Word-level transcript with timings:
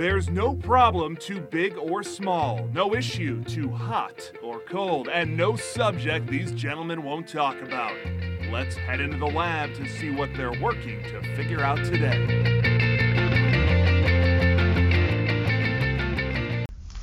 There's 0.00 0.30
no 0.30 0.54
problem 0.54 1.14
too 1.14 1.42
big 1.42 1.76
or 1.76 2.02
small, 2.02 2.66
no 2.72 2.94
issue 2.94 3.44
too 3.44 3.68
hot 3.68 4.32
or 4.42 4.60
cold, 4.60 5.10
and 5.10 5.36
no 5.36 5.56
subject 5.56 6.26
these 6.26 6.52
gentlemen 6.52 7.02
won't 7.02 7.28
talk 7.28 7.60
about. 7.60 7.92
Let's 8.50 8.76
head 8.76 9.02
into 9.02 9.18
the 9.18 9.26
lab 9.26 9.74
to 9.74 9.86
see 9.86 10.10
what 10.10 10.30
they're 10.34 10.58
working 10.58 11.02
to 11.02 11.20
figure 11.36 11.60
out 11.60 11.84
today. 11.84 12.59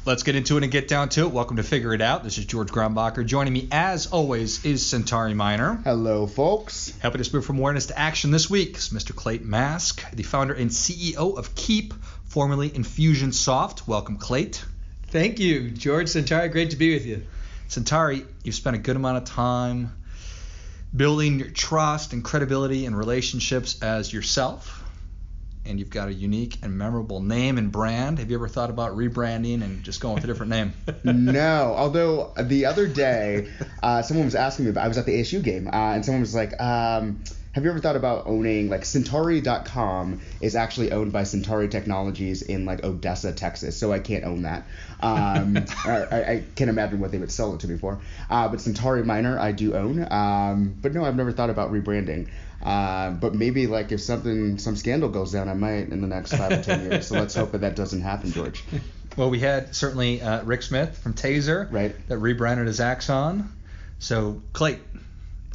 Let's 0.07 0.23
get 0.23 0.37
into 0.37 0.55
it 0.55 0.63
and 0.63 0.71
get 0.71 0.87
down 0.87 1.09
to 1.09 1.23
it. 1.23 1.31
Welcome 1.31 1.57
to 1.57 1.63
Figure 1.63 1.93
It 1.93 1.99
Out. 1.99 2.23
This 2.23 2.37
is 2.37 2.45
George 2.45 2.69
Grumbacher. 2.69 3.25
Joining 3.25 3.51
me, 3.51 3.67
as 3.73 4.07
always, 4.07 4.63
is 4.63 4.85
Centauri 4.85 5.33
Minor. 5.33 5.81
Hello, 5.83 6.27
folks. 6.27 6.93
Helping 7.01 7.19
us 7.19 7.33
move 7.33 7.43
from 7.43 7.59
awareness 7.59 7.87
to 7.87 7.99
action 7.99 8.31
this 8.31 8.49
week 8.49 8.77
is 8.77 8.87
Mr. 8.87 9.13
Clate 9.13 9.43
Mask, 9.43 10.09
the 10.13 10.23
founder 10.23 10.53
and 10.53 10.69
CEO 10.69 11.37
of 11.37 11.55
Keap, 11.55 11.93
formerly 12.23 12.69
Infusionsoft. 12.69 13.85
Welcome, 13.85 14.17
Clate. 14.17 14.63
Thank 15.07 15.39
you, 15.41 15.71
George 15.71 16.07
Centauri. 16.07 16.47
Great 16.47 16.69
to 16.69 16.77
be 16.77 16.93
with 16.93 17.05
you. 17.05 17.23
Centauri, 17.67 18.25
you've 18.45 18.55
spent 18.55 18.77
a 18.77 18.79
good 18.79 18.95
amount 18.95 19.17
of 19.17 19.25
time 19.25 19.91
building 20.95 21.39
your 21.39 21.49
trust 21.49 22.13
and 22.13 22.23
credibility 22.23 22.85
and 22.85 22.97
relationships 22.97 23.83
as 23.83 24.13
yourself 24.13 24.76
and 25.67 25.79
you've 25.79 25.89
got 25.89 26.07
a 26.07 26.13
unique 26.13 26.57
and 26.63 26.77
memorable 26.77 27.21
name 27.21 27.57
and 27.57 27.71
brand. 27.71 28.19
Have 28.19 28.29
you 28.29 28.37
ever 28.37 28.47
thought 28.47 28.69
about 28.69 28.95
rebranding 28.95 29.63
and 29.63 29.83
just 29.83 29.99
going 29.99 30.15
with 30.15 30.23
a 30.23 30.27
different 30.27 30.49
name? 30.49 30.73
no. 31.03 31.73
Although 31.77 32.33
the 32.41 32.65
other 32.65 32.87
day, 32.87 33.49
uh, 33.83 34.01
someone 34.01 34.25
was 34.25 34.35
asking 34.35 34.65
me 34.65 34.71
about. 34.71 34.85
I 34.85 34.87
was 34.87 34.97
at 34.97 35.05
the 35.05 35.19
ASU 35.19 35.43
game, 35.43 35.67
uh, 35.67 35.93
and 35.93 36.05
someone 36.05 36.21
was 36.21 36.35
like. 36.35 36.59
Um, 36.59 37.21
have 37.57 37.63
you 37.63 37.71
ever 37.71 37.79
thought 37.79 37.95
about 37.95 38.27
owning 38.27 38.69
like 38.69 38.85
Centauri.com 38.85 40.21
is 40.41 40.55
actually 40.55 40.91
owned 40.91 41.11
by 41.11 41.23
Centauri 41.23 41.67
Technologies 41.69 42.43
in 42.43 42.65
like 42.65 42.83
Odessa, 42.83 43.33
Texas, 43.33 43.75
so 43.75 43.91
I 43.91 43.97
can't 43.97 44.25
own 44.25 44.43
that. 44.43 44.67
Um, 45.01 45.57
I, 45.85 46.05
I, 46.11 46.43
can't 46.55 46.69
imagine 46.69 46.99
what 46.99 47.11
they 47.11 47.17
would 47.17 47.31
sell 47.31 47.55
it 47.55 47.61
to 47.61 47.67
me 47.67 47.79
for. 47.79 47.99
Uh, 48.29 48.47
but 48.47 48.61
Centauri 48.61 49.03
Miner 49.03 49.39
I 49.39 49.53
do 49.53 49.73
own. 49.73 50.05
Um, 50.11 50.75
but 50.79 50.93
no, 50.93 51.03
I've 51.03 51.15
never 51.15 51.31
thought 51.31 51.49
about 51.49 51.71
rebranding. 51.71 52.29
Uh, 52.67 53.11
but 53.11 53.33
maybe 53.33 53.65
like 53.65 53.93
if 53.93 54.01
something 54.01 54.57
some 54.57 54.75
scandal 54.75 55.07
goes 55.07 55.31
down, 55.31 55.47
I 55.47 55.53
might 55.53 55.87
in 55.87 56.01
the 56.01 56.07
next 56.07 56.33
five 56.33 56.51
or 56.51 56.61
ten 56.61 56.81
years. 56.81 57.07
So 57.07 57.15
let's 57.15 57.33
hope 57.33 57.53
that 57.53 57.61
that 57.61 57.77
doesn't 57.77 58.01
happen, 58.01 58.31
George. 58.31 58.63
Well, 59.15 59.31
we 59.31 59.39
had 59.39 59.73
certainly 59.73 60.21
uh, 60.21 60.43
Rick 60.43 60.61
Smith 60.61 60.95
from 60.99 61.15
Taser 61.15 61.71
right. 61.71 61.95
that 62.07 62.19
rebranded 62.19 62.67
as 62.67 62.79
Axon. 62.79 63.51
So 63.97 64.43
Clay, 64.53 64.79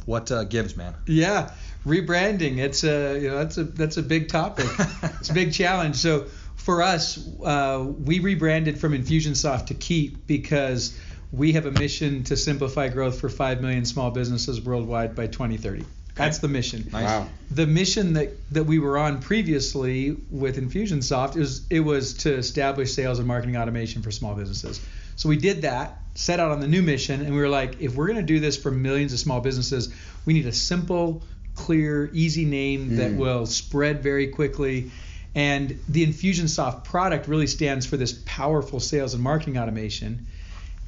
what 0.05 0.29
uh, 0.33 0.43
gives, 0.43 0.75
man? 0.75 0.93
Yeah, 1.05 1.53
rebranding. 1.85 2.57
It's 2.57 2.83
a 2.83 3.17
you 3.17 3.29
know 3.29 3.37
that's 3.37 3.57
a 3.57 3.63
that's 3.63 3.95
a 3.95 4.03
big 4.03 4.27
topic. 4.27 4.65
it's 5.03 5.29
a 5.29 5.33
big 5.33 5.53
challenge. 5.53 5.95
So 5.95 6.25
for 6.57 6.81
us, 6.81 7.25
uh, 7.41 7.87
we 8.03 8.19
rebranded 8.19 8.77
from 8.77 8.91
Infusionsoft 8.91 9.67
to 9.67 9.75
Keap 9.75 10.27
because 10.27 10.99
we 11.31 11.53
have 11.53 11.65
a 11.65 11.71
mission 11.71 12.25
to 12.25 12.35
simplify 12.35 12.89
growth 12.89 13.21
for 13.21 13.29
5 13.29 13.61
million 13.61 13.85
small 13.85 14.11
businesses 14.11 14.59
worldwide 14.59 15.15
by 15.15 15.27
2030. 15.27 15.85
That's 16.15 16.39
the 16.39 16.47
mission. 16.47 16.89
Nice. 16.91 17.05
Wow. 17.05 17.27
The 17.49 17.65
mission 17.65 18.13
that, 18.13 18.29
that 18.53 18.65
we 18.65 18.79
were 18.79 18.97
on 18.97 19.19
previously 19.19 20.15
with 20.29 20.57
Infusionsoft 20.57 21.37
is 21.37 21.65
it 21.69 21.79
was 21.79 22.13
to 22.19 22.33
establish 22.35 22.93
sales 22.93 23.19
and 23.19 23.27
marketing 23.27 23.57
automation 23.57 24.01
for 24.03 24.11
small 24.11 24.35
businesses. 24.35 24.79
So 25.15 25.29
we 25.29 25.37
did 25.37 25.63
that, 25.63 25.99
set 26.15 26.39
out 26.39 26.51
on 26.51 26.59
the 26.59 26.67
new 26.67 26.81
mission, 26.81 27.21
and 27.21 27.33
we 27.33 27.39
were 27.39 27.49
like, 27.49 27.81
if 27.81 27.95
we're 27.95 28.07
going 28.07 28.19
to 28.19 28.23
do 28.23 28.39
this 28.39 28.57
for 28.57 28.71
millions 28.71 29.13
of 29.13 29.19
small 29.19 29.41
businesses, 29.41 29.93
we 30.25 30.33
need 30.33 30.45
a 30.45 30.51
simple, 30.51 31.23
clear, 31.55 32.09
easy 32.13 32.45
name 32.45 32.91
mm. 32.91 32.97
that 32.97 33.13
will 33.13 33.45
spread 33.45 34.03
very 34.03 34.27
quickly. 34.27 34.91
And 35.35 35.79
the 35.89 36.05
Infusionsoft 36.05 36.83
product 36.83 37.27
really 37.27 37.47
stands 37.47 37.87
for 37.87 37.97
this 37.97 38.21
powerful 38.25 38.79
sales 38.79 39.15
and 39.15 39.23
marketing 39.23 39.57
automation. 39.57 40.27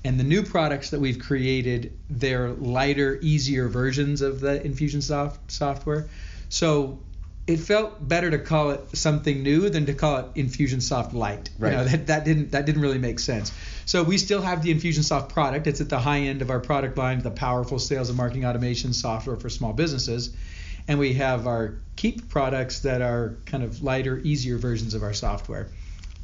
And 0.06 0.20
the 0.20 0.24
new 0.24 0.44
products 0.44 0.92
that 0.92 1.00
we've 1.00 1.18
created, 1.18 1.92
they're 2.12 2.52
lighter, 2.52 3.18
easier 3.24 3.68
versions 3.68 4.22
of 4.22 4.40
the 4.40 4.60
Infusionsoft 4.60 5.38
software. 5.48 6.08
So 6.48 7.00
it 7.48 7.58
felt 7.58 8.08
better 8.08 8.30
to 8.30 8.38
call 8.38 8.70
it 8.70 8.96
something 8.96 9.42
new 9.42 9.68
than 9.68 9.88
to 9.88 9.96
call 9.96 10.18
it 10.18 10.34
Infusionsoft 10.36 11.14
Lite. 11.14 11.50
Right. 11.58 11.72
You 11.72 11.78
know, 11.78 11.84
that, 11.86 12.06
that 12.06 12.24
didn't 12.24 12.52
that 12.52 12.68
didn't 12.68 12.84
really 12.84 13.00
make 13.00 13.18
sense. 13.18 13.52
So 13.88 14.04
we 14.04 14.20
still 14.20 14.44
have 14.44 14.62
the 14.62 14.72
Infusionsoft 14.72 15.30
product. 15.30 15.66
It's 15.66 15.82
at 15.82 15.90
the 15.90 16.00
high 16.00 16.20
end 16.20 16.44
of 16.44 16.52
our 16.52 16.60
product 16.60 17.00
line, 17.00 17.20
the 17.22 17.32
powerful 17.32 17.80
sales 17.80 18.10
and 18.10 18.18
marketing 18.18 18.46
automation 18.46 18.94
software 18.94 19.38
for 19.38 19.50
small 19.50 19.74
businesses. 19.74 20.36
And 20.88 21.00
we 21.00 21.14
have 21.14 21.48
our 21.48 21.80
Keap 21.96 22.30
products 22.30 22.82
that 22.82 23.02
are 23.02 23.38
kind 23.48 23.64
of 23.64 23.82
lighter, 23.82 24.20
easier 24.20 24.60
versions 24.60 24.94
of 24.94 25.02
our 25.02 25.14
software. 25.14 25.70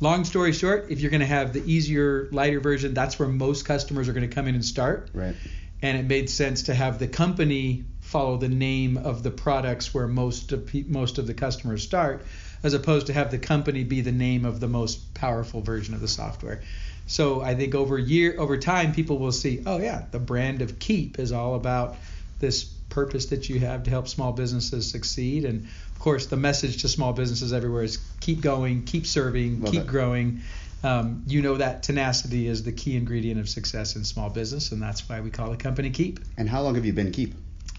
Long 0.02 0.26
story 0.26 0.52
short, 0.52 0.88
if 0.90 1.00
you're 1.00 1.12
going 1.12 1.22
to 1.22 1.28
have 1.28 1.54
the 1.54 1.64
easier, 1.64 2.28
lighter 2.32 2.60
version, 2.60 2.96
that's 2.96 3.20
where 3.20 3.28
most 3.28 3.66
customers 3.66 4.10
are 4.10 4.14
going 4.14 4.28
to 4.28 4.36
come 4.36 4.48
in 4.48 4.56
and 4.56 4.66
start. 4.66 5.12
Right. 5.14 5.36
And 5.84 5.98
it 5.98 6.06
made 6.06 6.28
sense 6.30 6.64
to 6.64 6.74
have 6.74 6.98
the 6.98 7.08
company 7.08 7.86
follow 8.02 8.38
the 8.38 8.50
name 8.50 8.98
of 8.98 9.22
the 9.22 9.30
products 9.30 9.94
where 9.94 10.08
most 10.08 10.52
of 10.52 10.74
most 10.90 11.20
of 11.20 11.28
the 11.28 11.36
customers 11.36 11.84
start, 11.84 12.26
as 12.64 12.74
opposed 12.74 13.08
to 13.08 13.14
have 13.14 13.32
the 13.32 13.38
company 13.38 13.84
be 13.84 14.02
the 14.02 14.12
name 14.12 14.44
of 14.44 14.60
the 14.60 14.68
most 14.68 15.14
powerful 15.14 15.62
version 15.62 15.94
of 15.94 16.02
the 16.02 16.08
software. 16.08 16.62
So 17.06 17.42
I 17.42 17.56
think 17.56 17.76
over 17.76 17.98
year 17.98 18.36
over 18.40 18.58
time, 18.58 18.94
people 18.94 19.20
will 19.20 19.32
see, 19.32 19.62
oh 19.66 19.78
yeah, 19.78 20.06
the 20.10 20.20
brand 20.20 20.62
of 20.62 20.80
Keap 20.80 21.20
is 21.20 21.32
all 21.32 21.56
about 21.56 21.96
this 22.40 22.64
purpose 22.64 23.28
that 23.28 23.50
you 23.50 23.60
have 23.60 23.84
to 23.84 23.90
help 23.90 24.08
small 24.08 24.34
businesses 24.34 24.90
succeed. 24.90 25.46
And 25.46 25.68
course, 26.02 26.26
the 26.28 26.38
message 26.38 26.82
to 26.82 26.88
small 26.90 27.14
businesses 27.14 27.54
everywhere 27.54 27.84
is 27.84 27.98
keep 28.20 28.42
going, 28.42 28.84
keep 28.84 29.06
serving, 29.06 29.62
Love 29.62 29.72
keep 29.72 29.82
it. 29.82 29.88
growing. 29.88 30.42
Um, 30.84 31.24
you 31.28 31.42
know 31.44 31.58
that 31.58 31.84
tenacity 31.84 32.48
is 32.48 32.64
the 32.64 32.72
key 32.72 32.98
ingredient 32.98 33.40
of 33.40 33.48
success 33.48 33.96
in 33.96 34.04
small 34.04 34.30
business, 34.32 34.72
and 34.72 34.82
that's 34.82 35.08
why 35.08 35.22
we 35.22 35.30
call 35.30 35.52
the 35.52 35.58
company 35.58 35.92
Keap. 35.92 36.20
And 36.38 36.50
how 36.50 36.62
long 36.64 36.74
have 36.76 36.86
you 36.86 36.94
been 36.94 37.12
Keap? 37.12 37.36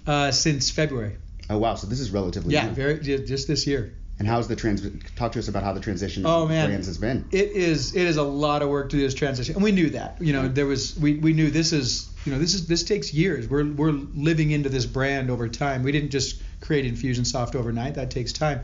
Uh, 0.06 0.30
since 0.30 0.70
February. 0.70 1.16
Oh 1.50 1.58
wow, 1.58 1.74
so 1.74 1.86
this 1.88 1.98
is 2.00 2.10
relatively 2.12 2.54
yeah, 2.54 2.66
new. 2.66 2.72
very 2.74 2.98
just 3.00 3.48
this 3.48 3.66
year. 3.66 3.92
And 4.18 4.28
how's 4.28 4.46
the 4.46 4.54
trans? 4.54 4.82
Talk 5.16 5.32
to 5.32 5.40
us 5.40 5.48
about 5.48 5.64
how 5.64 5.72
the 5.72 5.80
transition 5.80 6.24
Oh, 6.24 6.46
man. 6.46 6.68
brands 6.68 6.86
has 6.86 6.98
been. 6.98 7.24
It 7.32 7.50
is 7.52 7.96
it 7.96 8.02
is 8.06 8.18
a 8.18 8.22
lot 8.22 8.62
of 8.62 8.68
work 8.68 8.90
to 8.90 8.96
do 8.96 9.02
this 9.02 9.14
transition, 9.14 9.56
and 9.56 9.64
we 9.64 9.72
knew 9.72 9.90
that. 9.90 10.18
You 10.20 10.32
know, 10.32 10.46
there 10.46 10.66
was 10.66 10.96
we, 10.96 11.14
we 11.16 11.32
knew 11.32 11.50
this 11.50 11.72
is 11.72 12.08
you 12.24 12.30
know 12.32 12.38
this 12.38 12.54
is 12.54 12.68
this 12.68 12.84
takes 12.84 13.12
years. 13.12 13.48
We're 13.48 13.64
we're 13.72 13.90
living 13.90 14.52
into 14.52 14.68
this 14.68 14.86
brand 14.86 15.28
over 15.28 15.48
time. 15.48 15.82
We 15.82 15.90
didn't 15.90 16.10
just 16.10 16.40
create 16.62 16.90
Infusionsoft 16.90 17.54
overnight. 17.54 17.96
That 17.96 18.10
takes 18.10 18.32
time, 18.32 18.62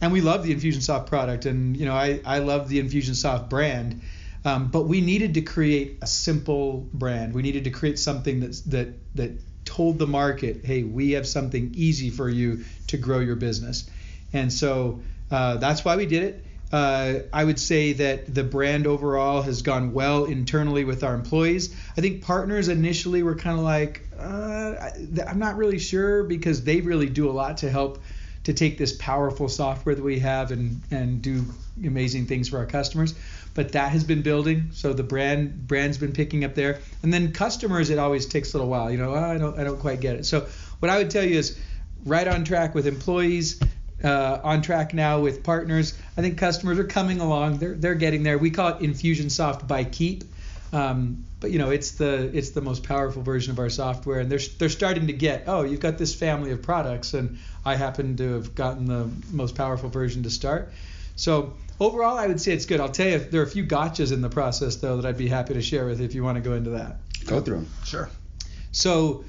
and 0.00 0.12
we 0.12 0.20
love 0.20 0.44
the 0.44 0.54
Infusionsoft 0.54 1.06
product, 1.06 1.46
and 1.46 1.76
you 1.76 1.86
know 1.86 1.94
I 1.94 2.20
I 2.24 2.38
love 2.38 2.68
the 2.68 2.80
Infusionsoft 2.80 3.48
brand. 3.48 4.02
Um, 4.44 4.70
but 4.70 4.82
we 4.82 5.00
needed 5.00 5.34
to 5.34 5.42
create 5.42 5.98
a 6.00 6.06
simple 6.06 6.88
brand. 6.94 7.34
We 7.34 7.42
needed 7.42 7.64
to 7.64 7.70
create 7.70 7.98
something 7.98 8.38
that's, 8.38 8.60
that 8.62 8.88
that 9.16 9.32
told 9.64 9.98
the 9.98 10.06
market, 10.06 10.64
hey, 10.64 10.82
we 10.82 11.12
have 11.12 11.26
something 11.26 11.72
easy 11.74 12.10
for 12.10 12.28
you 12.28 12.64
to 12.86 12.96
grow 12.96 13.18
your 13.18 13.36
business. 13.36 13.90
And 14.32 14.52
so 14.52 15.02
uh, 15.30 15.56
that's 15.56 15.84
why 15.84 15.96
we 15.96 16.06
did 16.06 16.22
it. 16.22 16.44
Uh, 16.70 17.20
I 17.32 17.44
would 17.44 17.58
say 17.58 17.94
that 17.94 18.34
the 18.34 18.44
brand 18.44 18.86
overall 18.86 19.40
has 19.42 19.62
gone 19.62 19.94
well 19.94 20.26
internally 20.26 20.84
with 20.84 21.02
our 21.02 21.14
employees. 21.14 21.74
I 21.96 22.02
think 22.02 22.22
partners 22.22 22.68
initially 22.68 23.22
were 23.22 23.36
kind 23.36 23.58
of 23.58 23.64
like, 23.64 24.06
uh, 24.18 24.74
I'm 25.26 25.38
not 25.38 25.56
really 25.56 25.78
sure 25.78 26.24
because 26.24 26.64
they 26.64 26.82
really 26.82 27.08
do 27.08 27.30
a 27.30 27.32
lot 27.32 27.58
to 27.58 27.70
help 27.70 28.02
to 28.44 28.52
take 28.52 28.78
this 28.78 28.92
powerful 28.92 29.48
software 29.48 29.94
that 29.94 30.02
we 30.02 30.20
have 30.20 30.50
and 30.52 30.80
and 30.90 31.20
do 31.20 31.44
amazing 31.84 32.26
things 32.26 32.48
for 32.48 32.58
our 32.58 32.66
customers. 32.66 33.14
But 33.54 33.72
that 33.72 33.90
has 33.92 34.04
been 34.04 34.22
building, 34.22 34.70
so 34.72 34.92
the 34.92 35.02
brand 35.02 35.66
brand's 35.66 35.98
been 35.98 36.12
picking 36.12 36.44
up 36.44 36.54
there. 36.54 36.80
And 37.02 37.12
then 37.12 37.32
customers, 37.32 37.90
it 37.90 37.98
always 37.98 38.26
takes 38.26 38.54
a 38.54 38.56
little 38.56 38.70
while. 38.70 38.90
You 38.90 38.98
know, 38.98 39.14
"Oh, 39.14 39.24
I 39.34 39.38
don't 39.38 39.58
I 39.58 39.64
don't 39.64 39.80
quite 39.80 40.00
get 40.00 40.16
it. 40.16 40.26
So 40.26 40.46
what 40.80 40.90
I 40.90 40.98
would 40.98 41.10
tell 41.10 41.24
you 41.24 41.38
is 41.38 41.58
right 42.04 42.26
on 42.26 42.44
track 42.44 42.74
with 42.74 42.86
employees. 42.86 43.60
Uh, 44.02 44.38
on 44.44 44.62
track 44.62 44.94
now 44.94 45.20
with 45.20 45.42
partners. 45.42 45.98
I 46.16 46.22
think 46.22 46.38
customers 46.38 46.78
are 46.78 46.84
coming 46.84 47.20
along. 47.20 47.58
They're 47.58 47.74
they're 47.74 47.96
getting 47.96 48.22
there. 48.22 48.38
We 48.38 48.50
call 48.50 48.68
it 48.68 48.78
Infusionsoft 48.78 49.66
by 49.66 49.82
Keap, 49.82 50.22
Um, 50.72 51.24
but 51.40 51.50
you 51.50 51.58
know, 51.58 51.70
it's 51.70 51.92
the 51.92 52.30
it's 52.32 52.50
the 52.50 52.60
most 52.60 52.84
powerful 52.84 53.22
version 53.22 53.50
of 53.50 53.58
our 53.58 53.70
software, 53.70 54.20
and 54.20 54.30
they're 54.30 54.40
they're 54.58 54.68
starting 54.68 55.08
to 55.08 55.12
get. 55.12 55.44
Oh, 55.48 55.62
you've 55.62 55.80
got 55.80 55.98
this 55.98 56.14
family 56.14 56.52
of 56.52 56.62
products, 56.62 57.14
and 57.14 57.38
I 57.64 57.74
happen 57.74 58.16
to 58.16 58.34
have 58.34 58.54
gotten 58.54 58.86
the 58.86 59.10
most 59.32 59.56
powerful 59.56 59.88
version 59.88 60.22
to 60.22 60.30
start. 60.30 60.72
So 61.16 61.54
overall, 61.80 62.16
I 62.16 62.26
would 62.26 62.40
say 62.40 62.52
it's 62.52 62.66
good. 62.66 62.80
I'll 62.80 62.88
tell 62.90 63.08
you, 63.08 63.18
there 63.18 63.40
are 63.40 63.44
a 63.44 63.50
few 63.50 63.64
gotchas 63.64 64.12
in 64.12 64.20
the 64.20 64.28
process 64.30 64.76
though 64.76 64.96
that 64.96 65.08
I'd 65.08 65.18
be 65.18 65.28
happy 65.28 65.54
to 65.54 65.62
share 65.62 65.86
with 65.86 65.98
you 65.98 66.06
if 66.06 66.14
you 66.14 66.22
want 66.22 66.36
to 66.36 66.42
go 66.42 66.54
into 66.54 66.70
that. 66.70 66.98
Go 67.26 67.40
through 67.40 67.56
them. 67.56 67.68
Sure. 67.84 68.08
So, 68.70 69.24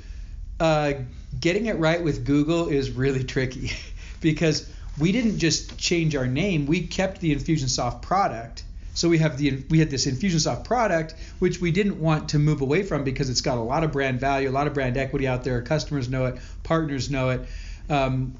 uh, 0.59 0.93
getting 1.39 1.67
it 1.67 1.77
right 1.77 2.03
with 2.03 2.25
Google 2.25 2.67
is 2.67 2.91
really 2.91 3.23
tricky 3.23 3.71
because 4.21 4.69
we 4.99 5.11
didn't 5.11 5.39
just 5.39 5.77
change 5.77 6.15
our 6.15 6.27
name; 6.27 6.65
we 6.65 6.87
kept 6.87 7.21
the 7.21 7.35
Infusionsoft 7.35 8.01
product. 8.01 8.63
So 8.93 9.07
we 9.07 9.19
have 9.19 9.37
the 9.37 9.63
we 9.69 9.79
had 9.79 9.89
this 9.89 10.05
Infusionsoft 10.05 10.65
product, 10.65 11.15
which 11.39 11.61
we 11.61 11.71
didn't 11.71 11.99
want 11.99 12.29
to 12.29 12.39
move 12.39 12.61
away 12.61 12.83
from 12.83 13.03
because 13.03 13.29
it's 13.29 13.41
got 13.41 13.57
a 13.57 13.61
lot 13.61 13.83
of 13.83 13.91
brand 13.91 14.19
value, 14.19 14.49
a 14.49 14.51
lot 14.51 14.67
of 14.67 14.73
brand 14.73 14.97
equity 14.97 15.27
out 15.27 15.43
there. 15.43 15.61
Customers 15.61 16.09
know 16.09 16.25
it, 16.25 16.39
partners 16.63 17.09
know 17.09 17.29
it. 17.29 17.47
Um, 17.89 18.35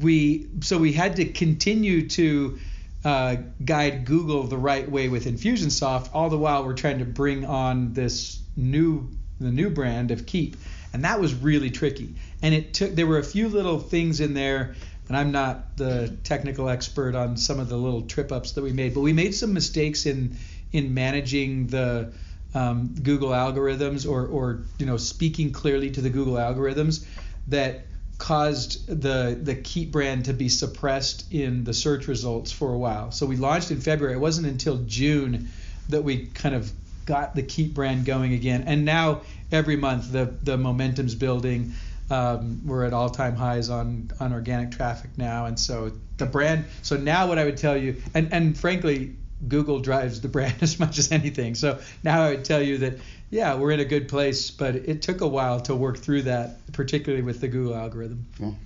we 0.00 0.48
so 0.60 0.78
we 0.78 0.92
had 0.92 1.16
to 1.16 1.24
continue 1.26 2.08
to 2.08 2.58
uh, 3.04 3.36
guide 3.64 4.04
Google 4.04 4.44
the 4.44 4.56
right 4.56 4.88
way 4.90 5.08
with 5.08 5.26
Infusionsoft. 5.26 6.10
All 6.14 6.30
the 6.30 6.38
while, 6.38 6.64
we're 6.64 6.74
trying 6.74 6.98
to 6.98 7.04
bring 7.04 7.44
on 7.44 7.92
this 7.92 8.40
new 8.56 9.08
the 9.40 9.50
new 9.50 9.70
brand 9.70 10.10
of 10.10 10.26
Keap, 10.26 10.56
and 10.92 11.04
that 11.04 11.20
was 11.20 11.34
really 11.34 11.70
tricky. 11.70 12.14
And 12.42 12.54
it 12.54 12.74
took 12.74 12.94
there 12.94 13.06
were 13.06 13.18
a 13.18 13.24
few 13.24 13.48
little 13.48 13.78
things 13.78 14.20
in 14.20 14.34
there. 14.34 14.74
And 15.08 15.16
I'm 15.16 15.32
not 15.32 15.76
the 15.76 16.14
technical 16.22 16.68
expert 16.68 17.14
on 17.14 17.36
some 17.36 17.58
of 17.58 17.68
the 17.68 17.76
little 17.76 18.02
trip 18.02 18.30
ups 18.30 18.52
that 18.52 18.62
we 18.62 18.72
made, 18.72 18.94
but 18.94 19.00
we 19.00 19.12
made 19.12 19.34
some 19.34 19.52
mistakes 19.52 20.06
in 20.06 20.36
in 20.70 20.92
managing 20.92 21.68
the 21.68 22.12
um, 22.54 22.94
Google 23.02 23.30
algorithms 23.30 24.08
or, 24.08 24.26
or 24.26 24.60
you 24.78 24.86
know 24.86 24.96
speaking 24.96 25.52
clearly 25.52 25.90
to 25.90 26.00
the 26.00 26.10
Google 26.10 26.34
algorithms 26.34 27.06
that 27.48 27.86
caused 28.18 28.86
the 28.86 29.38
the 29.40 29.54
Keap 29.54 29.92
brand 29.92 30.26
to 30.26 30.34
be 30.34 30.48
suppressed 30.48 31.32
in 31.32 31.64
the 31.64 31.72
search 31.72 32.06
results 32.06 32.52
for 32.52 32.74
a 32.74 32.78
while. 32.78 33.10
So 33.10 33.26
we 33.26 33.36
launched 33.36 33.70
in 33.70 33.80
February. 33.80 34.14
It 34.14 34.20
wasn't 34.20 34.46
until 34.46 34.78
June 34.84 35.48
that 35.88 36.04
we 36.04 36.26
kind 36.26 36.54
of 36.54 36.70
got 37.06 37.34
the 37.34 37.42
Keap 37.42 37.72
brand 37.72 38.04
going 38.04 38.34
again. 38.34 38.64
And 38.66 38.84
now 38.84 39.22
every 39.50 39.76
month 39.76 40.12
the 40.12 40.34
the 40.42 40.58
momentum's 40.58 41.14
building. 41.14 41.72
Um, 42.10 42.62
we're 42.66 42.84
at 42.84 42.92
all-time 42.92 43.36
highs 43.36 43.68
on 43.68 44.10
on 44.18 44.32
organic 44.32 44.70
traffic 44.70 45.10
now, 45.16 45.46
and 45.46 45.58
so 45.58 45.92
the 46.16 46.26
brand. 46.26 46.64
So 46.82 46.96
now 46.96 47.26
what 47.28 47.38
I 47.38 47.44
would 47.44 47.56
tell 47.58 47.76
you, 47.76 48.02
and 48.14 48.32
and 48.32 48.56
frankly, 48.56 49.14
Google 49.46 49.80
drives 49.80 50.20
the 50.20 50.28
brand 50.28 50.56
as 50.62 50.78
much 50.80 50.98
as 50.98 51.12
anything. 51.12 51.54
So 51.54 51.80
now 52.02 52.22
I 52.22 52.30
would 52.30 52.44
tell 52.44 52.62
you 52.62 52.78
that 52.78 52.98
yeah, 53.30 53.54
we're 53.54 53.72
in 53.72 53.80
a 53.80 53.84
good 53.84 54.08
place, 54.08 54.50
but 54.50 54.74
it 54.74 55.02
took 55.02 55.20
a 55.20 55.28
while 55.28 55.60
to 55.62 55.74
work 55.74 55.98
through 55.98 56.22
that, 56.22 56.72
particularly 56.72 57.22
with 57.22 57.40
the 57.40 57.48
Google 57.48 57.74
algorithm. 57.74 58.26
Well, 58.40 58.56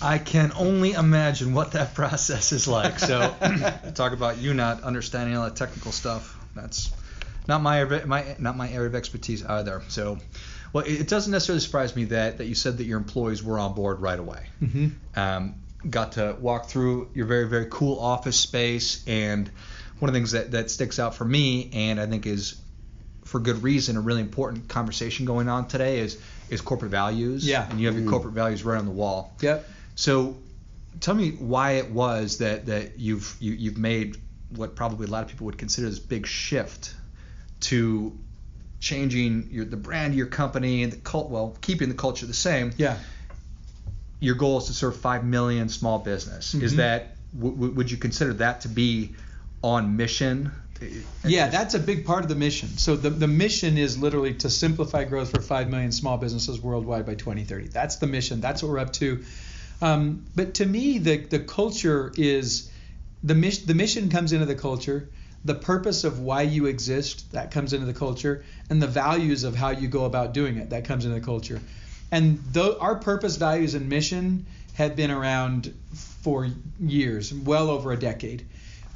I 0.00 0.16
can 0.16 0.52
only 0.56 0.92
imagine 0.92 1.52
what 1.52 1.72
that 1.72 1.94
process 1.94 2.52
is 2.52 2.66
like. 2.66 2.98
So 2.98 3.34
talk 3.94 4.12
about 4.12 4.38
you 4.38 4.54
not 4.54 4.82
understanding 4.82 5.36
all 5.36 5.44
the 5.44 5.54
technical 5.54 5.92
stuff. 5.92 6.36
That's 6.54 6.90
not 7.46 7.62
my 7.62 7.84
my 8.06 8.36
not 8.38 8.56
my 8.56 8.70
area 8.70 8.88
of 8.88 8.94
expertise 8.94 9.44
either. 9.44 9.82
So, 9.88 10.18
well, 10.72 10.84
it 10.86 11.08
doesn't 11.08 11.32
necessarily 11.32 11.60
surprise 11.60 11.94
me 11.96 12.04
that 12.04 12.38
that 12.38 12.46
you 12.46 12.54
said 12.54 12.78
that 12.78 12.84
your 12.84 12.98
employees 12.98 13.42
were 13.42 13.58
on 13.58 13.74
board 13.74 14.00
right 14.00 14.18
away. 14.18 14.46
Mm-hmm. 14.62 14.88
Um, 15.18 15.54
got 15.88 16.12
to 16.12 16.36
walk 16.38 16.66
through 16.66 17.10
your 17.14 17.26
very 17.26 17.48
very 17.48 17.66
cool 17.70 17.98
office 17.98 18.38
space, 18.38 19.04
and 19.06 19.50
one 19.98 20.08
of 20.08 20.12
the 20.12 20.18
things 20.18 20.32
that 20.32 20.50
that 20.52 20.70
sticks 20.70 20.98
out 20.98 21.14
for 21.14 21.24
me, 21.24 21.70
and 21.72 22.00
I 22.00 22.06
think 22.06 22.26
is 22.26 22.60
for 23.24 23.38
good 23.38 23.62
reason, 23.62 23.96
a 23.96 24.00
really 24.00 24.22
important 24.22 24.68
conversation 24.68 25.24
going 25.26 25.48
on 25.48 25.68
today 25.68 26.00
is 26.00 26.18
is 26.48 26.60
corporate 26.60 26.90
values. 26.90 27.46
Yeah. 27.46 27.68
And 27.70 27.80
you 27.80 27.86
have 27.86 27.96
your 27.96 28.06
Mhm. 28.06 28.10
corporate 28.10 28.34
values 28.34 28.64
right 28.64 28.78
on 28.78 28.86
the 28.86 28.90
wall. 28.90 29.32
Yep. 29.40 29.68
So, 29.94 30.36
tell 30.98 31.14
me 31.14 31.30
why 31.32 31.72
it 31.72 31.90
was 31.90 32.38
that 32.38 32.66
that 32.66 32.98
you've 32.98 33.36
you, 33.38 33.52
you've 33.52 33.78
made 33.78 34.16
what 34.56 34.74
probably 34.74 35.06
a 35.06 35.10
lot 35.10 35.22
of 35.22 35.28
people 35.28 35.46
would 35.46 35.58
consider 35.58 35.88
this 35.88 36.00
big 36.00 36.26
shift 36.26 36.92
to 37.60 38.18
changing 38.80 39.48
your 39.50 39.64
the 39.64 39.76
brand 39.76 40.12
of 40.14 40.16
your 40.18 40.26
company 40.26 40.82
and 40.82 40.92
the 40.92 40.96
cult 40.96 41.30
well 41.30 41.56
keeping 41.60 41.88
the 41.88 41.94
culture 41.94 42.26
the 42.26 42.34
same. 42.34 42.72
Yeah. 42.76 42.96
Your 44.20 44.34
goal 44.34 44.58
is 44.58 44.66
to 44.66 44.72
serve 44.74 44.96
five 44.96 45.24
million 45.24 45.68
small 45.68 45.98
business. 45.98 46.54
Is 46.54 46.72
Mhm. 46.74 46.76
that 46.76 47.16
w- 47.38 47.70
would 47.72 47.90
you 47.90 47.96
consider 47.96 48.32
that 48.34 48.62
to 48.62 48.68
be 48.68 49.14
on 49.62 49.96
mission? 49.96 50.50
Yeah, 51.24 51.48
that's 51.48 51.74
a 51.74 51.78
big 51.78 52.06
part 52.06 52.22
of 52.22 52.30
the 52.30 52.34
mission. 52.34 52.68
So 52.78 52.96
the, 52.96 53.10
the 53.10 53.28
mission 53.28 53.76
is 53.76 53.98
literally 53.98 54.32
to 54.34 54.48
simplify 54.48 55.04
growth 55.04 55.30
for 55.30 55.42
5 55.42 55.68
million 55.68 55.92
small 55.92 56.16
businesses 56.16 56.58
worldwide 56.58 57.04
by 57.04 57.14
2030. 57.16 57.68
That's 57.68 57.96
the 57.96 58.06
mission. 58.06 58.40
That's 58.40 58.62
what 58.62 58.70
we're 58.72 58.78
up 58.78 58.92
to. 58.94 59.22
Um, 59.82 60.24
but 60.34 60.54
to 60.54 60.64
me, 60.66 60.98
the, 60.98 61.18
the 61.18 61.38
culture 61.38 62.12
is 62.16 62.70
the 63.22 63.34
mission. 63.34 63.66
The 63.66 63.74
mission 63.74 64.08
comes 64.08 64.32
into 64.32 64.46
the 64.46 64.54
culture. 64.54 65.10
The 65.44 65.54
purpose 65.54 66.04
of 66.04 66.20
why 66.20 66.42
you 66.42 66.66
exist 66.66 67.32
that 67.32 67.50
comes 67.50 67.72
into 67.72 67.86
the 67.86 67.94
culture, 67.94 68.44
and 68.68 68.82
the 68.82 68.86
values 68.86 69.44
of 69.44 69.54
how 69.54 69.70
you 69.70 69.88
go 69.88 70.04
about 70.04 70.34
doing 70.34 70.58
it 70.58 70.70
that 70.70 70.84
comes 70.84 71.04
into 71.04 71.18
the 71.18 71.24
culture. 71.24 71.60
And 72.12 72.42
though 72.52 72.78
our 72.78 72.96
purpose, 72.96 73.36
values, 73.36 73.74
and 73.74 73.88
mission 73.88 74.46
have 74.74 74.96
been 74.96 75.10
around 75.10 75.72
for 76.22 76.48
years, 76.78 77.32
well 77.32 77.70
over 77.70 77.92
a 77.92 77.98
decade 77.98 78.44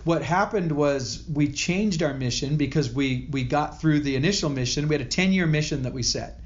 what 0.05 0.23
happened 0.23 0.71
was 0.71 1.25
we 1.33 1.51
changed 1.51 2.03
our 2.03 2.15
mission 2.15 2.57
because 2.57 2.93
we 2.93 3.27
we 3.31 3.43
got 3.43 3.81
through 3.81 4.01
the 4.01 4.17
initial 4.17 4.51
mission. 4.51 4.89
We 4.89 4.95
had 4.95 5.03
a 5.03 5.09
10 5.09 5.33
year 5.33 5.47
mission 5.47 5.83
that 5.83 5.93
we 5.93 6.03
set. 6.03 6.41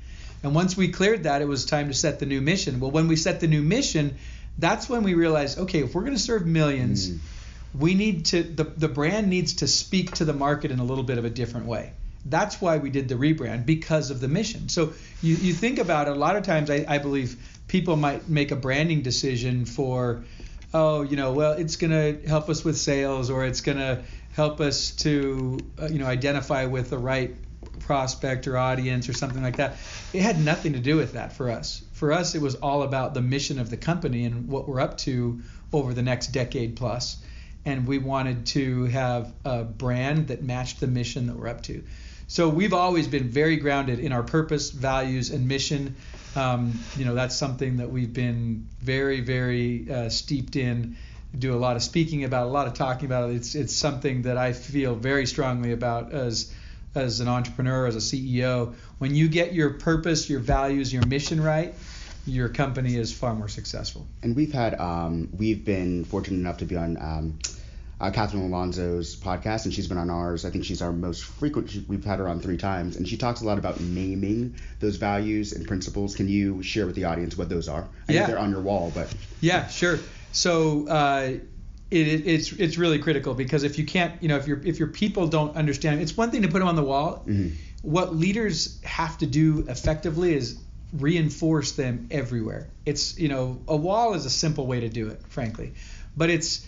And 0.44 0.54
once 0.54 0.76
we 0.76 0.88
cleared 0.88 1.24
that, 1.24 1.42
it 1.42 1.48
was 1.48 1.66
time 1.66 1.88
to 1.88 1.94
set 1.94 2.20
the 2.20 2.26
new 2.26 2.40
mission. 2.40 2.78
Well, 2.78 2.92
when 2.92 3.08
we 3.08 3.16
set 3.16 3.40
the 3.40 3.48
new 3.48 3.62
mission, 3.62 4.16
that's 4.56 4.88
when 4.88 5.02
we 5.02 5.14
realized, 5.14 5.58
okay, 5.58 5.82
if 5.82 5.94
we're 5.94 6.02
going 6.02 6.14
to 6.14 6.22
serve 6.22 6.46
millions, 6.46 7.10
Mm. 7.10 7.18
We 7.74 7.94
need 7.94 8.26
to 8.26 8.42
the, 8.42 8.64
the 8.64 8.88
brand 8.88 9.28
needs 9.28 9.54
to 9.54 9.66
speak 9.66 10.12
to 10.12 10.24
the 10.24 10.32
market 10.32 10.70
in 10.70 10.78
a 10.78 10.84
little 10.84 11.04
bit 11.04 11.18
of 11.18 11.24
a 11.24 11.30
different 11.30 11.66
way. 11.66 11.92
That's 12.24 12.60
why 12.60 12.78
we 12.78 12.90
did 12.90 13.08
the 13.08 13.14
rebrand 13.14 13.64
because 13.64 14.10
of 14.10 14.20
the 14.20 14.28
mission. 14.28 14.68
So 14.68 14.92
you, 15.22 15.36
you 15.36 15.52
think 15.52 15.78
about 15.78 16.08
it, 16.08 16.12
a 16.12 16.20
lot 16.20 16.36
of 16.36 16.42
times 16.42 16.70
I, 16.70 16.84
I 16.88 16.98
believe 16.98 17.36
people 17.68 17.96
might 17.96 18.28
make 18.28 18.50
a 18.50 18.56
branding 18.56 19.02
decision 19.02 19.64
for 19.64 20.24
oh, 20.74 21.02
you 21.02 21.16
know, 21.16 21.32
well, 21.32 21.52
it's 21.52 21.76
going 21.76 21.90
to 21.90 22.28
help 22.28 22.48
us 22.48 22.64
with 22.64 22.76
sales 22.76 23.30
or 23.30 23.44
it's 23.44 23.60
going 23.60 23.78
to 23.78 24.02
help 24.32 24.60
us 24.60 24.90
to, 24.90 25.58
uh, 25.80 25.86
you 25.86 25.98
know, 25.98 26.06
identify 26.06 26.66
with 26.66 26.90
the 26.90 26.98
right 26.98 27.34
prospect 27.80 28.46
or 28.46 28.56
audience 28.56 29.08
or 29.08 29.12
something 29.12 29.42
like 29.42 29.56
that. 29.56 29.76
It 30.12 30.22
had 30.22 30.38
nothing 30.38 30.74
to 30.74 30.78
do 30.78 30.96
with 30.96 31.14
that 31.14 31.32
for 31.32 31.50
us. 31.50 31.82
For 31.92 32.12
us, 32.12 32.34
it 32.34 32.42
was 32.42 32.54
all 32.56 32.82
about 32.82 33.14
the 33.14 33.22
mission 33.22 33.58
of 33.58 33.70
the 33.70 33.76
company 33.76 34.24
and 34.24 34.48
what 34.48 34.68
we're 34.68 34.80
up 34.80 34.98
to 34.98 35.40
over 35.72 35.94
the 35.94 36.02
next 36.02 36.28
decade 36.28 36.76
plus. 36.76 37.16
And 37.64 37.86
we 37.86 37.98
wanted 37.98 38.46
to 38.46 38.84
have 38.84 39.32
a 39.44 39.64
brand 39.64 40.28
that 40.28 40.42
matched 40.42 40.80
the 40.80 40.86
mission 40.86 41.26
that 41.26 41.36
we're 41.36 41.48
up 41.48 41.62
to. 41.64 41.82
So 42.30 42.50
we've 42.50 42.74
always 42.74 43.08
been 43.08 43.30
very 43.30 43.56
grounded 43.56 44.00
in 44.00 44.12
our 44.12 44.22
purpose, 44.22 44.70
values, 44.70 45.30
and 45.30 45.48
mission. 45.48 45.96
Um, 46.36 46.78
you 46.96 47.06
know, 47.06 47.14
that's 47.14 47.34
something 47.34 47.78
that 47.78 47.90
we've 47.90 48.12
been 48.12 48.68
very, 48.82 49.22
very 49.22 49.90
uh, 49.90 50.08
steeped 50.10 50.54
in. 50.54 50.96
Do 51.38 51.54
a 51.54 51.56
lot 51.56 51.76
of 51.76 51.82
speaking 51.82 52.24
about, 52.24 52.46
a 52.46 52.50
lot 52.50 52.66
of 52.66 52.74
talking 52.74 53.06
about. 53.06 53.30
It's 53.30 53.54
it's 53.54 53.74
something 53.74 54.22
that 54.22 54.36
I 54.36 54.52
feel 54.52 54.94
very 54.94 55.26
strongly 55.26 55.72
about 55.72 56.12
as 56.12 56.52
as 56.94 57.20
an 57.20 57.28
entrepreneur, 57.28 57.86
as 57.86 57.96
a 57.96 58.00
CEO. 58.00 58.74
When 58.98 59.14
you 59.14 59.28
get 59.28 59.54
your 59.54 59.70
purpose, 59.70 60.28
your 60.28 60.40
values, 60.40 60.92
your 60.92 61.06
mission 61.06 61.42
right, 61.42 61.74
your 62.28 62.48
company 62.48 62.96
is 62.96 63.12
far 63.12 63.34
more 63.34 63.48
successful. 63.48 64.06
And 64.22 64.36
we've 64.36 64.52
had, 64.52 64.78
um, 64.78 65.28
we've 65.36 65.64
been 65.64 66.04
fortunate 66.04 66.38
enough 66.38 66.58
to 66.58 66.64
be 66.66 66.76
on 66.76 66.96
um, 67.00 67.38
uh, 68.00 68.10
Catherine 68.10 68.44
Alonso's 68.44 69.16
podcast, 69.16 69.64
and 69.64 69.74
she's 69.74 69.88
been 69.88 69.98
on 69.98 70.10
ours. 70.10 70.44
I 70.44 70.50
think 70.50 70.64
she's 70.64 70.82
our 70.82 70.92
most 70.92 71.24
frequent. 71.24 71.70
She, 71.70 71.84
we've 71.88 72.04
had 72.04 72.18
her 72.20 72.28
on 72.28 72.40
three 72.40 72.56
times, 72.56 72.96
and 72.96 73.08
she 73.08 73.16
talks 73.16 73.40
a 73.40 73.44
lot 73.44 73.58
about 73.58 73.80
naming 73.80 74.54
those 74.78 74.96
values 74.96 75.52
and 75.52 75.66
principles. 75.66 76.14
Can 76.14 76.28
you 76.28 76.62
share 76.62 76.86
with 76.86 76.94
the 76.94 77.04
audience 77.06 77.36
what 77.36 77.48
those 77.48 77.68
are? 77.68 77.88
I 78.08 78.12
Yeah. 78.12 78.20
know 78.20 78.26
they're 78.28 78.38
on 78.38 78.50
your 78.50 78.60
wall, 78.60 78.92
but 78.94 79.12
Yeah, 79.40 79.66
sure. 79.68 79.98
So 80.30 80.86
uh, 80.86 81.30
it, 81.90 82.06
it, 82.08 82.26
it's 82.26 82.52
it's 82.52 82.76
really 82.78 82.98
critical 82.98 83.34
because 83.34 83.64
if 83.64 83.78
you 83.78 83.86
can't, 83.86 84.22
you 84.22 84.28
know, 84.28 84.36
if 84.36 84.46
your 84.46 84.60
if 84.62 84.78
your 84.78 84.88
people 84.88 85.26
don't 85.26 85.56
understand, 85.56 86.00
it's 86.02 86.16
one 86.16 86.30
thing 86.30 86.42
to 86.42 86.48
put 86.48 86.58
them 86.60 86.68
on 86.68 86.76
the 86.76 86.84
wall. 86.84 87.24
Mhm. 87.26 87.52
What 87.82 88.14
leaders 88.14 88.78
have 88.84 89.16
to 89.18 89.26
do 89.26 89.64
effectively 89.68 90.34
is 90.34 90.60
reinforce 90.92 91.72
them 91.72 92.08
everywhere. 92.10 92.68
It's 92.86 93.18
you 93.18 93.28
know 93.28 93.60
a 93.68 93.76
wall 93.76 94.14
is 94.14 94.24
a 94.24 94.30
simple 94.30 94.66
way 94.66 94.80
to 94.80 94.88
do 94.88 95.08
it, 95.08 95.20
frankly, 95.28 95.74
but 96.16 96.30
it's 96.30 96.66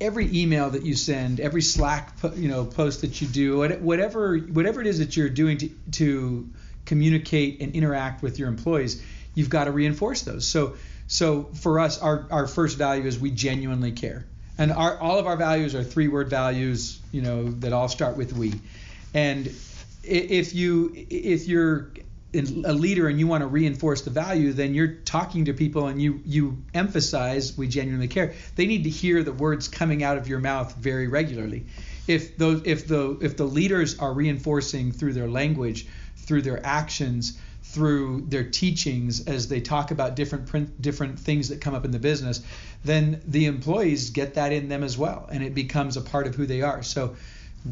every 0.00 0.42
email 0.42 0.70
that 0.70 0.84
you 0.84 0.94
send, 0.94 1.40
every 1.40 1.62
Slack 1.62 2.12
you 2.36 2.48
know 2.48 2.64
post 2.64 3.02
that 3.02 3.20
you 3.20 3.28
do, 3.28 3.58
whatever 3.58 4.38
whatever 4.38 4.80
it 4.80 4.86
is 4.86 4.98
that 4.98 5.16
you're 5.16 5.28
doing 5.28 5.58
to 5.58 5.70
to 5.92 6.48
communicate 6.84 7.60
and 7.60 7.74
interact 7.74 8.22
with 8.22 8.38
your 8.38 8.48
employees, 8.48 9.02
you've 9.34 9.50
got 9.50 9.64
to 9.64 9.72
reinforce 9.72 10.22
those. 10.22 10.46
So 10.46 10.76
so 11.06 11.44
for 11.44 11.80
us, 11.80 12.00
our 12.00 12.26
our 12.30 12.46
first 12.46 12.76
value 12.76 13.04
is 13.04 13.18
we 13.18 13.30
genuinely 13.30 13.92
care, 13.92 14.26
and 14.58 14.72
our 14.72 14.98
all 14.98 15.18
of 15.18 15.26
our 15.26 15.36
values 15.36 15.74
are 15.74 15.84
three 15.84 16.08
word 16.08 16.28
values, 16.28 17.00
you 17.12 17.22
know, 17.22 17.50
that 17.50 17.72
all 17.72 17.88
start 17.88 18.16
with 18.16 18.32
we, 18.32 18.54
and 19.14 19.46
if 20.02 20.54
you 20.54 20.92
if 20.94 21.46
you're 21.46 21.90
a 22.34 22.72
leader 22.74 23.08
and 23.08 23.18
you 23.18 23.26
want 23.26 23.40
to 23.40 23.46
reinforce 23.46 24.02
the 24.02 24.10
value, 24.10 24.52
then 24.52 24.74
you're 24.74 24.94
talking 24.94 25.46
to 25.46 25.54
people 25.54 25.86
and 25.86 26.00
you 26.00 26.20
you 26.26 26.58
emphasize 26.74 27.56
we 27.56 27.68
genuinely 27.68 28.08
care. 28.08 28.34
They 28.54 28.66
need 28.66 28.84
to 28.84 28.90
hear 28.90 29.22
the 29.22 29.32
words 29.32 29.68
coming 29.68 30.02
out 30.02 30.18
of 30.18 30.28
your 30.28 30.38
mouth 30.38 30.74
very 30.76 31.08
regularly. 31.08 31.64
If 32.06 32.36
those 32.36 32.62
if 32.66 32.86
the 32.86 33.18
if 33.22 33.36
the 33.36 33.44
leaders 33.44 33.98
are 33.98 34.12
reinforcing 34.12 34.92
through 34.92 35.14
their 35.14 35.28
language, 35.28 35.86
through 36.16 36.42
their 36.42 36.64
actions, 36.64 37.38
through 37.62 38.26
their 38.28 38.44
teachings 38.44 39.26
as 39.26 39.48
they 39.48 39.60
talk 39.60 39.90
about 39.90 40.14
different 40.14 40.46
print, 40.46 40.80
different 40.80 41.18
things 41.18 41.48
that 41.48 41.62
come 41.62 41.74
up 41.74 41.86
in 41.86 41.90
the 41.90 41.98
business, 41.98 42.42
then 42.84 43.22
the 43.26 43.46
employees 43.46 44.10
get 44.10 44.34
that 44.34 44.52
in 44.52 44.68
them 44.68 44.82
as 44.82 44.98
well, 44.98 45.28
and 45.32 45.42
it 45.42 45.54
becomes 45.54 45.96
a 45.96 46.02
part 46.02 46.26
of 46.26 46.34
who 46.34 46.44
they 46.44 46.60
are. 46.60 46.82
So 46.82 47.16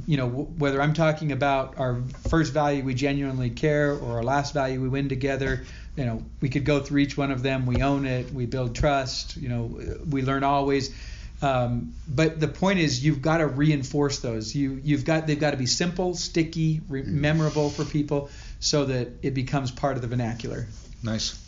you 0.06 0.16
know, 0.16 0.28
w- 0.28 0.48
whether 0.58 0.80
I'm 0.82 0.94
talking 0.94 1.32
about 1.32 1.78
our 1.78 2.02
first 2.28 2.52
value, 2.52 2.82
we 2.82 2.94
genuinely 2.94 3.50
care, 3.50 3.92
or 3.94 4.16
our 4.16 4.24
last 4.24 4.54
value, 4.54 4.80
we 4.80 4.88
win 4.88 5.08
together, 5.08 5.64
you 5.96 6.04
know, 6.04 6.24
we 6.40 6.48
could 6.48 6.64
go 6.64 6.80
through 6.80 7.00
each 7.00 7.16
one 7.16 7.30
of 7.30 7.42
them. 7.42 7.66
We 7.66 7.82
own 7.82 8.06
it, 8.06 8.32
we 8.32 8.46
build 8.46 8.74
trust, 8.74 9.36
you 9.36 9.48
know, 9.48 9.80
we 10.08 10.22
learn 10.22 10.44
always. 10.44 10.94
Um, 11.42 11.94
but 12.08 12.40
the 12.40 12.48
point 12.48 12.78
is, 12.78 13.04
you've 13.04 13.22
got 13.22 13.38
to 13.38 13.46
reinforce 13.46 14.20
those. 14.20 14.54
You 14.54 14.80
you've 14.82 15.04
got 15.04 15.26
they've 15.26 15.38
got 15.38 15.50
to 15.50 15.56
be 15.58 15.66
simple, 15.66 16.14
sticky, 16.14 16.80
re- 16.88 17.02
memorable 17.02 17.68
for 17.68 17.84
people, 17.84 18.30
so 18.58 18.86
that 18.86 19.08
it 19.22 19.34
becomes 19.34 19.70
part 19.70 19.96
of 19.96 20.02
the 20.02 20.08
vernacular. 20.08 20.66
Nice. 21.02 21.38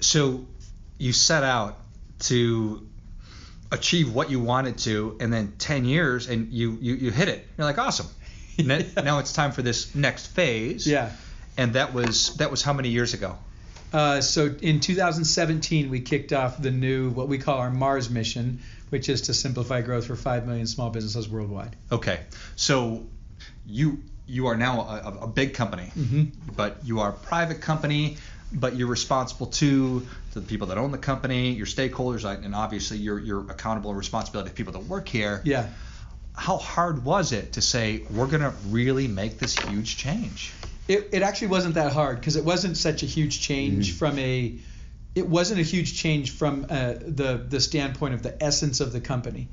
So 0.00 0.44
you 0.98 1.12
set 1.12 1.44
out 1.44 1.78
to 2.20 2.86
achieve 3.72 4.14
what 4.14 4.30
you 4.30 4.38
wanted 4.38 4.78
to, 4.78 5.16
and 5.20 5.32
then 5.32 5.54
10 5.58 5.84
years, 5.84 6.28
and 6.28 6.52
you 6.52 6.78
you, 6.80 6.94
you 6.94 7.10
hit 7.10 7.28
it. 7.28 7.46
You're 7.58 7.66
like, 7.66 7.78
awesome. 7.78 8.06
N- 8.58 8.86
Now 8.96 9.18
it's 9.18 9.32
time 9.32 9.50
for 9.52 9.62
this 9.62 9.94
next 9.94 10.26
phase. 10.28 10.86
Yeah. 10.86 11.10
And 11.56 11.72
that 11.74 11.92
was 11.94 12.36
that 12.36 12.50
was 12.50 12.62
how 12.62 12.72
many 12.72 12.90
years 12.90 13.14
ago? 13.14 13.36
Uh, 13.92 14.20
so 14.22 14.46
in 14.62 14.80
2017, 14.80 15.90
we 15.90 16.00
kicked 16.00 16.32
off 16.32 16.60
the 16.62 16.70
new 16.70 17.10
what 17.10 17.28
we 17.28 17.38
call 17.38 17.58
our 17.58 17.70
Mars 17.70 18.08
mission, 18.08 18.60
which 18.90 19.08
is 19.08 19.22
to 19.22 19.34
simplify 19.34 19.82
growth 19.82 20.06
for 20.06 20.16
5 20.16 20.46
million 20.46 20.66
small 20.66 20.88
businesses 20.90 21.28
worldwide. 21.28 21.76
Okay. 21.90 22.20
So 22.56 23.04
you 23.66 23.98
you 24.26 24.46
are 24.46 24.56
now 24.56 24.80
a, 24.82 25.18
a- 25.24 25.26
big 25.26 25.52
company, 25.54 25.90
Mhm. 25.98 26.30
but 26.56 26.78
you 26.84 27.00
are 27.00 27.10
a 27.10 27.12
private 27.12 27.60
company, 27.60 28.16
but 28.52 28.76
you're 28.76 28.88
responsible 28.88 29.46
to 29.46 30.06
to 30.32 30.40
the 30.40 30.46
people 30.46 30.68
that 30.68 30.78
own 30.78 30.92
the 30.92 30.98
company, 30.98 31.52
your 31.52 31.66
stakeholders, 31.66 32.24
and 32.24 32.54
obviously 32.54 32.98
you're 32.98 33.18
you're 33.18 33.50
accountable 33.50 33.90
and 33.90 33.98
responsibility 33.98 34.50
to 34.50 34.54
people 34.54 34.72
that 34.72 34.84
work 34.84 35.08
here. 35.08 35.40
Yeah. 35.44 35.68
How 36.34 36.56
hard 36.56 37.04
was 37.04 37.32
it 37.32 37.54
to 37.54 37.60
say 37.60 38.04
we're 38.10 38.26
going 38.26 38.40
to 38.40 38.54
really 38.68 39.06
make 39.06 39.38
this 39.38 39.54
huge 39.54 39.98
change? 39.98 40.52
It, 40.88 41.10
it 41.12 41.22
actually 41.22 41.48
wasn't 41.48 41.74
that 41.74 41.92
hard 41.92 42.20
because 42.20 42.36
it 42.36 42.44
wasn't 42.44 42.76
such 42.76 43.02
a 43.02 43.06
huge 43.06 43.40
change 43.40 43.96
from 43.96 44.18
a 44.18 44.58
it 45.14 45.28
wasn't 45.28 45.60
a 45.60 45.62
huge 45.62 45.98
change 45.98 46.32
from 46.32 46.66
uh, 46.68 46.94
the 47.00 47.44
the 47.48 47.60
standpoint 47.60 48.14
of 48.14 48.22
the 48.22 48.42
essence 48.42 48.80
of 48.80 48.92
the 48.92 49.00
company. 49.00 49.48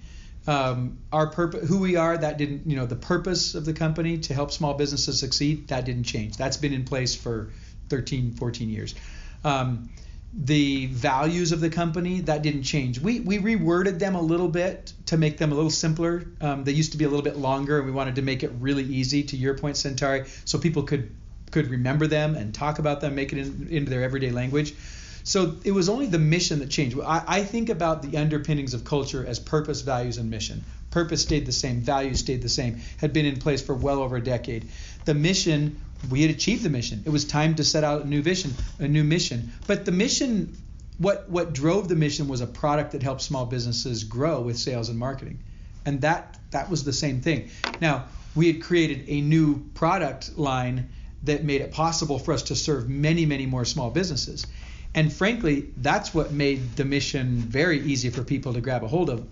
Um, 0.47 0.97
our 1.11 1.27
purpose, 1.27 1.67
who 1.67 1.79
we 1.79 1.95
are, 1.97 2.17
that 2.17 2.37
didn't, 2.37 2.65
you 2.65 2.75
know, 2.75 2.85
the 2.85 2.95
purpose 2.95 3.55
of 3.55 3.65
the 3.65 3.73
company 3.73 4.17
to 4.19 4.33
help 4.33 4.51
small 4.51 4.73
businesses 4.73 5.19
succeed, 5.19 5.67
that 5.67 5.85
didn't 5.85 6.05
change. 6.05 6.37
That's 6.37 6.57
been 6.57 6.73
in 6.73 6.85
place 6.85 7.13
for 7.13 7.51
13, 7.89 8.33
14 8.33 8.69
years. 8.69 8.95
Um, 9.43 9.89
the 10.31 10.85
values 10.87 11.51
of 11.51 11.59
the 11.59 11.69
company 11.69 12.21
that 12.21 12.43
didn't 12.43 12.63
change. 12.63 12.99
We 12.99 13.19
we 13.19 13.39
reworded 13.39 13.97
them 13.97 14.15
a 14.15 14.21
little 14.21 14.47
bit 14.47 14.93
to 15.07 15.17
make 15.17 15.37
them 15.39 15.51
a 15.51 15.55
little 15.55 15.71
simpler. 15.71 16.23
Um, 16.39 16.63
they 16.63 16.71
used 16.71 16.91
to 16.91 16.99
be 16.99 17.05
a 17.05 17.09
little 17.09 17.23
bit 17.23 17.37
longer, 17.37 17.77
and 17.77 17.85
we 17.85 17.91
wanted 17.91 18.15
to 18.15 18.21
make 18.21 18.43
it 18.43 18.51
really 18.59 18.83
easy. 18.83 19.23
To 19.23 19.37
your 19.37 19.57
point, 19.57 19.75
Centauri, 19.77 20.25
so 20.45 20.59
people 20.59 20.83
could 20.83 21.09
could 21.49 21.67
remember 21.71 22.05
them 22.05 22.35
and 22.35 22.53
talk 22.53 22.77
about 22.77 23.01
them, 23.01 23.15
make 23.15 23.33
it 23.33 23.39
in, 23.39 23.67
into 23.71 23.89
their 23.89 24.03
everyday 24.03 24.29
language. 24.29 24.75
So 25.23 25.55
it 25.63 25.71
was 25.71 25.89
only 25.89 26.05
the 26.05 26.19
mission 26.19 26.59
that 26.59 26.69
changed. 26.69 26.97
I, 26.99 27.23
I 27.27 27.43
think 27.43 27.69
about 27.69 28.03
the 28.03 28.17
underpinnings 28.17 28.73
of 28.73 28.85
culture 28.85 29.25
as 29.25 29.39
purpose, 29.39 29.81
values, 29.81 30.17
and 30.17 30.29
mission. 30.29 30.63
Purpose 30.91 31.21
stayed 31.21 31.45
the 31.45 31.51
same, 31.51 31.81
values 31.81 32.19
stayed 32.19 32.41
the 32.41 32.49
same, 32.49 32.81
had 32.97 33.13
been 33.13 33.25
in 33.25 33.37
place 33.37 33.61
for 33.61 33.75
well 33.75 33.99
over 33.99 34.17
a 34.17 34.23
decade. 34.23 34.69
The 35.05 35.13
mission, 35.13 35.79
we 36.09 36.21
had 36.21 36.31
achieved 36.31 36.63
the 36.63 36.69
mission. 36.69 37.03
It 37.05 37.09
was 37.09 37.25
time 37.25 37.55
to 37.55 37.63
set 37.63 37.83
out 37.83 38.03
a 38.03 38.07
new 38.07 38.21
vision, 38.21 38.53
a 38.79 38.87
new 38.87 39.03
mission. 39.03 39.51
But 39.67 39.85
the 39.85 39.91
mission, 39.91 40.55
what 40.97 41.29
what 41.29 41.53
drove 41.53 41.87
the 41.87 41.95
mission 41.95 42.27
was 42.27 42.41
a 42.41 42.47
product 42.47 42.93
that 42.93 43.03
helped 43.03 43.21
small 43.21 43.45
businesses 43.45 44.03
grow 44.03 44.41
with 44.41 44.57
sales 44.57 44.89
and 44.89 44.97
marketing, 44.97 45.39
and 45.85 46.01
that 46.01 46.37
that 46.51 46.69
was 46.69 46.83
the 46.83 46.93
same 46.93 47.21
thing. 47.21 47.49
Now 47.81 48.05
we 48.35 48.47
had 48.47 48.61
created 48.61 49.05
a 49.07 49.21
new 49.21 49.59
product 49.73 50.37
line 50.37 50.89
that 51.23 51.43
made 51.43 51.61
it 51.61 51.71
possible 51.71 52.17
for 52.17 52.33
us 52.33 52.43
to 52.43 52.55
serve 52.55 52.87
many, 52.87 53.25
many 53.25 53.45
more 53.45 53.65
small 53.65 53.89
businesses. 53.89 54.47
And 54.95 55.11
frankly, 55.11 55.67
that's 55.77 56.13
what 56.13 56.31
made 56.31 56.75
the 56.75 56.85
mission 56.85 57.37
very 57.37 57.81
easy 57.81 58.09
for 58.09 58.23
people 58.23 58.53
to 58.53 58.61
grab 58.61 58.83
a 58.83 58.87
hold 58.87 59.09
of. 59.09 59.27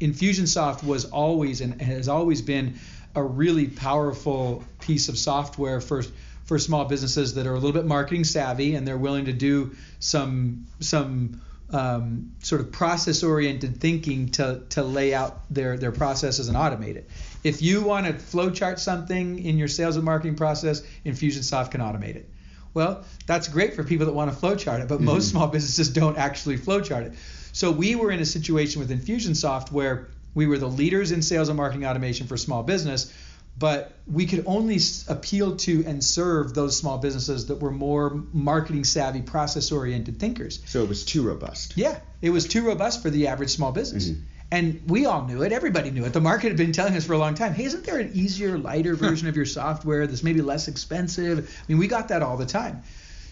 Infusionsoft 0.00 0.82
was 0.82 1.04
always 1.06 1.60
and 1.60 1.80
has 1.80 2.08
always 2.08 2.42
been 2.42 2.74
a 3.14 3.22
really 3.22 3.66
powerful 3.66 4.64
piece 4.80 5.08
of 5.08 5.18
software 5.18 5.80
for 5.80 6.02
for 6.44 6.58
small 6.58 6.84
businesses 6.84 7.34
that 7.34 7.46
are 7.46 7.52
a 7.52 7.58
little 7.58 7.72
bit 7.72 7.86
marketing 7.86 8.24
savvy 8.24 8.74
and 8.74 8.86
they're 8.86 8.98
willing 8.98 9.26
to 9.26 9.32
do 9.32 9.76
some 10.00 10.66
some 10.80 11.40
um, 11.72 12.32
sort 12.40 12.60
of 12.60 12.72
process 12.72 13.22
oriented 13.22 13.80
thinking 13.80 14.30
to, 14.30 14.62
to 14.70 14.82
lay 14.82 15.14
out 15.14 15.42
their, 15.50 15.76
their 15.76 15.92
processes 15.92 16.48
and 16.48 16.56
automate 16.56 16.96
it. 16.96 17.08
If 17.44 17.62
you 17.62 17.82
want 17.82 18.06
to 18.06 18.12
flowchart 18.12 18.78
something 18.78 19.38
in 19.44 19.56
your 19.56 19.68
sales 19.68 19.96
and 19.96 20.04
marketing 20.04 20.34
process, 20.34 20.82
Infusionsoft 21.06 21.70
can 21.70 21.80
automate 21.80 22.16
it. 22.16 22.28
Well, 22.74 23.04
that's 23.26 23.48
great 23.48 23.74
for 23.74 23.84
people 23.84 24.06
that 24.06 24.12
want 24.12 24.32
to 24.32 24.36
flowchart 24.36 24.80
it, 24.80 24.88
but 24.88 25.00
most 25.00 25.30
small 25.30 25.46
businesses 25.48 25.90
don't 25.90 26.16
actually 26.16 26.58
flowchart 26.58 27.06
it. 27.06 27.14
So 27.52 27.70
we 27.70 27.94
were 27.94 28.10
in 28.10 28.20
a 28.20 28.26
situation 28.26 28.80
with 28.80 28.90
Infusionsoft 28.90 29.72
where 29.72 30.08
we 30.34 30.46
were 30.46 30.58
the 30.58 30.68
leaders 30.68 31.12
in 31.12 31.22
sales 31.22 31.48
and 31.48 31.56
marketing 31.56 31.86
automation 31.86 32.26
for 32.26 32.36
small 32.36 32.62
business, 32.62 33.12
but 33.58 33.92
we 34.06 34.26
could 34.26 34.44
only 34.46 34.78
appeal 35.08 35.56
to 35.56 35.84
and 35.86 36.02
serve 36.02 36.54
those 36.54 36.76
small 36.76 36.98
businesses 36.98 37.46
that 37.46 37.56
were 37.56 37.70
more 37.70 38.22
marketing 38.32 38.84
savvy, 38.84 39.22
process 39.22 39.72
oriented 39.72 40.18
thinkers. 40.18 40.62
So 40.66 40.82
it 40.82 40.88
was 40.88 41.04
too 41.04 41.22
robust. 41.22 41.76
Yeah, 41.76 41.98
it 42.22 42.30
was 42.30 42.46
too 42.46 42.66
robust 42.66 43.02
for 43.02 43.10
the 43.10 43.26
average 43.26 43.50
small 43.50 43.72
business. 43.72 44.08
Mm-hmm. 44.08 44.22
And 44.52 44.82
we 44.88 45.06
all 45.06 45.26
knew 45.26 45.42
it. 45.42 45.52
Everybody 45.52 45.90
knew 45.90 46.04
it. 46.04 46.12
The 46.12 46.20
market 46.20 46.48
had 46.48 46.56
been 46.56 46.72
telling 46.72 46.96
us 46.96 47.06
for 47.06 47.12
a 47.12 47.18
long 47.18 47.34
time, 47.34 47.54
hey, 47.54 47.64
isn't 47.64 47.84
there 47.84 47.98
an 47.98 48.10
easier, 48.14 48.58
lighter 48.58 48.96
version 48.96 49.28
of 49.28 49.36
your 49.36 49.46
software 49.46 50.08
that's 50.08 50.24
maybe 50.24 50.42
less 50.42 50.66
expensive? 50.66 51.48
I 51.48 51.62
mean, 51.68 51.78
we 51.78 51.86
got 51.86 52.08
that 52.08 52.22
all 52.22 52.36
the 52.36 52.46
time. 52.46 52.82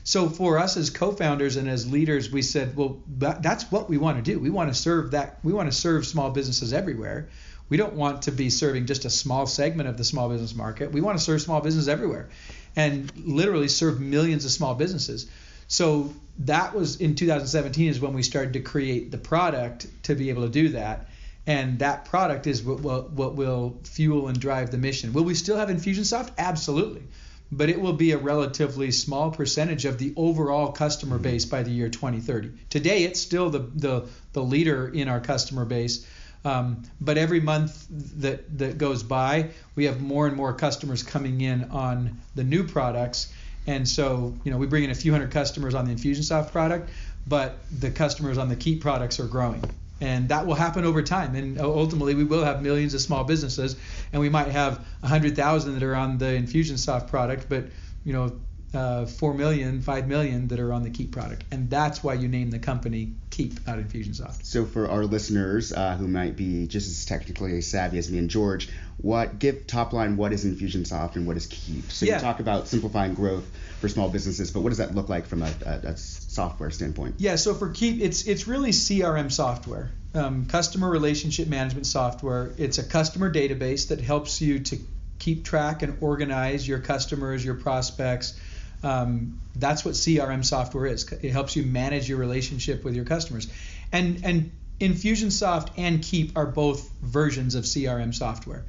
So 0.08 0.30
for 0.30 0.56
us 0.56 0.78
as 0.78 0.88
co-founders 0.88 1.56
and 1.56 1.68
as 1.68 1.86
leaders, 1.86 2.30
we 2.30 2.40
said, 2.40 2.74
well, 2.74 2.98
that, 3.18 3.42
that's 3.42 3.70
what 3.70 3.90
we 3.90 3.98
want 3.98 4.16
to 4.16 4.22
do. 4.22 4.38
We 4.38 4.48
want 4.48 4.72
to 4.72 4.74
serve 4.74 5.10
that. 5.10 5.38
We 5.42 5.52
want 5.52 5.70
to 5.70 5.76
serve 5.76 6.06
small 6.06 6.30
businesses 6.30 6.72
everywhere. 6.72 7.28
We 7.68 7.76
don't 7.76 7.92
want 7.92 8.22
to 8.22 8.32
be 8.32 8.48
serving 8.48 8.86
just 8.86 9.04
a 9.04 9.10
small 9.10 9.44
segment 9.44 9.86
of 9.86 9.98
the 9.98 10.04
small 10.04 10.30
business 10.30 10.54
market. 10.54 10.92
We 10.92 11.02
want 11.02 11.18
to 11.18 11.22
serve 11.22 11.42
small 11.42 11.60
business 11.60 11.88
everywhere, 11.88 12.30
and 12.74 13.12
literally 13.18 13.68
serve 13.68 14.00
millions 14.00 14.46
of 14.46 14.50
small 14.50 14.74
businesses. 14.74 15.26
So 15.66 16.14
that 16.38 16.74
was 16.74 17.02
in 17.02 17.14
2017 17.14 17.90
is 17.90 18.00
when 18.00 18.14
we 18.14 18.22
started 18.22 18.54
to 18.54 18.60
create 18.60 19.10
the 19.10 19.18
product 19.18 19.88
to 20.04 20.14
be 20.14 20.30
able 20.30 20.44
to 20.44 20.48
do 20.48 20.70
that. 20.70 21.10
And 21.46 21.80
that 21.80 22.06
product 22.06 22.46
is 22.46 22.62
what, 22.62 22.80
what, 22.80 23.10
what 23.12 23.34
will 23.34 23.78
fuel 23.84 24.28
and 24.28 24.40
drive 24.40 24.70
the 24.70 24.78
mission. 24.78 25.12
Will 25.12 25.24
we 25.24 25.34
still 25.34 25.58
have 25.58 25.68
Infusionsoft? 25.68 26.30
Absolutely. 26.38 27.02
But 27.50 27.70
it 27.70 27.80
will 27.80 27.94
be 27.94 28.12
a 28.12 28.18
relatively 28.18 28.90
small 28.90 29.30
percentage 29.30 29.84
of 29.84 29.98
the 29.98 30.12
overall 30.16 30.72
customer 30.72 31.18
base 31.18 31.44
by 31.46 31.62
the 31.62 31.70
year 31.70 31.88
2030. 31.88 32.52
Today, 32.68 33.04
it's 33.04 33.20
still 33.20 33.48
the, 33.48 33.60
the, 33.74 34.06
the 34.34 34.42
leader 34.42 34.88
in 34.88 35.08
our 35.08 35.20
customer 35.20 35.64
base. 35.64 36.06
Um, 36.44 36.82
but 37.00 37.18
every 37.18 37.40
month 37.40 37.86
that, 38.20 38.58
that 38.58 38.78
goes 38.78 39.02
by, 39.02 39.50
we 39.74 39.84
have 39.84 40.00
more 40.00 40.26
and 40.26 40.36
more 40.36 40.52
customers 40.52 41.02
coming 41.02 41.40
in 41.40 41.64
on 41.70 42.20
the 42.34 42.44
new 42.44 42.64
products. 42.64 43.32
And 43.66 43.88
so, 43.88 44.34
you 44.44 44.50
know, 44.50 44.58
we 44.58 44.66
bring 44.66 44.84
in 44.84 44.90
a 44.90 44.94
few 44.94 45.12
hundred 45.12 45.30
customers 45.30 45.74
on 45.74 45.86
the 45.86 45.94
Infusionsoft 45.94 46.52
product, 46.52 46.90
but 47.26 47.58
the 47.80 47.90
customers 47.90 48.38
on 48.38 48.48
the 48.48 48.56
Keap 48.56 48.80
products 48.80 49.20
are 49.20 49.26
growing. 49.26 49.62
And 50.00 50.28
that 50.28 50.46
will 50.46 50.54
happen 50.54 50.84
over 50.84 51.02
time. 51.02 51.34
And 51.34 51.60
ultimately, 51.60 52.14
we 52.14 52.24
will 52.24 52.44
have 52.44 52.62
millions 52.62 52.94
of 52.94 53.00
small 53.00 53.24
businesses, 53.24 53.76
and 54.12 54.20
we 54.20 54.28
might 54.28 54.48
have 54.48 54.78
100,000 55.00 55.74
that 55.74 55.82
are 55.82 55.94
on 55.96 56.18
the 56.18 56.26
Infusionsoft 56.26 57.08
product, 57.08 57.46
but, 57.48 57.64
you 58.04 58.12
know, 58.12 58.40
uh, 58.74 59.06
4 59.06 59.34
million, 59.34 59.80
5 59.80 60.08
million 60.08 60.48
that 60.48 60.60
are 60.60 60.72
on 60.72 60.82
the 60.82 60.90
Keap 60.90 61.10
product. 61.10 61.44
And 61.50 61.70
that's 61.70 62.04
why 62.04 62.14
you 62.14 62.28
name 62.28 62.50
the 62.50 62.58
company 62.58 63.14
Keap, 63.30 63.66
not 63.66 63.78
Infusionsoft. 63.78 64.44
So 64.44 64.66
for 64.66 64.90
our 64.90 65.04
listeners 65.04 65.72
uh, 65.72 65.96
who 65.96 66.06
might 66.06 66.36
be 66.36 66.66
just 66.66 66.88
as 66.88 67.04
technically 67.06 67.60
savvy 67.62 67.98
as 67.98 68.10
me 68.10 68.18
and 68.18 68.28
George, 68.28 68.68
what 68.98 69.38
give 69.38 69.66
top 69.66 69.92
line 69.92 70.16
what 70.16 70.32
is 70.32 70.44
Infusionsoft 70.44 71.16
and 71.16 71.26
what 71.26 71.36
is 71.36 71.46
Keap? 71.46 71.90
So 71.90 72.04
Yeah. 72.06 72.16
you 72.16 72.20
talk 72.20 72.40
about 72.40 72.68
simplifying 72.68 73.14
growth 73.14 73.48
for 73.80 73.88
small 73.88 74.08
businesses, 74.08 74.50
but 74.50 74.60
what 74.60 74.70
does 74.70 74.78
that 74.78 74.94
look 74.94 75.08
like 75.08 75.26
from 75.26 75.42
a, 75.42 75.52
a, 75.64 75.88
a 75.88 75.96
software 75.96 76.70
standpoint? 76.70 77.16
Yeah, 77.18 77.36
so 77.36 77.54
for 77.54 77.70
Keap, 77.70 78.00
it's 78.00 78.26
it's 78.26 78.48
really 78.48 78.70
CRM 78.70 79.30
software, 79.30 79.90
um, 80.14 80.46
customer 80.46 80.90
relationship 80.90 81.48
management 81.48 81.86
software. 81.86 82.52
It's 82.58 82.78
a 82.78 82.82
customer 82.82 83.32
database 83.32 83.88
that 83.88 84.00
helps 84.00 84.40
you 84.40 84.60
to 84.60 84.78
keep 85.18 85.44
track 85.44 85.82
and 85.82 85.98
organize 86.00 86.66
your 86.66 86.80
customers, 86.80 87.44
your 87.44 87.54
prospects. 87.54 88.38
Um, 88.82 89.40
that's 89.56 89.84
what 89.84 89.94
CRM 89.94 90.44
software 90.44 90.86
is. 90.86 91.10
It 91.12 91.30
helps 91.30 91.56
you 91.56 91.64
manage 91.64 92.08
your 92.08 92.18
relationship 92.18 92.84
with 92.84 92.94
your 92.94 93.04
customers, 93.04 93.48
and 93.92 94.24
and 94.24 94.50
Infusionsoft 94.80 95.70
and 95.76 96.02
Keap 96.02 96.36
are 96.36 96.46
both 96.46 96.88
versions 97.02 97.54
of 97.54 97.64
CRM 97.64 98.14
software. 98.14 98.64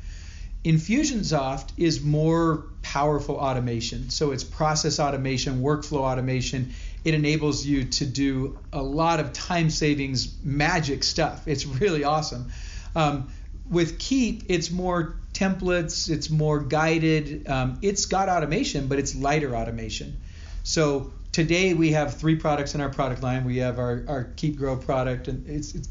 Infusionsoft 0.64 1.72
is 1.78 2.02
more 2.02 2.66
powerful 2.82 3.36
automation. 3.36 4.10
So 4.10 4.32
it's 4.32 4.44
process 4.44 5.00
automation, 5.00 5.62
workflow 5.62 6.00
automation. 6.00 6.74
It 7.06 7.14
enables 7.14 7.66
you 7.66 7.86
to 7.86 8.06
do 8.06 8.60
a 8.74 8.82
lot 8.82 9.20
of 9.20 9.32
time 9.32 9.70
savings 9.70 10.36
magic 10.44 11.04
stuff. 11.04 11.48
It's 11.48 11.66
really 11.66 12.04
awesome. 12.04 12.52
Um, 12.96 13.32
with 13.70 14.00
Keap, 14.00 14.44
it's 14.50 14.72
more 14.72 15.16
templates, 15.34 16.10
it's 16.10 16.30
more 16.30 16.60
guided. 16.60 17.48
Um, 17.48 17.78
it's 17.82 18.06
got 18.08 18.28
automation, 18.28 18.88
but 18.88 19.00
it's 19.00 19.16
lighter 19.16 19.56
automation. 19.56 20.18
So 20.64 21.14
today 21.32 21.74
we 21.74 21.92
have 21.92 22.16
three 22.16 22.36
products 22.36 22.76
in 22.76 22.82
our 22.82 22.90
product 22.90 23.24
line. 23.24 23.46
We 23.46 23.58
have 23.58 23.80
our, 23.80 24.04
our 24.08 24.24
Keap 24.36 24.58
Grow 24.58 24.76
product, 24.76 25.28
and 25.28 25.48
it's, 25.48 25.76
it's 25.76 25.88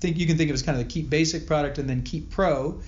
think 0.00 0.16
you 0.16 0.26
can 0.26 0.36
think 0.38 0.50
of 0.50 0.54
it 0.54 0.60
as 0.60 0.62
kind 0.62 0.80
of 0.80 0.86
the 0.86 0.90
Keap 0.90 1.10
Basic 1.10 1.46
product, 1.46 1.78
and 1.78 1.90
then 1.90 2.02
Keap 2.02 2.30
Pro, 2.30 2.80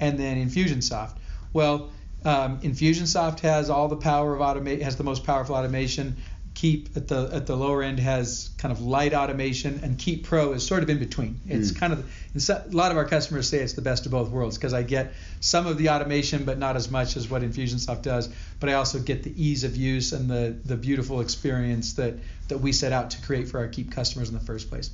and 0.00 0.18
then 0.18 0.36
Infusionsoft. 0.48 1.16
Well, 1.52 1.90
um, 2.24 2.60
Infusionsoft 2.60 3.40
has 3.40 3.70
all 3.70 3.88
the 3.88 3.96
power 3.96 4.34
of 4.34 4.40
automate, 4.40 4.82
has 4.82 4.96
the 4.96 5.04
most 5.04 5.24
powerful 5.24 5.54
automation. 5.56 6.16
Keap 6.54 6.90
at 6.96 7.08
the 7.08 7.30
at 7.32 7.46
the 7.46 7.56
lower 7.56 7.82
end 7.82 7.98
has 7.98 8.50
kind 8.58 8.70
of 8.72 8.82
light 8.82 9.14
automation, 9.14 9.80
and 9.82 9.98
Keap 9.98 10.24
Pro 10.24 10.52
is 10.52 10.66
sort 10.66 10.82
of 10.82 10.90
in 10.90 10.98
between. 10.98 11.40
It's 11.48 11.72
Mm. 11.72 11.76
kind 11.76 11.92
of 11.94 12.04
so, 12.36 12.62
a 12.70 12.70
lot 12.76 12.90
of 12.90 12.98
our 12.98 13.06
customers 13.06 13.48
say 13.48 13.60
it's 13.60 13.72
the 13.72 13.80
best 13.80 14.04
of 14.04 14.12
both 14.12 14.28
worlds 14.28 14.58
because 14.58 14.74
I 14.74 14.82
get 14.82 15.14
some 15.40 15.66
of 15.66 15.78
the 15.78 15.88
automation, 15.88 16.44
but 16.44 16.58
not 16.58 16.76
as 16.76 16.90
much 16.90 17.16
as 17.16 17.30
what 17.30 17.40
Infusionsoft 17.40 18.02
does. 18.02 18.28
But 18.60 18.68
I 18.68 18.74
also 18.74 18.98
get 18.98 19.22
the 19.22 19.32
ease 19.42 19.64
of 19.64 19.76
use 19.76 20.12
and 20.12 20.28
the 20.28 20.54
the 20.66 20.76
beautiful 20.76 21.20
experience 21.22 21.94
that 21.94 22.14
that 22.48 22.58
we 22.58 22.72
set 22.72 22.92
out 22.92 23.12
to 23.12 23.22
create 23.22 23.48
for 23.48 23.58
our 23.60 23.68
Keap 23.68 23.90
customers 23.90 24.28
in 24.28 24.34
the 24.34 24.44
first 24.44 24.68
place. 24.68 24.90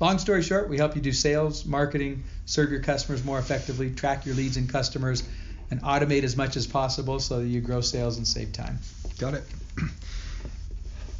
Long 0.00 0.18
story 0.18 0.42
short, 0.42 0.70
we 0.70 0.78
help 0.78 0.96
you 0.96 1.02
do 1.02 1.12
sales, 1.12 1.66
marketing, 1.66 2.24
serve 2.46 2.70
your 2.70 2.80
customers 2.80 3.22
more 3.22 3.38
effectively, 3.38 3.90
track 3.90 4.24
your 4.24 4.34
leads 4.34 4.56
and 4.56 4.68
customers, 4.68 5.22
and 5.70 5.82
automate 5.82 6.22
as 6.22 6.36
much 6.36 6.56
as 6.56 6.66
possible 6.66 7.20
so 7.20 7.40
that 7.40 7.46
you 7.46 7.60
grow 7.60 7.82
sales 7.82 8.16
and 8.16 8.26
save 8.26 8.52
time. 8.52 8.78
Got 9.18 9.34
it. 9.34 9.44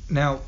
Now, 0.09 0.41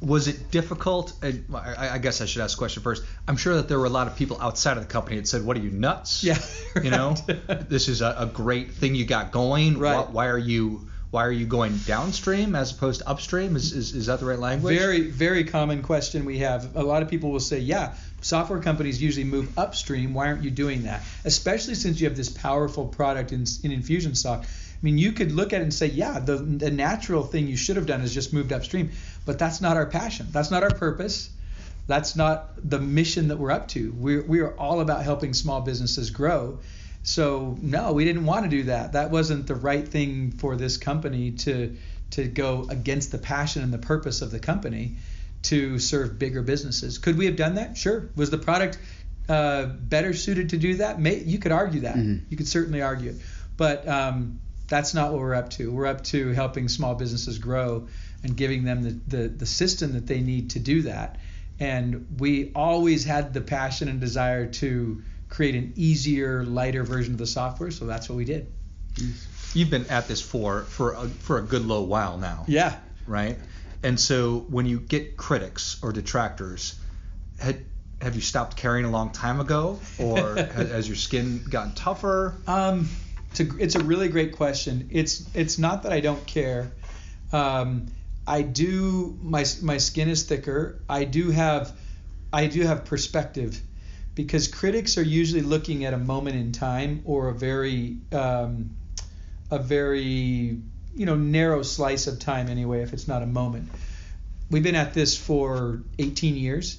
was 0.00 0.28
it 0.28 0.50
difficult? 0.50 1.12
I, 1.22 1.40
I 1.54 1.98
guess 1.98 2.20
I 2.20 2.26
should 2.26 2.42
ask 2.42 2.56
the 2.56 2.58
question 2.58 2.82
first. 2.82 3.02
I'm 3.26 3.36
sure 3.36 3.56
that 3.56 3.68
there 3.68 3.78
were 3.78 3.86
a 3.86 3.90
lot 3.90 4.06
of 4.06 4.16
people 4.16 4.40
outside 4.40 4.76
of 4.76 4.86
the 4.86 4.92
company 4.92 5.16
that 5.16 5.26
said, 5.26 5.44
"What 5.44 5.56
are 5.56 5.60
you 5.60 5.70
nuts? 5.70 6.22
Yeah, 6.22 6.38
You 6.82 6.90
know, 6.90 7.14
this 7.68 7.88
is 7.88 8.00
a, 8.00 8.14
a 8.18 8.26
great 8.26 8.72
thing 8.72 8.94
you 8.94 9.04
got 9.04 9.32
going. 9.32 9.78
Right. 9.78 9.96
Why, 9.96 10.12
why 10.12 10.26
are 10.28 10.38
you 10.38 10.88
why 11.10 11.24
are 11.24 11.32
you 11.32 11.46
going 11.46 11.76
downstream 11.78 12.54
as 12.54 12.70
opposed 12.70 13.00
to 13.00 13.08
upstream? 13.08 13.56
Is 13.56 13.72
is, 13.72 13.94
is 13.94 14.06
that 14.06 14.20
the 14.20 14.26
right 14.26 14.38
language? 14.38 14.78
Very, 14.78 15.02
very 15.02 15.44
common 15.44 15.82
question 15.82 16.24
we 16.24 16.38
have. 16.38 16.76
A 16.76 16.82
lot 16.82 17.02
of 17.02 17.08
people 17.08 17.32
will 17.32 17.40
say, 17.40 17.58
yeah, 17.58 17.94
software 18.20 18.60
companies 18.60 19.02
usually 19.02 19.24
move 19.24 19.58
upstream. 19.58 20.14
Why 20.14 20.28
aren't 20.28 20.44
you 20.44 20.50
doing 20.50 20.84
that? 20.84 21.02
Especially 21.24 21.74
since 21.74 22.00
you 22.00 22.08
have 22.08 22.16
this 22.16 22.28
powerful 22.28 22.86
product 22.86 23.32
in, 23.32 23.40
in 23.40 23.72
Infusionsoft. 23.72 24.44
I 24.44 24.82
mean, 24.82 24.98
you 24.98 25.12
could 25.12 25.32
look 25.32 25.52
at 25.52 25.60
it 25.60 25.64
and 25.64 25.74
say, 25.74 25.86
yeah, 25.88 26.20
the, 26.20 26.36
the 26.36 26.70
natural 26.70 27.22
thing 27.22 27.48
you 27.48 27.56
should 27.56 27.76
have 27.76 27.86
done 27.86 28.00
is 28.00 28.14
just 28.14 28.32
moved 28.32 28.52
upstream. 28.52 28.90
But 29.26 29.38
that's 29.38 29.60
not 29.60 29.76
our 29.76 29.86
passion. 29.86 30.28
That's 30.30 30.50
not 30.50 30.62
our 30.62 30.70
purpose. 30.70 31.28
That's 31.86 32.14
not 32.14 32.50
the 32.62 32.78
mission 32.78 33.28
that 33.28 33.36
we're 33.36 33.50
up 33.50 33.68
to. 33.68 33.92
We're, 33.98 34.22
we 34.22 34.40
are 34.40 34.56
all 34.56 34.80
about 34.80 35.02
helping 35.02 35.34
small 35.34 35.60
businesses 35.60 36.10
grow. 36.10 36.60
So 37.02 37.56
no, 37.60 37.92
we 37.92 38.04
didn't 38.04 38.26
want 38.26 38.44
to 38.44 38.50
do 38.50 38.64
that. 38.64 38.92
That 38.92 39.10
wasn't 39.10 39.46
the 39.46 39.54
right 39.54 39.86
thing 39.86 40.32
for 40.32 40.56
this 40.56 40.76
company 40.76 41.32
to 41.32 41.76
to 42.10 42.26
go 42.26 42.66
against 42.68 43.12
the 43.12 43.18
passion 43.18 43.62
and 43.62 43.72
the 43.72 43.78
purpose 43.78 44.20
of 44.20 44.30
the 44.30 44.40
company 44.40 44.96
to 45.42 45.78
serve 45.78 46.18
bigger 46.18 46.42
businesses. 46.42 46.98
Could 46.98 47.16
we 47.16 47.26
have 47.26 47.36
done 47.36 47.54
that? 47.54 47.76
Sure. 47.76 48.10
Was 48.16 48.30
the 48.30 48.38
product 48.38 48.78
uh, 49.28 49.66
better 49.66 50.12
suited 50.12 50.50
to 50.50 50.58
do 50.58 50.76
that? 50.76 51.00
May, 51.00 51.20
you 51.20 51.38
could 51.38 51.52
argue 51.52 51.82
that. 51.82 51.94
Mhm. 51.96 52.22
You 52.28 52.36
could 52.36 52.48
certainly 52.48 52.82
argue 52.82 53.10
it. 53.10 53.16
But 53.56 53.86
um, 53.86 54.40
that's 54.68 54.92
not 54.92 55.12
what 55.12 55.20
we're 55.20 55.34
up 55.36 55.50
to. 55.50 55.70
We're 55.72 55.86
up 55.86 56.02
to 56.04 56.30
helping 56.30 56.68
small 56.68 56.94
businesses 56.96 57.38
grow 57.38 57.88
and 58.24 58.36
giving 58.36 58.64
them 58.64 58.82
the, 58.82 59.16
the, 59.16 59.28
the 59.28 59.46
system 59.46 59.92
that 59.92 60.06
they 60.06 60.20
need 60.20 60.50
to 60.50 60.58
do 60.58 60.82
that. 60.82 61.18
And 61.58 62.06
we 62.18 62.52
always 62.54 63.04
had 63.04 63.32
the 63.32 63.40
passion 63.40 63.88
and 63.88 64.00
desire 64.00 64.46
to 64.46 65.02
create 65.30 65.54
an 65.54 65.72
easier, 65.76 66.44
lighter 66.44 66.84
version 66.84 67.14
of 67.14 67.18
the 67.18 67.26
software. 67.26 67.70
So 67.70 67.86
that's 67.86 68.08
what 68.08 68.16
we 68.16 68.24
did. 68.24 68.52
You've 69.54 69.70
been 69.70 69.86
at 69.86 70.06
this 70.08 70.20
for 70.20 70.62
for 70.62 70.92
a, 70.92 71.08
for 71.08 71.38
a 71.38 71.42
good 71.42 71.64
low 71.64 71.82
while 71.82 72.18
now. 72.18 72.44
Yeah. 72.46 72.76
right? 73.06 73.38
And 73.82 73.98
so 73.98 74.40
when 74.50 74.66
you 74.66 74.78
get 74.80 75.16
critics 75.16 75.78
or 75.82 75.92
detractors, 75.92 76.78
had, 77.38 77.64
have 78.02 78.14
you 78.14 78.20
stopped 78.20 78.56
caring 78.56 78.84
a 78.84 78.90
long 78.90 79.10
time 79.10 79.40
ago, 79.40 79.80
or 79.98 80.34
has, 80.36 80.70
has 80.70 80.88
your 80.88 80.96
skin 80.96 81.42
gotten 81.48 81.72
tougher? 81.72 82.34
Um, 82.46 82.88
it's 83.30 83.40
a, 83.40 83.56
it's 83.58 83.74
a 83.76 83.82
really 83.82 84.08
great 84.08 84.36
question. 84.36 84.88
It's 84.92 85.24
it's 85.34 85.58
not 85.58 85.84
that 85.84 85.92
I 85.92 86.00
don't 86.00 86.24
care. 86.26 86.72
Um, 87.32 87.86
I 88.26 88.42
do 88.42 89.18
my 89.22 89.44
my 89.62 89.78
skin 89.78 90.08
is 90.08 90.24
thicker. 90.24 90.80
I 90.88 91.04
do 91.04 91.30
have 91.30 91.72
I 92.32 92.46
do 92.46 92.62
have 92.62 92.84
perspective 92.84 93.60
because 94.24 94.48
critics 94.48 94.98
are 94.98 95.02
usually 95.02 95.42
looking 95.42 95.84
at 95.84 95.94
a 95.94 95.98
moment 95.98 96.36
in 96.36 96.52
time 96.52 97.02
or 97.04 97.28
a 97.28 97.34
very 97.34 97.96
um, 98.12 98.70
a 99.50 99.58
very 99.58 100.58
you 100.94 101.06
know 101.06 101.16
narrow 101.16 101.62
slice 101.62 102.06
of 102.06 102.18
time 102.18 102.48
anyway 102.48 102.82
if 102.82 102.92
it's 102.92 103.08
not 103.08 103.22
a 103.22 103.26
moment. 103.26 103.68
We've 104.50 104.62
been 104.62 104.74
at 104.74 104.94
this 104.94 105.16
for 105.16 105.82
18 105.98 106.36
years. 106.36 106.78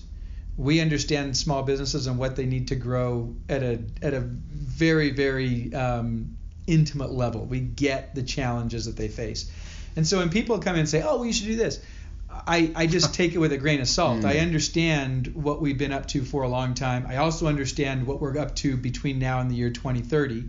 We 0.57 0.81
understand 0.81 1.37
small 1.37 1.63
businesses 1.63 2.07
and 2.07 2.17
what 2.17 2.35
they 2.35 2.45
need 2.45 2.67
to 2.67 2.75
grow 2.75 3.33
at 3.49 3.63
a 3.63 3.79
at 4.01 4.13
a 4.13 4.19
very 4.19 5.11
very 5.11 5.73
um, 5.73 6.37
intimate 6.67 7.11
level. 7.11 7.45
We 7.45 7.59
get 7.59 8.13
the 8.13 8.23
challenges 8.23 8.85
that 8.85 8.97
they 8.97 9.07
face, 9.07 9.49
and 9.95 10.07
so 10.07 10.19
when 10.19 10.29
people 10.29 10.59
come 10.59 10.75
in 10.75 10.81
and 10.81 10.89
say, 10.89 11.01
"Oh, 11.01 11.17
well, 11.17 11.25
you 11.25 11.33
should 11.33 11.47
do 11.47 11.55
this," 11.55 11.79
I, 12.47 12.71
I 12.75 12.87
just 12.87 13.13
take 13.19 13.33
it 13.33 13.37
with 13.37 13.51
a 13.51 13.57
grain 13.57 13.81
of 13.81 13.87
salt. 13.87 14.21
Mm. 14.21 14.25
I 14.25 14.39
understand 14.39 15.33
what 15.35 15.61
we've 15.61 15.77
been 15.77 15.91
up 15.91 16.07
to 16.09 16.23
for 16.23 16.43
a 16.43 16.47
long 16.47 16.73
time. 16.73 17.05
I 17.07 17.17
also 17.17 17.47
understand 17.47 18.07
what 18.07 18.21
we're 18.21 18.37
up 18.37 18.55
to 18.57 18.77
between 18.77 19.19
now 19.19 19.39
and 19.39 19.49
the 19.49 19.55
year 19.55 19.69
2030. 19.69 20.45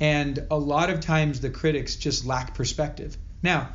And 0.00 0.46
a 0.50 0.58
lot 0.58 0.90
of 0.90 1.00
times 1.00 1.40
the 1.40 1.50
critics 1.50 1.96
just 1.96 2.26
lack 2.26 2.54
perspective. 2.54 3.16
Now, 3.42 3.70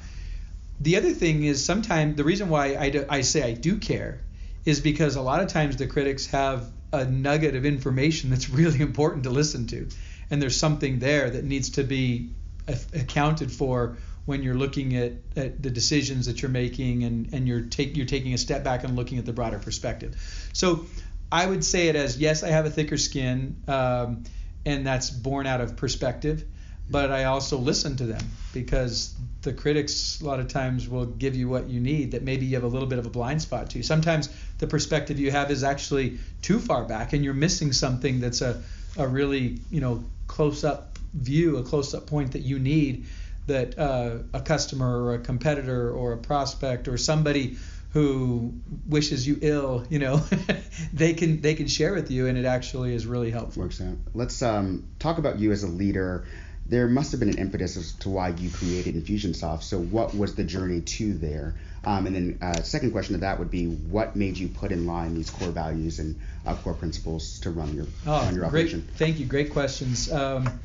the 0.80 0.98
other 0.98 1.12
thing 1.12 1.44
is 1.44 1.64
sometimes 1.64 2.18
the 2.18 2.24
reason 2.24 2.50
why 2.50 2.76
I, 2.76 2.90
do, 2.90 3.06
I 3.10 3.22
say 3.22 3.44
I 3.44 3.54
do 3.54 3.78
care 3.78 4.22
is 4.66 4.82
because 4.82 5.16
a 5.16 5.22
lot 5.22 5.42
of 5.42 5.48
times 5.48 5.78
the 5.78 5.88
critics 5.88 6.28
have 6.28 6.70
a 6.92 7.06
nugget 7.06 7.56
of 7.56 7.66
information 7.66 8.30
that's 8.30 8.50
really 8.62 8.82
important 8.82 9.24
to 9.24 9.30
listen 9.30 9.68
to. 9.68 9.88
And 10.30 10.42
there's 10.42 10.58
something 10.58 11.00
there 11.00 11.30
that 11.30 11.46
needs 11.46 11.72
to 11.72 11.84
be 11.84 12.32
accounted 12.68 13.52
for 13.52 13.98
when 14.26 14.44
you're 14.44 14.56
looking 14.56 14.96
at, 14.98 15.14
at 15.38 15.64
the 15.64 15.70
decisions 15.70 16.26
that 16.26 16.42
you're 16.42 16.52
making 16.52 17.04
and, 17.04 17.34
and 17.34 17.48
you're, 17.48 17.62
take, 17.62 17.96
you're 17.96 18.06
taking 18.06 18.34
a 18.34 18.38
step 18.38 18.64
back 18.64 18.84
and 18.84 18.96
looking 18.96 19.18
at 19.18 19.26
the 19.26 19.32
broader 19.32 19.58
perspective. 19.58 20.16
So 20.52 20.86
I 21.32 21.46
would 21.46 21.64
say 21.64 21.88
it 21.88 21.96
as 21.96 22.18
yes, 22.18 22.44
I 22.44 22.50
have 22.50 22.66
a 22.66 22.70
thicker 22.70 22.98
skin, 22.98 23.56
um, 23.68 24.26
and 24.66 24.86
that's 24.86 25.10
born 25.10 25.48
out 25.48 25.62
of 25.62 25.78
perspective, 25.78 26.44
but 26.90 27.10
I 27.10 27.26
also 27.26 27.58
listen 27.58 27.96
to 27.98 28.06
them 28.06 28.22
because 28.54 29.16
the 29.44 29.54
critics 29.54 30.20
a 30.20 30.26
lot 30.26 30.42
of 30.42 30.50
times 30.50 30.90
will 30.90 31.06
give 31.06 31.36
you 31.36 31.48
what 31.48 31.70
you 31.70 31.80
need 31.80 32.12
that 32.12 32.24
maybe 32.24 32.46
you 32.46 32.56
have 32.56 32.66
a 32.66 32.68
little 32.68 32.88
bit 32.88 33.00
of 33.00 33.06
a 33.06 33.10
blind 33.10 33.42
spot 33.42 33.70
to. 33.70 33.84
Sometimes 33.84 34.28
the 34.58 34.68
perspective 34.68 35.20
you 35.20 35.32
have 35.32 35.52
is 35.52 35.64
actually 35.64 36.20
too 36.42 36.60
far 36.60 36.84
back 36.84 37.14
and 37.14 37.24
you're 37.24 37.34
missing 37.34 37.72
something 37.72 38.20
that's 38.20 38.42
a, 38.42 38.62
a 38.98 39.08
really, 39.08 39.60
you 39.72 39.80
know, 39.80 40.04
close 40.28 40.66
up 40.66 40.97
view, 41.14 41.58
a 41.58 41.64
close 41.64 41.94
up 41.94 42.08
point 42.08 42.34
that 42.34 42.42
you 42.42 42.60
need 42.60 43.06
that 43.48 43.78
uh, 43.80 44.18
a 44.34 44.42
customer 44.42 45.04
or 45.04 45.14
a 45.16 45.20
competitor 45.20 45.90
or 45.92 46.14
a 46.14 46.18
prospect 46.18 46.88
or 46.88 46.98
somebody 46.98 47.58
who 47.94 48.54
wishes 48.88 49.26
you 49.26 49.40
ill, 49.42 49.86
you 49.90 50.00
know, 50.00 50.18
they 50.94 51.14
can 51.14 51.40
they 51.42 51.56
can 51.56 51.68
share 51.68 51.94
with 51.94 52.12
you 52.12 52.28
and 52.28 52.38
it 52.38 52.46
actually 52.46 52.94
is 52.94 53.06
really 53.06 53.32
helpful. 53.32 53.64
Works 53.64 53.80
out. 53.82 53.96
Let's 54.14 54.42
um, 54.42 54.88
talk 55.00 55.18
about 55.18 55.40
you 55.40 55.52
as 55.54 55.64
a 55.64 55.68
leader. 55.68 56.26
There 56.70 56.90
must 56.90 57.12
have 57.12 57.22
been 57.22 57.30
an 57.30 57.38
impetus 57.38 57.78
as 57.78 57.94
to 58.00 58.10
why 58.10 58.28
you 58.30 58.50
created 58.50 58.96
Infusionsoft. 58.96 59.64
So, 59.64 59.80
what 59.80 60.14
was 60.14 60.36
the 60.36 60.44
journey 60.44 60.82
to 60.82 61.14
there? 61.14 61.56
Um, 61.86 62.08
and 62.08 62.14
then, 62.14 62.40
uh, 62.42 62.62
second 62.64 62.92
question 62.92 63.14
to 63.14 63.22
that 63.22 63.40
would 63.40 63.50
be, 63.50 63.68
what 63.68 64.18
made 64.18 64.38
you 64.38 64.50
put 64.50 64.74
in 64.74 64.86
line 64.86 65.16
these 65.16 65.30
core 65.30 65.52
values 65.52 66.00
and 66.00 66.20
uh, 66.46 66.56
core 66.56 66.74
principles 66.74 67.40
to 67.40 67.52
run 67.52 67.74
your 67.74 67.86
Oh, 68.06 68.12
run 68.26 68.36
your 68.36 68.50
great! 68.50 68.66
operation? 68.66 68.86
Thank 68.98 69.20
you. 69.20 69.26
Great 69.26 69.52
questions. 69.52 70.12
Um, 70.12 70.60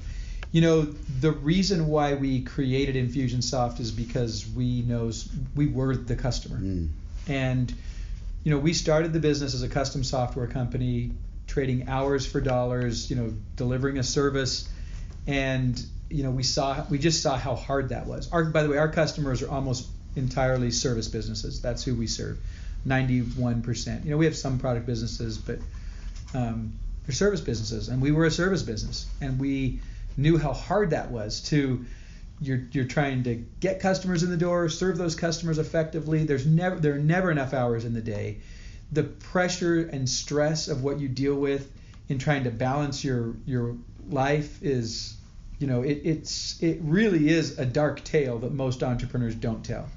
you 0.53 0.61
know, 0.61 0.83
the 0.83 1.33
reason 1.33 1.87
why 1.89 2.15
we 2.15 2.43
created 2.43 2.95
Infusionsoft 2.95 3.81
is 3.81 3.91
because 3.91 4.47
we 4.55 4.83
knows 4.83 5.29
we 5.57 5.67
were 5.67 5.97
the 5.97 6.15
customer, 6.17 6.59
Mm. 6.59 6.89
and 7.27 7.75
you 8.45 8.51
know, 8.51 8.59
we 8.59 8.73
started 8.73 9.13
the 9.13 9.21
business 9.21 9.55
as 9.55 9.63
a 9.63 9.69
custom 9.69 10.05
software 10.05 10.47
company, 10.49 11.13
trading 11.47 11.89
hours 11.89 12.27
for 12.27 12.41
dollars. 12.41 13.09
You 13.09 13.17
know, 13.17 13.33
delivering 13.57 13.99
a 13.99 14.03
service, 14.03 14.69
and 15.27 15.83
you 16.11 16.23
know, 16.23 16.31
we 16.31 16.43
saw 16.43 16.85
we 16.91 16.99
just 16.99 17.23
saw 17.23 17.37
how 17.37 17.55
hard 17.55 17.89
that 17.89 18.07
was. 18.07 18.31
Our, 18.31 18.45
by 18.45 18.63
the 18.63 18.69
way, 18.69 18.77
our 18.77 18.91
customers 18.91 19.43
are 19.43 19.51
almost 19.51 19.89
entirely 20.17 20.71
service 20.71 21.09
businesses. 21.09 21.63
That's 21.63 21.83
who 21.83 21.95
we 21.95 22.07
serve. 22.07 22.39
91%. 22.87 24.05
You 24.05 24.11
know, 24.11 24.17
we 24.17 24.25
have 24.27 24.37
some 24.37 24.59
product 24.59 24.87
businesses, 24.87 25.39
but 25.39 25.59
um, 26.35 26.73
they're 27.07 27.15
service 27.15 27.41
businesses, 27.41 27.89
and 27.89 28.03
we 28.03 28.11
were 28.13 28.27
a 28.27 28.31
service 28.31 28.63
business, 28.63 29.07
and 29.21 29.39
we 29.39 29.81
knew 30.17 30.39
how 30.39 30.53
hard 30.53 30.91
that 30.91 31.11
was 31.11 31.41
to. 31.43 31.85
You're, 32.41 32.63
you're 32.73 32.87
trying 32.87 33.23
to 33.25 33.37
get 33.61 33.79
customers 33.81 34.23
in 34.25 34.31
the 34.31 34.37
door, 34.37 34.69
serve 34.69 34.99
those 34.99 35.15
customers 35.15 35.59
effectively. 35.59 36.25
There's 36.25 36.47
never 36.47 36.77
there 36.77 36.95
are 36.95 36.99
never 36.99 37.31
enough 37.31 37.55
hours 37.55 37.85
in 37.85 37.95
the 37.95 38.01
day. 38.01 38.39
The 38.91 39.05
pressure 39.05 39.81
and 39.81 40.09
stress 40.09 40.69
of 40.69 40.83
what 40.83 40.99
you 40.99 41.09
deal 41.09 41.37
with 41.37 41.71
in 42.09 42.19
trying 42.19 42.45
to 42.45 42.51
balance 42.51 43.05
your 43.05 43.37
your 43.47 43.77
life 44.11 44.63
is, 44.63 45.17
you 45.61 45.67
know, 45.69 45.83
it, 45.83 46.01
it's 46.05 46.61
it 46.63 46.81
really 46.83 47.29
is 47.29 47.59
a 47.59 47.65
dark 47.65 48.03
tale 48.03 48.39
that 48.41 48.53
most 48.53 48.83
entrepreneurs 48.83 49.35
don't 49.37 49.65
tell. 49.65 49.89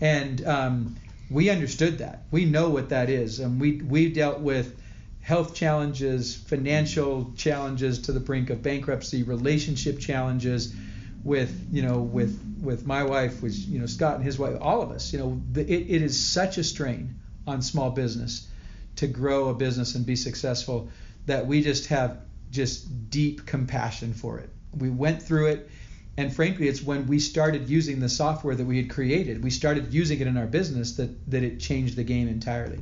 and 0.00 0.46
um, 0.46 0.96
we 1.30 1.48
understood 1.48 1.98
that. 1.98 2.24
We 2.30 2.44
know 2.44 2.70
what 2.70 2.88
that 2.88 3.08
is, 3.08 3.40
and 3.40 3.60
we 3.60 3.80
we 3.80 4.12
dealt 4.12 4.40
with 4.40 4.79
health 5.20 5.54
challenges, 5.54 6.34
financial 6.34 7.32
challenges 7.36 8.00
to 8.00 8.12
the 8.12 8.20
brink 8.20 8.50
of 8.50 8.62
bankruptcy, 8.62 9.22
relationship 9.22 9.98
challenges 9.98 10.74
with 11.22 11.68
you 11.70 11.82
know 11.82 11.98
with 11.98 12.40
with 12.62 12.86
my 12.86 13.04
wife, 13.04 13.42
with 13.42 13.54
you 13.54 13.78
know 13.78 13.86
Scott 13.86 14.16
and 14.16 14.24
his 14.24 14.38
wife, 14.38 14.56
all 14.60 14.82
of 14.82 14.90
us. 14.90 15.12
You 15.12 15.18
know, 15.18 15.42
the, 15.52 15.62
it, 15.62 15.86
it 15.88 16.02
is 16.02 16.18
such 16.18 16.58
a 16.58 16.64
strain 16.64 17.20
on 17.46 17.62
small 17.62 17.90
business 17.90 18.48
to 18.96 19.06
grow 19.06 19.48
a 19.48 19.54
business 19.54 19.94
and 19.94 20.04
be 20.04 20.16
successful 20.16 20.90
that 21.26 21.46
we 21.46 21.62
just 21.62 21.86
have 21.86 22.18
just 22.50 23.10
deep 23.10 23.46
compassion 23.46 24.12
for 24.12 24.38
it. 24.38 24.50
We 24.76 24.90
went 24.90 25.22
through 25.22 25.46
it. 25.46 25.70
And 26.16 26.34
frankly, 26.34 26.68
it's 26.68 26.82
when 26.82 27.06
we 27.06 27.18
started 27.18 27.70
using 27.70 28.00
the 28.00 28.08
software 28.08 28.54
that 28.54 28.64
we 28.64 28.76
had 28.76 28.90
created, 28.90 29.42
we 29.42 29.50
started 29.50 29.94
using 29.94 30.20
it 30.20 30.26
in 30.26 30.36
our 30.36 30.46
business 30.46 30.96
that, 30.96 31.30
that 31.30 31.42
it 31.42 31.60
changed 31.60 31.96
the 31.96 32.04
game 32.04 32.28
entirely. 32.28 32.80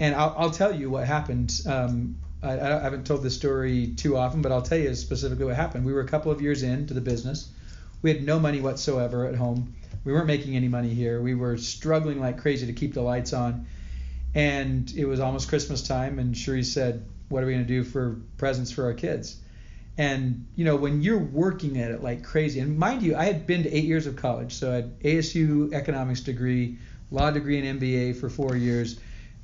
And 0.00 0.14
I'll, 0.14 0.34
I'll 0.36 0.50
tell 0.50 0.74
you 0.74 0.90
what 0.90 1.06
happened. 1.06 1.52
Um, 1.66 2.16
I, 2.42 2.52
I 2.52 2.80
haven't 2.80 3.06
told 3.06 3.22
this 3.22 3.36
story 3.36 3.94
too 3.96 4.16
often, 4.16 4.42
but 4.42 4.52
I'll 4.52 4.62
tell 4.62 4.78
you 4.78 4.94
specifically 4.94 5.44
what 5.44 5.56
happened. 5.56 5.84
We 5.84 5.92
were 5.92 6.00
a 6.00 6.08
couple 6.08 6.32
of 6.32 6.42
years 6.42 6.62
into 6.62 6.94
the 6.94 7.00
business. 7.00 7.48
We 8.02 8.10
had 8.12 8.22
no 8.22 8.38
money 8.38 8.60
whatsoever 8.60 9.26
at 9.26 9.34
home. 9.34 9.74
We 10.04 10.12
weren't 10.12 10.26
making 10.26 10.56
any 10.56 10.68
money 10.68 10.92
here. 10.92 11.22
We 11.22 11.34
were 11.34 11.56
struggling 11.56 12.20
like 12.20 12.38
crazy 12.38 12.66
to 12.66 12.72
keep 12.72 12.92
the 12.92 13.00
lights 13.00 13.32
on. 13.32 13.66
And 14.34 14.92
it 14.94 15.06
was 15.06 15.20
almost 15.20 15.48
Christmas 15.48 15.86
time, 15.86 16.18
and 16.18 16.36
Cherie 16.36 16.64
said, 16.64 17.06
What 17.28 17.42
are 17.42 17.46
we 17.46 17.52
going 17.52 17.64
to 17.64 17.68
do 17.68 17.84
for 17.84 18.20
presents 18.36 18.72
for 18.72 18.84
our 18.84 18.94
kids? 18.94 19.36
And 19.96 20.46
you 20.56 20.64
know, 20.64 20.74
when 20.74 21.02
you're 21.02 21.18
working 21.18 21.80
at 21.80 21.92
it 21.92 22.02
like 22.02 22.24
crazy, 22.24 22.58
and 22.58 22.76
mind 22.76 23.02
you, 23.02 23.14
I 23.14 23.26
had 23.26 23.46
been 23.46 23.62
to 23.62 23.72
eight 23.72 23.84
years 23.84 24.06
of 24.08 24.16
college, 24.16 24.52
so 24.52 24.72
I 24.72 24.74
had 24.74 25.00
ASU 25.00 25.72
economics 25.72 26.20
degree, 26.20 26.78
law 27.12 27.30
degree, 27.30 27.64
and 27.64 27.80
MBA 27.80 28.16
for 28.16 28.28
four 28.28 28.56
years, 28.56 28.98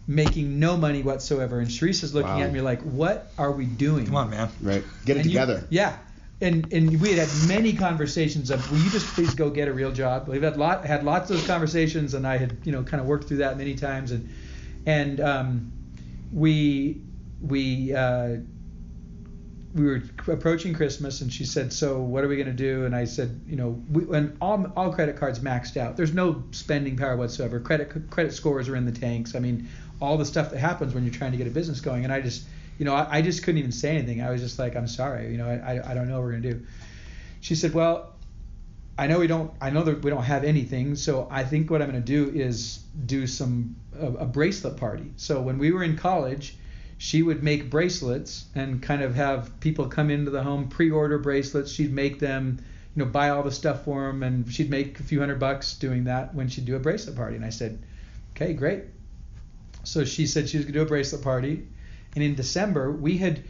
making 0.06 0.58
no 0.58 0.76
money 0.76 1.02
whatsoever. 1.02 1.60
And 1.60 1.68
Sharice 1.68 2.02
is 2.02 2.14
looking 2.14 2.30
Wow. 2.32 2.40
at 2.42 2.52
me 2.52 2.60
like, 2.60 2.82
"What 2.82 3.30
are 3.38 3.52
we 3.52 3.64
doing?" 3.66 4.06
Come 4.06 4.16
on, 4.16 4.30
man. 4.30 4.48
Right. 4.60 4.82
Get 5.04 5.16
it 5.16 5.20
And 5.20 5.26
you- 5.26 5.32
together. 5.38 5.64
yeah. 5.70 5.96
And 6.42 6.72
and 6.72 7.00
we 7.00 7.10
had 7.10 7.18
had 7.28 7.48
many 7.48 7.74
conversations 7.74 8.50
of, 8.50 8.70
will 8.72 8.78
you 8.78 8.88
just 8.90 9.06
please 9.08 9.34
go 9.34 9.50
get 9.50 9.68
a 9.68 9.72
real 9.74 9.92
job? 9.92 10.26
We've 10.26 10.42
had 10.42 10.56
lot 10.56 10.86
had 10.86 11.04
lots 11.04 11.30
of 11.30 11.36
those 11.36 11.46
conversations, 11.46 12.14
and 12.14 12.26
I 12.26 12.38
had 12.38 12.56
you 12.64 12.72
know 12.72 12.82
kind 12.82 13.00
of 13.00 13.06
worked 13.06 13.28
through 13.28 13.38
that 13.38 13.58
many 13.58 13.74
times, 13.74 14.10
and 14.10 14.28
and 14.86 15.20
um, 15.20 15.72
we 16.32 17.02
we 17.42 17.94
uh, 17.94 18.36
we 19.74 19.86
were 19.86 20.02
approaching 20.26 20.74
Christmas, 20.74 21.20
and 21.20 21.32
she 21.32 21.44
said, 21.44 21.72
"So 21.72 22.00
what 22.00 22.24
are 22.24 22.28
we 22.28 22.36
going 22.36 22.48
to 22.48 22.52
do?" 22.52 22.84
And 22.84 22.94
I 22.94 23.04
said, 23.04 23.40
"You 23.46 23.56
know, 23.56 23.82
we, 23.90 24.16
and 24.16 24.36
all 24.40 24.66
all 24.76 24.92
credit 24.92 25.16
cards 25.16 25.38
maxed 25.38 25.76
out. 25.76 25.96
There's 25.96 26.12
no 26.12 26.42
spending 26.50 26.96
power 26.96 27.16
whatsoever. 27.16 27.60
Credit 27.60 28.10
credit 28.10 28.32
scores 28.32 28.68
are 28.68 28.76
in 28.76 28.84
the 28.84 28.92
tanks. 28.92 29.34
I 29.34 29.38
mean, 29.38 29.68
all 30.00 30.16
the 30.16 30.24
stuff 30.24 30.50
that 30.50 30.58
happens 30.58 30.92
when 30.92 31.04
you're 31.04 31.14
trying 31.14 31.32
to 31.32 31.38
get 31.38 31.46
a 31.46 31.50
business 31.50 31.80
going." 31.80 32.04
And 32.04 32.12
I 32.12 32.20
just, 32.20 32.44
you 32.78 32.84
know, 32.84 32.94
I, 32.94 33.18
I 33.18 33.22
just 33.22 33.44
couldn't 33.44 33.58
even 33.58 33.72
say 33.72 33.96
anything. 33.96 34.22
I 34.22 34.30
was 34.30 34.40
just 34.40 34.58
like, 34.58 34.74
"I'm 34.74 34.88
sorry. 34.88 35.30
You 35.30 35.38
know, 35.38 35.48
I 35.48 35.90
I, 35.90 35.94
don't 35.94 36.08
know 36.08 36.14
what 36.14 36.24
we're 36.24 36.32
going 36.32 36.42
to 36.42 36.52
do." 36.54 36.66
She 37.40 37.54
said, 37.54 37.74
"Well." 37.74 38.14
I 38.98 39.06
know 39.06 39.18
we 39.18 39.28
don't. 39.28 39.50
I 39.62 39.70
know 39.70 39.82
that 39.84 40.02
we 40.02 40.10
don't 40.10 40.24
have 40.24 40.44
anything. 40.44 40.94
So 40.94 41.26
I 41.30 41.42
think 41.42 41.70
what 41.70 41.80
I'm 41.80 41.90
going 41.90 42.02
to 42.02 42.06
do 42.06 42.38
is 42.38 42.80
do 43.06 43.26
some 43.26 43.74
a, 43.98 44.08
a 44.08 44.26
bracelet 44.26 44.76
party. 44.76 45.10
So 45.16 45.40
when 45.40 45.56
we 45.56 45.72
were 45.72 45.82
in 45.82 45.96
college, 45.96 46.58
she 47.02 47.22
would 47.22 47.42
make 47.42 47.70
bracelets 47.70 48.44
and 48.54 48.82
kind 48.82 49.00
of 49.00 49.14
have 49.14 49.58
people 49.60 49.86
come 49.86 50.10
into 50.10 50.30
the 50.30 50.42
home 50.42 50.68
pre-order 50.68 51.16
bracelets. 51.16 51.72
She'd 51.72 51.94
make 51.94 52.18
them, 52.18 52.58
you 52.94 53.02
know, 53.02 53.10
buy 53.10 53.30
all 53.30 53.42
the 53.42 53.50
stuff 53.50 53.86
for 53.86 54.06
them, 54.06 54.22
and 54.22 54.52
she'd 54.52 54.68
make 54.68 55.00
a 55.00 55.02
few 55.02 55.18
hundred 55.18 55.40
bucks 55.40 55.72
doing 55.76 56.04
that 56.04 56.34
when 56.34 56.46
she'd 56.50 56.66
do 56.66 56.76
a 56.76 56.78
bracelet 56.78 57.16
party. 57.16 57.36
And 57.36 57.44
I 57.44 57.48
said, 57.48 57.82
okay, 58.36 58.52
great. 58.52 58.84
So 59.82 60.04
she 60.04 60.26
said 60.26 60.46
she 60.46 60.58
was 60.58 60.66
going 60.66 60.74
to 60.74 60.78
do 60.80 60.82
a 60.82 60.86
bracelet 60.86 61.22
party, 61.22 61.66
and 62.14 62.22
in 62.22 62.34
December 62.34 62.92
we 62.92 63.16
had 63.16 63.44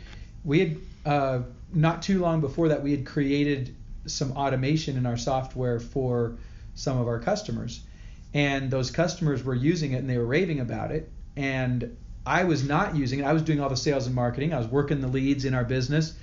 we 0.45 0.61
had 0.61 0.77
uh, 1.05 1.41
not 1.75 2.03
too 2.03 2.21
long 2.21 2.41
before 2.41 2.69
that 2.69 2.85
we 2.85 2.93
had 2.93 3.05
created 3.05 3.75
some 4.07 4.31
automation 4.37 4.97
in 4.97 5.07
our 5.07 5.17
software 5.17 5.81
for 5.81 6.37
some 6.77 7.01
of 7.01 7.09
our 7.09 7.19
customers, 7.19 7.81
and 8.33 8.71
those 8.71 8.93
customers 8.93 9.43
were 9.43 9.57
using 9.57 9.91
it 9.91 9.97
and 9.97 10.09
they 10.09 10.19
were 10.19 10.25
raving 10.25 10.61
about 10.61 10.93
it, 10.93 11.11
and 11.35 11.97
I 12.27 12.45
was 12.45 12.67
not 12.67 12.97
using 12.97 13.21
it. 13.21 13.25
I 13.25 13.33
was 13.33 13.43
doing 13.43 13.61
all 13.61 13.69
the 13.69 13.77
sales 13.77 14.07
and 14.07 14.15
marketing. 14.15 14.53
I 14.53 14.59
was 14.59 14.67
working 14.67 15.01
the 15.01 15.09
leads 15.09 15.45
in 15.45 15.55
our 15.55 15.65
business. 15.65 16.15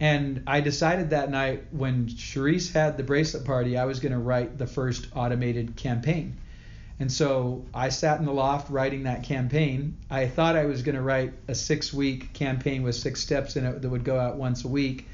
And 0.00 0.42
I 0.46 0.60
decided 0.60 1.10
that 1.10 1.30
night 1.30 1.64
when 1.70 2.06
Charisse 2.06 2.72
had 2.72 2.96
the 2.96 3.04
bracelet 3.04 3.44
party, 3.44 3.76
I 3.76 3.84
was 3.84 4.00
going 4.00 4.12
to 4.12 4.18
write 4.18 4.58
the 4.58 4.66
first 4.66 5.06
automated 5.14 5.76
campaign. 5.76 6.36
And 6.98 7.10
so 7.10 7.64
I 7.74 7.88
sat 7.88 8.20
in 8.20 8.26
the 8.26 8.32
loft 8.32 8.70
writing 8.70 9.04
that 9.04 9.24
campaign. 9.24 9.96
I 10.10 10.26
thought 10.26 10.56
I 10.56 10.64
was 10.64 10.82
going 10.82 10.94
to 10.94 11.02
write 11.02 11.32
a 11.48 11.54
six 11.54 11.92
week 11.92 12.32
campaign 12.32 12.82
with 12.82 12.94
six 12.94 13.20
steps 13.20 13.56
in 13.56 13.64
it 13.64 13.82
that 13.82 13.88
would 13.88 14.04
go 14.04 14.18
out 14.18 14.36
once 14.36 14.64
a 14.64 14.68
week. 14.68 15.08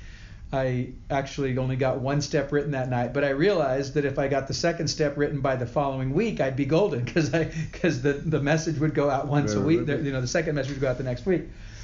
I 0.53 0.89
actually 1.09 1.57
only 1.59 1.77
got 1.77 2.01
one 2.01 2.21
step 2.21 2.51
written 2.51 2.73
that 2.73 2.91
night, 2.91 3.15
but 3.15 3.23
I 3.23 3.31
realized 3.31 3.95
that 3.95 4.05
if 4.05 4.19
I 4.19 4.27
got 4.27 4.49
the 4.49 4.55
second 4.55 4.89
step 4.89 5.17
written 5.17 5.41
by 5.41 5.55
the 5.55 5.67
following 5.67 6.13
week, 6.13 6.41
I'd 6.41 6.57
be 6.57 6.65
golden 6.65 7.05
because 7.05 7.33
I 7.33 7.45
because 7.45 8.03
the 8.03 8.15
the 8.15 8.41
message 8.41 8.79
would 8.79 8.95
go 8.95 9.09
out 9.09 9.29
once 9.29 9.53
a 9.53 9.59
Right, 9.59 9.67
week. 9.67 9.87
The, 9.87 9.99
you 9.99 10.13
know, 10.13 10.21
the 10.21 10.27
second 10.27 10.57
message 10.57 10.73
would 10.73 10.81
go 10.81 10.89
out 10.89 10.99
the 10.99 11.05
next 11.05 11.25
week. 11.25 11.43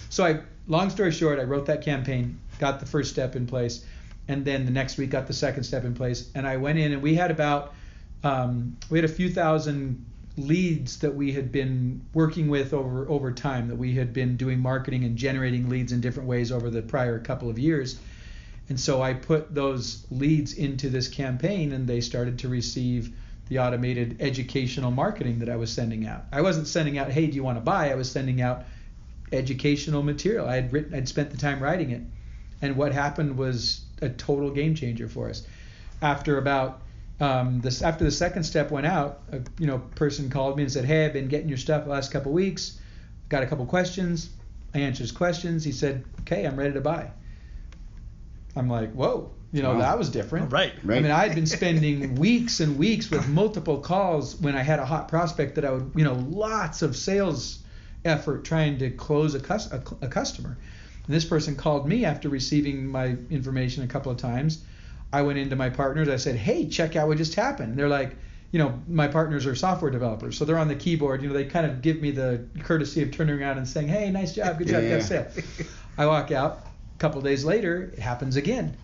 So 0.09 0.25
I, 0.25 0.41
long 0.67 0.91
story 0.91 1.13
short, 1.13 1.39
I 1.39 1.45
wrote 1.45 1.67
that 1.67 1.83
campaign, 1.83 2.41
got 2.59 2.81
the 2.81 2.87
first 2.87 3.13
step 3.13 3.37
in 3.37 3.47
place, 3.47 3.85
and 4.29 4.45
then 4.45 4.65
the 4.65 4.73
next 4.73 4.99
week 4.99 5.11
got 5.11 5.27
the 5.29 5.33
second 5.33 5.63
step 5.63 5.85
in 5.85 5.95
place, 5.95 6.31
and 6.35 6.47
I 6.47 6.57
went 6.57 6.79
in 6.79 6.93
and 6.93 7.03
we 7.03 7.15
had 7.15 7.31
about 7.31 7.73
um, 8.25 8.77
we 8.91 8.99
had 8.99 9.05
a 9.05 9.13
few 9.13 9.31
thousand 9.31 10.05
leads 10.37 10.99
that 10.99 11.15
we 11.15 11.33
had 11.33 11.51
been 11.53 12.05
working 12.13 12.49
with 12.49 12.75
over 12.75 13.09
over 13.09 13.31
time 13.31 13.69
that 13.69 13.77
we 13.77 13.95
had 13.95 14.13
been 14.13 14.37
doing 14.37 14.59
marketing 14.59 15.05
and 15.05 15.17
generating 15.17 15.69
leads 15.69 15.93
in 15.93 16.01
different 16.01 16.29
ways 16.29 16.51
over 16.51 16.69
the 16.69 16.83
prior 16.83 17.19
couple 17.21 17.49
of 17.49 17.59
years 17.59 17.99
and 18.69 18.79
so 18.79 19.01
I 19.01 19.15
put 19.15 19.55
those 19.55 20.07
leads 20.11 20.55
into 20.55 20.89
this 20.89 21.09
campaign 21.09 21.73
and 21.73 21.87
they 21.87 22.01
started 22.01 22.39
to 22.41 22.49
receive 22.49 23.15
the 23.49 23.61
automated 23.61 24.17
educational 24.21 24.91
marketing 24.91 25.39
that 25.39 25.49
I 25.49 25.57
was 25.57 25.73
sending 25.73 26.07
out. 26.07 26.25
I 26.33 26.41
wasn't 26.41 26.67
sending 26.67 26.99
out, 26.99 27.11
hey, 27.11 27.29
do 27.29 27.37
you 27.37 27.45
want 27.45 27.59
to 27.59 27.63
buy? 27.63 27.93
I 27.93 27.95
was 27.95 28.11
sending 28.11 28.41
out 28.41 28.65
educational 29.33 30.03
material. 30.03 30.49
I 30.49 30.57
had 30.57 30.73
written, 30.73 30.95
I'd 30.95 31.09
spent 31.09 31.31
the 31.31 31.37
time 31.37 31.63
writing 31.63 31.91
it. 31.91 32.03
And 32.61 32.77
what 32.77 32.93
happened 32.93 33.37
was 33.37 33.85
a 34.03 34.09
total 34.09 34.51
game 34.51 34.75
changer 34.75 35.09
for 35.09 35.31
us. 35.31 35.47
After 36.03 36.39
about 36.39 36.83
um, 37.21 37.61
this, 37.61 37.83
after 37.83 38.05
the 38.05 38.11
second 38.11 38.43
step 38.43 38.71
went 38.71 38.87
out, 38.87 39.23
a 39.33 39.41
you 39.59 39.67
know 39.67 39.79
person 39.95 40.29
called 40.29 40.57
me 40.57 40.65
and 40.65 40.73
said, 40.73 40.85
"Hey, 40.85 41.07
I've 41.07 41.15
been 41.15 41.29
getting 41.29 41.49
your 41.49 41.57
stuff 41.57 41.85
the 41.85 41.91
last 41.91 42.13
couple 42.13 42.33
weeks. 42.33 42.79
Got 43.31 43.43
a 43.43 43.47
couple 43.47 43.65
questions. 43.65 44.29
I 44.75 44.81
answered 44.81 45.05
his 45.05 45.13
questions. 45.13 45.65
He 45.65 45.73
said, 45.73 46.05
"Okay, 46.21 46.45
I'm 46.45 46.57
ready 46.57 46.75
to 46.75 46.81
buy." 46.83 47.11
I'm 48.57 48.69
like, 48.69 48.93
"Whoa, 48.93 49.31
you 49.53 49.63
know 49.63 49.75
Wow. 49.75 49.79
that 49.81 49.99
was 49.99 50.09
different." 50.09 50.51
Right. 50.53 50.73
Right. 50.83 50.99
I 50.99 51.01
mean, 51.01 51.13
I 51.13 51.27
had 51.27 51.35
been 51.35 51.47
spending 51.47 52.15
weeks 52.27 52.61
and 52.61 52.79
weeks 52.79 53.11
with 53.11 53.29
multiple 53.29 53.79
calls 53.79 54.41
when 54.41 54.57
I 54.57 54.63
had 54.63 54.79
a 54.79 54.85
hot 54.87 55.09
prospect 55.09 55.55
that 55.57 55.65
I 55.65 55.71
would, 55.73 55.93
you 55.95 56.05
know, 56.05 56.15
lots 56.15 56.83
of 56.83 56.97
sales 56.97 57.63
effort 58.05 58.45
trying 58.45 58.79
to 58.79 58.91
close 58.91 59.35
a, 59.35 59.41
cus- 59.41 59.71
a, 59.73 59.83
a 60.01 60.09
customer. 60.09 60.57
And 61.07 61.15
this 61.15 61.25
person 61.25 61.55
called 61.57 61.87
me 61.89 62.05
after 62.05 62.29
receiving 62.29 62.87
my 62.87 63.17
information 63.31 63.83
a 63.85 63.87
couple 63.87 64.11
of 64.11 64.19
times. 64.19 64.65
I 65.13 65.23
went 65.23 65.39
into 65.39 65.55
my 65.55 65.71
partners. 65.71 66.09
I 66.09 66.17
said, 66.17 66.37
"Hey, 66.37 66.69
check 66.69 66.97
out 66.97 67.07
what 67.09 67.17
just 67.19 67.35
happened." 67.35 67.71
And 67.71 67.79
they're 67.79 67.89
like, 67.89 68.17
you 68.53 68.59
know, 68.59 68.81
my 68.89 69.07
partners 69.09 69.45
are 69.47 69.55
software 69.55 69.91
developers, 69.91 70.37
so 70.39 70.45
they're 70.45 70.59
on 70.59 70.69
the 70.69 70.75
keyboard. 70.75 71.23
You 71.23 71.29
know, 71.29 71.35
they 71.35 71.45
kind 71.45 71.67
of 71.67 71.83
give 71.83 72.01
me 72.01 72.11
the 72.11 72.45
courtesy 72.65 73.03
of 73.03 73.13
turning 73.13 73.41
around 73.41 73.59
and 73.59 73.69
saying, 73.69 73.89
"Hey, 73.89 74.11
nice 74.11 74.35
job, 74.35 74.59
good 74.59 74.69
job, 74.69 74.83
Yeah, 74.83 74.91
got 74.91 74.99
a 74.99 75.03
sale." 75.05 75.27
I 75.99 76.07
walk 76.07 76.33
out. 76.33 76.66
A 76.97 76.99
couple 76.99 77.21
days 77.21 77.45
later, 77.45 77.91
it 77.93 77.99
happens 77.99 78.37
again. 78.37 78.75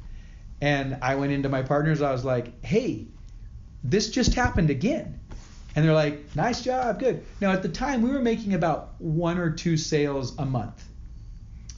And 0.61 0.99
I 1.01 1.15
went 1.15 1.33
into 1.33 1.49
my 1.49 1.63
partners. 1.63 2.03
I 2.03 2.13
was 2.13 2.27
like, 2.27 2.63
"Hey, 2.63 3.07
this 3.83 4.11
just 4.11 4.35
happened 4.35 4.69
again." 4.69 5.19
And 5.75 5.83
they're 5.83 5.95
like, 5.95 6.37
"Nice 6.37 6.61
job, 6.61 7.01
good." 7.01 7.25
Now 7.41 7.53
at 7.53 7.63
the 7.63 7.71
time, 7.71 8.03
we 8.03 8.11
were 8.11 8.21
making 8.21 8.53
about 8.53 9.01
one 9.01 9.39
or 9.39 9.51
two 9.51 9.79
sales 9.79 10.35
a 10.39 10.45
month. 10.45 10.87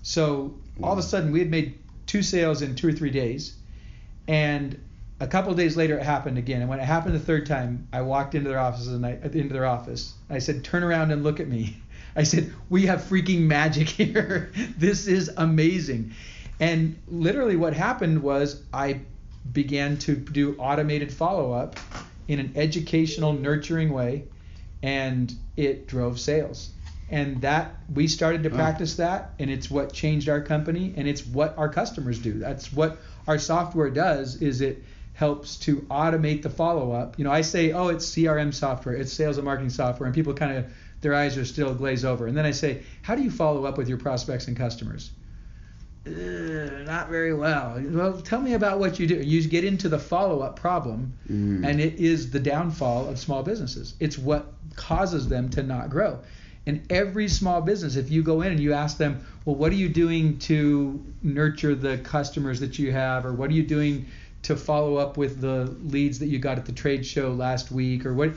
So 0.02 0.56
all 0.82 0.92
of 0.92 0.98
a 0.98 1.02
sudden, 1.02 1.30
we 1.30 1.38
had 1.38 1.50
made 1.50 1.78
two 2.06 2.20
sales 2.20 2.62
in 2.62 2.74
two 2.74 2.88
or 2.88 2.92
three 2.92 3.10
days, 3.10 3.54
and 4.26 4.76
a 5.20 5.28
couple 5.28 5.54
days 5.54 5.76
later, 5.76 5.96
it 5.96 6.02
happened 6.02 6.36
again. 6.36 6.60
And 6.62 6.68
when 6.68 6.80
it 6.80 6.84
happened 6.84 7.14
the 7.14 7.20
third 7.20 7.46
time, 7.46 7.86
I 7.92 8.02
walked 8.02 8.34
into 8.34 8.48
their 8.50 8.58
offices 8.58 8.92
and 8.92 9.06
I 9.06 9.20
into 9.32 9.54
their 9.54 9.66
office. 9.66 10.14
I 10.28 10.40
said, 10.40 10.64
"Turn 10.64 10.82
around 10.82 11.12
and 11.12 11.22
look 11.22 11.38
at 11.38 11.46
me." 11.46 11.80
I 12.16 12.22
said, 12.22 12.52
"We 12.70 12.86
have 12.86 13.00
freaking 13.02 13.40
magic 13.42 13.88
here. 14.00 14.50
this 14.78 15.06
is 15.06 15.30
amazing." 15.36 16.12
And 16.60 16.96
literally, 17.08 17.56
what 17.56 17.74
happened 17.74 18.22
was 18.22 18.62
I 18.72 19.00
began 19.52 19.98
to 19.98 20.14
do 20.14 20.54
automated 20.58 21.12
follow 21.12 21.52
up 21.52 21.78
in 22.28 22.38
an 22.38 22.52
educational, 22.56 23.32
nurturing 23.32 23.92
way, 23.92 24.24
and 24.82 25.32
it 25.56 25.86
drove 25.86 26.18
sales. 26.18 26.70
And 27.10 27.42
that 27.42 27.76
we 27.92 28.08
started 28.08 28.42
to 28.44 28.50
Oh. 28.50 28.54
practice 28.54 28.96
that, 28.96 29.32
and 29.38 29.50
it's 29.50 29.70
what 29.70 29.92
changed 29.92 30.28
our 30.28 30.40
company, 30.40 30.94
and 30.96 31.06
it's 31.06 31.26
what 31.26 31.54
our 31.58 31.68
customers 31.68 32.18
do. 32.18 32.38
That's 32.38 32.72
what 32.72 32.98
our 33.26 33.38
software 33.38 33.90
does. 33.90 34.36
Is 34.40 34.60
it 34.62 34.82
helps 35.12 35.56
to 35.56 35.76
automate 35.90 36.42
the 36.42 36.50
follow 36.50 36.90
up. 36.92 37.18
You 37.18 37.24
know, 37.24 37.30
I 37.30 37.42
say, 37.42 37.70
oh, 37.72 37.88
it's 37.88 38.04
CRM 38.06 38.52
software, 38.52 38.94
it's 38.96 39.12
sales 39.12 39.36
and 39.38 39.44
marketing 39.44 39.70
software, 39.70 40.06
and 40.06 40.14
people 40.14 40.34
kind 40.34 40.56
of 40.56 40.64
their 41.04 41.14
eyes 41.14 41.38
are 41.38 41.44
still 41.44 41.72
glazed 41.72 42.04
over. 42.04 42.26
And 42.26 42.36
then 42.36 42.44
I 42.46 42.50
say, 42.50 42.82
how 43.02 43.14
do 43.14 43.22
you 43.22 43.30
follow 43.30 43.64
up 43.66 43.78
with 43.78 43.88
your 43.88 43.98
prospects 43.98 44.48
and 44.48 44.56
customers? 44.56 45.10
Uh, 46.06 46.10
not 46.84 47.08
very 47.08 47.32
well. 47.32 47.80
Well, 47.82 48.20
tell 48.20 48.40
me 48.40 48.54
about 48.54 48.78
what 48.78 48.98
you 48.98 49.06
do. 49.06 49.16
You 49.16 49.46
get 49.48 49.64
into 49.64 49.88
the 49.88 49.98
follow 49.98 50.40
up 50.40 50.56
problem, 50.56 51.12
Mm. 51.30 51.66
and 51.66 51.80
it 51.80 51.94
is 51.94 52.30
the 52.30 52.40
downfall 52.40 53.08
of 53.08 53.18
small 53.18 53.42
businesses. 53.42 53.94
It's 54.00 54.18
what 54.18 54.52
causes 54.76 55.28
them 55.28 55.48
to 55.50 55.62
not 55.62 55.88
grow. 55.88 56.18
And 56.66 56.80
every 56.90 57.28
small 57.28 57.60
business, 57.60 57.96
if 57.96 58.10
you 58.10 58.22
go 58.22 58.40
in 58.42 58.50
and 58.52 58.60
you 58.60 58.72
ask 58.72 58.96
them, 58.96 59.24
well, 59.44 59.56
what 59.56 59.70
are 59.72 59.76
you 59.76 59.88
doing 59.88 60.38
to 60.40 61.02
nurture 61.22 61.74
the 61.74 61.98
customers 61.98 62.60
that 62.60 62.78
you 62.78 62.92
have, 62.92 63.24
or 63.24 63.32
what 63.32 63.50
are 63.50 63.54
you 63.54 63.62
doing 63.62 64.06
to 64.42 64.56
follow 64.56 64.96
up 64.96 65.16
with 65.16 65.40
the 65.40 65.74
leads 65.84 66.18
that 66.18 66.26
you 66.26 66.38
got 66.38 66.58
at 66.58 66.66
the 66.66 66.72
trade 66.72 67.04
show 67.06 67.32
last 67.32 67.70
week, 67.70 68.04
or 68.04 68.12
what? 68.14 68.32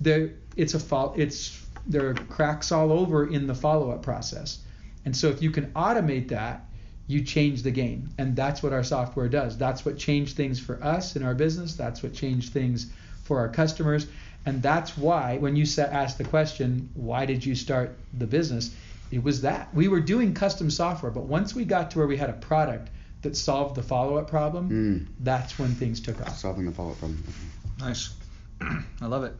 There, 0.00 0.30
it's 0.56 0.74
a 0.74 0.80
fault. 0.80 1.18
It's 1.18 1.61
there 1.86 2.08
are 2.08 2.14
cracks 2.14 2.70
all 2.72 2.92
over 2.92 3.26
in 3.28 3.46
the 3.46 3.54
follow 3.54 3.90
up 3.90 4.02
process. 4.02 4.58
And 5.04 5.16
so 5.16 5.28
if 5.28 5.42
you 5.42 5.50
can 5.50 5.72
automate 5.72 6.28
that, 6.28 6.64
you 7.08 7.22
change 7.22 7.62
the 7.62 7.70
game. 7.72 8.10
And 8.18 8.36
that's 8.36 8.62
what 8.62 8.72
our 8.72 8.84
software 8.84 9.28
does. 9.28 9.58
That's 9.58 9.84
what 9.84 9.98
changed 9.98 10.36
things 10.36 10.60
for 10.60 10.82
us 10.82 11.16
in 11.16 11.22
our 11.24 11.34
business. 11.34 11.74
That's 11.74 12.02
what 12.02 12.14
changed 12.14 12.52
things 12.52 12.90
for 13.24 13.38
our 13.40 13.48
customers. 13.48 14.06
And 14.46 14.62
that's 14.62 14.96
why, 14.96 15.38
when 15.38 15.56
you 15.56 15.66
sa- 15.66 15.82
asked 15.82 16.18
the 16.18 16.24
question, 16.24 16.88
why 16.94 17.26
did 17.26 17.44
you 17.44 17.54
start 17.54 17.96
the 18.14 18.26
business? 18.26 18.74
It 19.10 19.22
was 19.22 19.42
that. 19.42 19.72
We 19.74 19.88
were 19.88 20.00
doing 20.00 20.32
custom 20.34 20.70
software, 20.70 21.10
but 21.12 21.24
once 21.24 21.54
we 21.54 21.64
got 21.64 21.90
to 21.92 21.98
where 21.98 22.06
we 22.06 22.16
had 22.16 22.30
a 22.30 22.34
product 22.34 22.90
that 23.22 23.36
solved 23.36 23.74
the 23.76 23.82
follow 23.82 24.16
up 24.16 24.28
problem, 24.30 24.70
Mm. 24.70 25.06
that's 25.20 25.58
when 25.58 25.74
things 25.74 26.00
took 26.00 26.20
off. 26.22 26.38
Solving 26.38 26.64
the 26.66 26.72
follow-up 26.72 26.98
problem. 26.98 27.22
Nice. 27.78 28.14
I 28.60 29.06
love 29.06 29.22
it. 29.24 29.36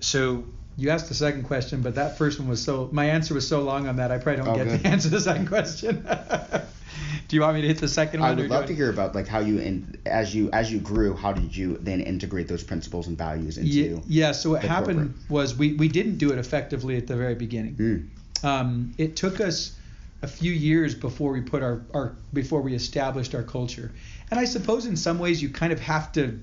So 0.00 0.44
You 0.76 0.90
asked 0.90 1.08
the 1.08 1.14
second 1.14 1.44
question, 1.44 1.80
but 1.80 1.94
that 1.94 2.18
first 2.18 2.38
one 2.38 2.48
was 2.48 2.62
so, 2.62 2.88
my 2.92 3.06
answer 3.06 3.32
was 3.32 3.48
so 3.48 3.62
long 3.62 3.88
on 3.88 3.96
that, 3.96 4.10
I 4.10 4.18
probably 4.18 4.44
don't 4.44 4.48
Oh, 4.48 4.56
get 4.56 4.68
good. 4.68 4.82
to 4.82 4.88
answer 4.88 5.08
the 5.08 5.20
second 5.20 5.48
question. 5.48 6.06
do 7.28 7.36
you 7.36 7.42
want 7.42 7.54
me 7.54 7.62
to 7.62 7.68
hit 7.68 7.78
the 7.78 7.88
second 7.88 8.20
one? 8.20 8.30
I 8.30 8.32
or 8.34 8.36
would 8.36 8.50
love 8.50 8.66
to 8.66 8.74
hear 8.74 8.90
about 8.90 9.14
like 9.14 9.26
how 9.26 9.40
you 9.40 9.58
and 9.58 9.98
as 10.06 10.34
you 10.34 10.50
as 10.52 10.70
you 10.70 10.78
grew, 10.78 11.14
how 11.14 11.32
did 11.32 11.56
you 11.56 11.78
then 11.78 12.00
integrate 12.00 12.48
those 12.48 12.62
principles 12.62 13.06
and 13.06 13.16
values 13.16 13.58
into 13.58 13.70
yeah, 13.70 13.98
yeah, 14.06 14.32
so 14.32 14.50
what 14.50 14.62
happened 14.62 14.98
corporate. 14.98 15.30
was 15.30 15.56
we, 15.56 15.72
we 15.74 15.88
didn't 15.88 16.18
do 16.18 16.32
it 16.32 16.38
effectively 16.38 16.96
at 16.96 17.06
the 17.06 17.16
very 17.16 17.34
beginning. 17.34 17.74
Mm. 17.76 18.44
Um, 18.44 18.94
it 18.98 19.16
took 19.16 19.40
us 19.40 19.76
a 20.22 20.26
few 20.26 20.52
years 20.52 20.94
before 20.94 21.32
we 21.32 21.40
put 21.40 21.62
our, 21.62 21.82
our 21.94 22.14
before 22.32 22.60
we 22.60 22.74
established 22.74 23.34
our 23.34 23.42
culture. 23.42 23.92
And 24.30 24.38
I 24.40 24.44
suppose 24.44 24.86
in 24.86 24.96
some 24.96 25.18
ways 25.18 25.40
you 25.42 25.48
kind 25.48 25.72
of 25.72 25.80
have 25.80 26.12
to 26.12 26.38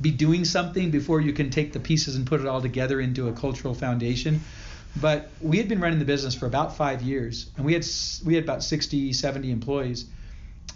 be 0.00 0.10
doing 0.10 0.44
something 0.44 0.90
before 0.90 1.20
you 1.20 1.32
can 1.32 1.50
take 1.50 1.72
the 1.72 1.80
pieces 1.80 2.16
and 2.16 2.26
put 2.26 2.40
it 2.40 2.46
all 2.46 2.62
together 2.62 3.00
into 3.00 3.28
a 3.28 3.32
cultural 3.32 3.74
foundation. 3.74 4.40
But 5.00 5.30
we 5.40 5.58
had 5.58 5.68
been 5.68 5.80
running 5.80 5.98
the 5.98 6.04
business 6.04 6.34
for 6.34 6.46
about 6.46 6.76
five 6.76 7.02
years, 7.02 7.50
and 7.56 7.64
we 7.64 7.72
had 7.72 7.86
we 8.24 8.34
had 8.34 8.44
about 8.44 8.62
60, 8.62 9.12
70 9.12 9.50
employees. 9.50 10.06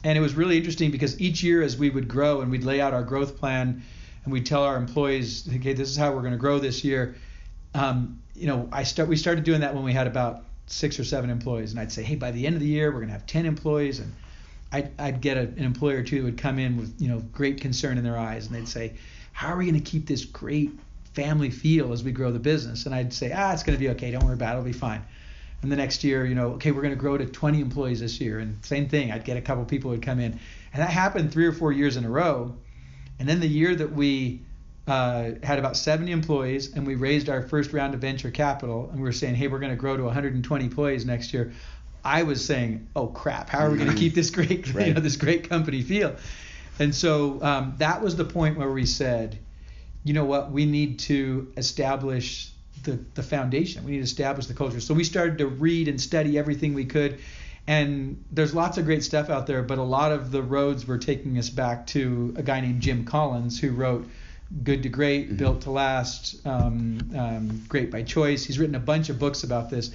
And 0.05 0.19
it 0.19 0.21
was 0.21 0.35
really 0.35 0.57
interesting 0.57 0.91
because 0.91 1.21
each 1.21 1.43
year 1.43 1.63
as 1.63 1.77
we 1.77 1.89
would 1.89 2.09
grow 2.09 2.41
and 2.41 2.51
we'd 2.51 2.65
lay 2.65 2.81
out 2.81 2.93
our 2.93 3.05
growth 3.05 3.39
plan 3.39 3.83
and 4.25 4.33
we'd 4.33 4.47
tell 4.47 4.65
our 4.65 4.77
employees, 4.77 5.49
okay, 5.57 5.73
this 5.73 5.89
is 5.89 5.97
how 5.97 6.13
we're 6.13 6.21
going 6.21 6.33
to 6.33 6.39
grow 6.39 6.59
this 6.59 6.85
year. 6.85 7.15
Um, 7.75 8.21
you 8.35 8.47
know, 8.47 8.69
I 8.73 8.83
start 8.83 9.09
we 9.09 9.17
started 9.17 9.45
doing 9.45 9.61
that 9.61 9.75
when 9.75 9.85
we 9.85 9.93
had 9.93 10.07
about 10.07 10.45
six 10.67 10.99
or 10.99 11.05
seven 11.05 11.31
employees, 11.31 11.71
and 11.71 11.81
I'd 11.81 11.93
say, 11.93 12.03
hey, 12.03 12.17
by 12.17 12.31
the 12.31 12.47
end 12.47 12.57
of 12.57 12.61
the 12.61 12.69
year 12.69 12.91
we're 12.91 12.99
going 12.99 13.09
to 13.09 13.15
have 13.15 13.27
10 13.27 13.47
employees, 13.47 14.01
and 14.01 14.13
I'd, 14.73 14.91
I'd 14.99 15.21
get 15.21 15.37
a, 15.37 15.41
an 15.41 15.65
employer 15.65 15.99
or 15.99 16.03
two 16.03 16.21
that 16.21 16.25
would 16.25 16.39
come 16.39 16.59
in 16.59 16.77
with 16.77 17.01
you 17.01 17.09
know 17.09 17.21
great 17.21 17.61
concern 17.61 17.99
in 17.99 18.05
their 18.05 18.19
eyes, 18.19 18.47
and 18.47 18.55
they'd 18.55 18.69
say, 18.69 18.95
how 19.33 19.49
are 19.49 19.57
we 19.57 19.67
going 19.67 19.81
to 19.83 19.91
keep 19.91 20.07
this 20.07 20.25
great 20.25 20.71
family 21.15 21.51
feel 21.51 21.93
as 21.93 22.03
we 22.03 22.13
grow 22.13 22.33
the 22.33 22.39
business? 22.39 22.87
And 22.87 22.95
I'd 22.95 23.13
say, 23.13 23.33
ah, 23.35 23.53
it's 23.53 23.63
going 23.63 23.77
to 23.77 23.81
be 23.81 23.91
okay. 23.91 24.11
Don't 24.11 24.25
worry 24.25 24.35
about 24.35 24.55
it. 24.55 24.59
It'll 24.59 24.67
be 24.67 24.73
fine. 24.73 25.03
And 25.63 25.71
the 25.71 25.77
next 25.77 26.03
year, 26.03 26.27
you 26.27 26.35
know, 26.35 26.55
okay, 26.55 26.73
we're 26.73 26.83
going 26.83 26.95
to 26.95 27.01
grow 27.01 27.17
to 27.17 27.27
20 27.27 27.61
employees 27.61 28.01
this 28.01 28.21
year, 28.21 28.41
and 28.41 28.65
same 28.65 28.89
thing. 28.89 29.13
I'd 29.13 29.25
get 29.25 29.37
a 29.37 29.41
couple 29.41 29.65
people 29.65 29.91
would 29.91 30.03
come 30.03 30.19
in, 30.19 30.33
and 30.73 30.83
that 30.83 30.91
happened 30.91 31.33
three 31.33 31.47
or 31.47 31.53
four 31.53 31.71
years 31.71 31.97
in 31.97 32.05
a 32.05 32.11
row. 32.11 32.57
And 33.19 33.29
then 33.29 33.39
the 33.39 33.47
year 33.47 33.75
that 33.75 33.93
we 33.93 34.41
uh, 34.89 35.33
had 35.45 35.61
about 35.61 35.77
70 35.77 36.11
employees, 36.11 36.75
and 36.75 36.85
we 36.85 36.97
raised 36.97 37.29
our 37.29 37.43
first 37.43 37.73
round 37.73 37.95
of 37.95 38.01
venture 38.01 38.31
capital, 38.31 38.89
and 38.91 38.99
we 38.99 39.05
were 39.05 39.13
saying, 39.13 39.37
hey, 39.37 39.47
we're 39.47 39.61
going 39.61 39.71
to 39.71 39.77
grow 39.77 39.97
to 39.97 40.03
120 40.03 40.65
employees 40.65 41.07
next 41.07 41.33
year. 41.33 41.53
I 42.05 42.25
was 42.25 42.45
saying, 42.45 42.89
oh 42.97 43.09
crap, 43.09 43.49
how 43.49 43.61
are 43.61 43.71
we 43.71 43.79
going 43.79 43.91
to 43.91 43.97
keep 43.97 44.15
this 44.15 44.31
great, 44.31 44.67
you 44.75 44.95
know, 44.95 45.01
this 45.01 45.17
great 45.17 45.49
company 45.49 45.83
feel? 45.83 46.17
And 46.79 46.95
so 46.95 47.43
um, 47.43 47.75
that 47.79 48.03
was 48.03 48.17
the 48.17 48.25
point 48.25 48.59
where 48.59 48.71
we 48.71 48.87
said, 48.87 49.39
you 50.05 50.15
know 50.15 50.25
what, 50.25 50.51
we 50.51 50.67
need 50.67 50.99
to 51.01 51.53
establish 51.57 52.51
the, 52.83 52.99
the 53.15 53.23
foundation. 53.23 53.85
We 53.85 53.93
need 53.93 53.99
to 53.99 54.05
establish 54.05 54.47
the 54.47 54.55
culture. 54.55 54.81
So 54.81 54.95
we 54.95 55.05
started 55.05 55.39
to 55.39 55.47
read 55.47 55.89
and 55.89 56.01
study 56.01 56.39
everything 56.39 56.75
we 56.75 56.85
could. 56.85 57.21
And 57.67 58.25
there's 58.33 58.55
lots 58.55 58.79
of 58.79 58.85
great 58.85 59.05
stuff 59.05 59.31
out 59.31 59.47
there, 59.47 59.63
but 59.63 59.79
a 59.79 59.85
lot 59.85 60.11
of 60.11 60.33
the 60.33 60.43
roads 60.43 60.87
were 60.87 60.99
taking 60.99 61.39
us 61.39 61.49
back 61.49 61.87
to 61.89 62.35
a 62.37 62.43
guy 62.43 62.61
named 62.61 62.83
Jim 62.83 63.05
Collins 63.05 63.61
who 63.61 63.71
wrote 63.71 64.09
Good 64.65 64.83
to 64.83 64.89
Great, 64.89 65.37
Built 65.37 65.63
to 65.63 65.71
Last, 65.71 66.45
um, 66.45 66.99
um, 67.17 67.63
Great 67.69 67.91
by 67.91 68.03
Choice. 68.03 68.45
He's 68.45 68.59
written 68.59 68.75
a 68.75 68.81
bunch 68.81 69.09
of 69.09 69.19
books 69.19 69.45
about 69.45 69.71
this. 69.71 69.93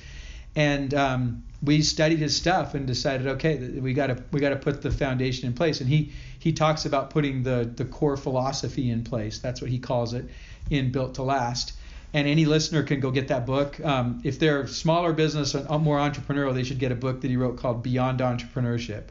And 0.58 0.92
um, 0.96 1.44
we 1.62 1.84
studied 1.84 2.18
his 2.18 2.36
stuff 2.36 2.74
and 2.74 2.88
decided, 2.88 3.28
okay, 3.28 3.58
we 3.80 3.94
got 3.94 4.08
to 4.08 4.24
we 4.32 4.40
got 4.40 4.50
to 4.50 4.56
put 4.56 4.82
the 4.82 4.90
foundation 4.90 5.48
in 5.48 5.54
place. 5.54 5.82
And 5.82 5.90
he 5.90 6.12
he 6.40 6.52
talks 6.52 6.86
about 6.86 7.12
putting 7.12 7.44
the 7.44 7.72
the 7.76 7.86
core 7.86 8.18
philosophy 8.18 8.90
in 8.90 9.04
place. 9.04 9.38
That's 9.38 9.62
what 9.62 9.70
he 9.70 9.78
calls 9.78 10.14
it 10.14 10.26
in 10.72 10.92
Built 10.92 11.14
to 11.16 11.24
Last. 11.24 11.74
And 12.12 12.28
any 12.28 12.46
listener 12.46 12.82
can 12.82 13.00
go 13.00 13.12
get 13.12 13.28
that 13.28 13.46
book. 13.46 13.80
Um, 13.86 14.22
if 14.24 14.40
they're 14.40 14.66
smaller 14.66 15.14
business 15.14 15.54
and 15.54 15.84
more 15.84 16.00
entrepreneurial, 16.00 16.56
they 16.56 16.64
should 16.64 16.80
get 16.80 16.92
a 16.92 16.96
book 16.96 17.22
that 17.22 17.30
he 17.30 17.38
wrote 17.38 17.58
called 17.58 17.84
Beyond 17.84 18.20
Entrepreneurship, 18.20 19.04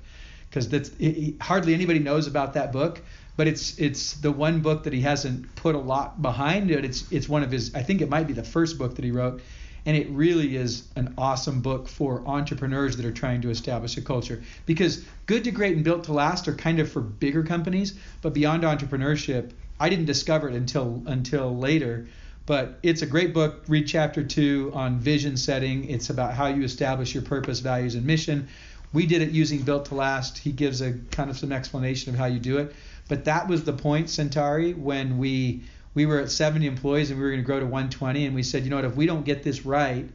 because 0.51 0.69
that's 0.69 0.91
it- 0.99 1.41
hardly 1.41 1.75
anybody 1.75 2.01
knows 2.01 2.27
about 2.27 2.55
that 2.55 2.73
book. 2.73 3.01
But 3.37 3.47
it's 3.47 3.79
it's 3.79 4.15
the 4.15 4.33
one 4.33 4.63
book 4.63 4.83
that 4.85 4.93
he 4.93 5.03
hasn't 5.03 5.55
put 5.55 5.77
a 5.77 5.79
lot 5.79 6.21
behind 6.23 6.71
it. 6.71 6.85
It's 6.85 7.05
it's 7.13 7.29
one 7.29 7.45
of 7.45 7.53
his. 7.53 7.73
I 7.73 7.83
think 7.83 8.01
it 8.01 8.09
might 8.09 8.27
be 8.27 8.33
the 8.33 8.43
first 8.43 8.79
book 8.79 8.97
that 8.97 9.05
he 9.05 9.13
wrote, 9.13 9.43
and 9.87 9.97
it 9.97 10.11
really 10.11 10.57
is 10.57 10.89
an 10.97 11.15
awesome 11.17 11.61
book 11.61 11.89
for 11.89 12.27
entrepreneurs 12.27 12.97
that 12.97 13.07
are 13.07 13.13
trying 13.13 13.41
to 13.43 13.51
establish 13.51 13.97
a 13.97 14.03
culture. 14.03 14.43
Because 14.67 15.05
Good 15.27 15.45
to 15.45 15.53
Great 15.53 15.77
and 15.77 15.85
Built 15.85 16.05
to 16.05 16.13
Last 16.13 16.49
are 16.49 16.55
kind 16.55 16.81
of 16.81 16.91
for 16.91 17.01
bigger 17.01 17.45
companies, 17.45 17.95
but 18.21 18.35
Beyond 18.35 18.65
Entrepreneurship, 18.65 19.53
I 19.79 19.89
didn't 19.89 20.07
discover 20.07 20.49
it 20.49 20.55
until 20.55 21.03
until 21.07 21.57
later. 21.57 22.09
But 22.47 22.79
it's 22.83 23.03
a 23.03 23.07
great 23.07 23.35
book. 23.35 23.65
Read 23.69 23.87
chapter 23.87 24.23
two 24.23 24.71
on 24.75 24.99
vision 24.99 25.37
setting. 25.37 25.89
It's 25.89 26.11
about 26.11 26.35
how 26.35 26.47
you 26.47 26.63
establish 26.63 27.15
your 27.15 27.25
purpose, 27.25 27.61
values, 27.61 27.95
and 27.95 28.05
mission. 28.05 28.49
We 28.93 29.07
did 29.07 29.23
it 29.23 29.31
using 29.31 29.63
Built 29.63 29.87
to 29.87 29.95
Last. 29.95 30.39
He 30.39 30.53
gives 30.53 30.81
a 30.81 30.95
kind 31.11 31.29
of 31.31 31.37
some 31.37 31.53
explanation 31.53 32.13
of 32.13 32.19
how 32.19 32.27
you 32.27 32.39
do 32.39 32.59
it. 32.59 32.75
But 33.09 33.25
that 33.27 33.49
was 33.49 33.65
the 33.65 33.73
point, 33.73 34.11
Centauri, 34.11 34.75
when 34.75 35.19
we 35.19 35.63
we 35.97 36.05
were 36.05 36.21
at 36.21 36.31
70 36.31 36.67
employees 36.67 37.11
and 37.11 37.19
we 37.19 37.25
were 37.25 37.31
going 37.31 37.43
to 37.43 37.47
grow 37.47 37.59
to 37.59 37.65
120, 37.65 38.27
and 38.27 38.35
we 38.35 38.43
said, 38.43 38.65
you 38.65 38.71
know 38.71 38.77
what, 38.77 38.85
if 38.85 38.95
we 38.95 39.07
don't 39.07 39.25
get 39.25 39.43
this 39.43 39.65
right, 39.65 40.07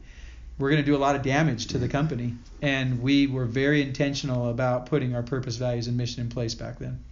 we're 0.59 0.69
going 0.69 0.81
to 0.81 0.85
do 0.85 0.95
a 0.95 0.99
lot 0.99 1.15
of 1.15 1.23
damage 1.23 1.67
to 1.67 1.79
the 1.79 1.87
company. 1.89 2.35
And 2.61 3.01
we 3.01 3.25
were 3.25 3.45
very 3.45 3.81
intentional 3.81 4.51
about 4.51 4.85
putting 4.85 5.15
our 5.15 5.23
purpose, 5.23 5.55
values, 5.55 5.87
and 5.87 5.97
mission 5.97 6.21
in 6.21 6.29
place 6.29 6.53
back 6.53 6.77
then. 6.77 7.03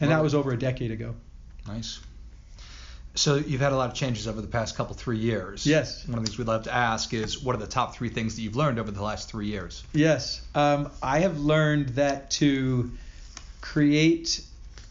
And 0.00 0.10
that 0.10 0.22
was 0.22 0.34
over 0.34 0.52
a 0.52 0.58
decade 0.58 0.90
ago. 0.90 1.14
Nice. 1.68 2.00
So 3.14 3.36
you've 3.36 3.60
had 3.60 3.72
a 3.72 3.76
lot 3.76 3.90
of 3.90 3.94
changes 3.94 4.26
over 4.26 4.40
the 4.40 4.48
past 4.48 4.74
couple 4.74 4.96
three 4.96 5.18
years. 5.18 5.66
Yes. 5.66 6.08
One 6.08 6.18
of 6.18 6.24
the 6.24 6.30
things 6.30 6.38
we'd 6.38 6.48
love 6.48 6.64
to 6.64 6.74
ask 6.74 7.12
is 7.12 7.40
what 7.40 7.54
are 7.54 7.58
the 7.58 7.66
top 7.66 7.94
three 7.94 8.08
things 8.08 8.36
that 8.36 8.42
you've 8.42 8.56
learned 8.56 8.78
over 8.78 8.90
the 8.90 9.02
last 9.02 9.30
three 9.30 9.48
years? 9.48 9.84
Yes, 9.92 10.40
um, 10.54 10.90
I 11.02 11.20
have 11.20 11.38
learned 11.38 11.90
that 11.90 12.30
to 12.32 12.90
create 13.60 14.40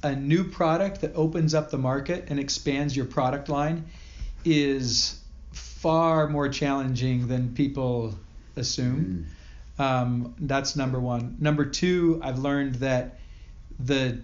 a 0.04 0.16
new 0.16 0.44
product 0.44 1.02
that 1.02 1.16
opens 1.16 1.54
up 1.54 1.72
the 1.72 1.78
market 1.78 2.26
and 2.28 2.40
expands 2.40 2.96
your 2.96 3.06
product 3.06 3.50
line 3.50 3.86
is 4.46 5.20
far 5.52 6.28
more 6.28 6.50
challenging 6.50 7.28
than 7.28 7.54
people 7.54 8.14
assume. 8.56 9.26
Um, 9.80 10.36
that's 10.40 10.76
number 10.76 11.00
one. 11.00 11.38
Number 11.40 11.66
two, 11.66 12.20
I've 12.24 12.40
learned 12.40 12.76
that 12.76 13.20
the 13.80 14.20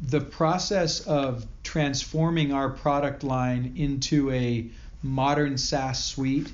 the 0.00 0.20
process 0.20 1.06
of 1.06 1.46
transforming 1.62 2.52
our 2.52 2.68
product 2.68 3.22
line 3.22 3.74
into 3.76 4.30
a 4.32 4.68
modern 5.02 5.56
SaaS 5.56 6.04
suite 6.04 6.52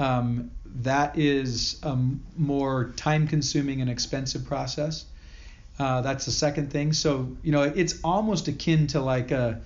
um, 0.00 0.50
that 0.82 1.18
is 1.18 1.78
a 1.82 1.98
more 2.36 2.92
time 2.96 3.26
consuming 3.26 3.80
and 3.80 3.90
expensive 3.90 4.46
process. 4.46 5.04
Uh, 5.78 6.00
that's 6.00 6.24
the 6.24 6.32
second 6.32 6.72
thing. 6.72 6.92
So, 6.92 7.36
you 7.42 7.52
know, 7.52 7.62
it's 7.62 8.00
almost 8.02 8.48
akin 8.48 8.88
to 8.88 9.00
like 9.00 9.30
a, 9.30 9.60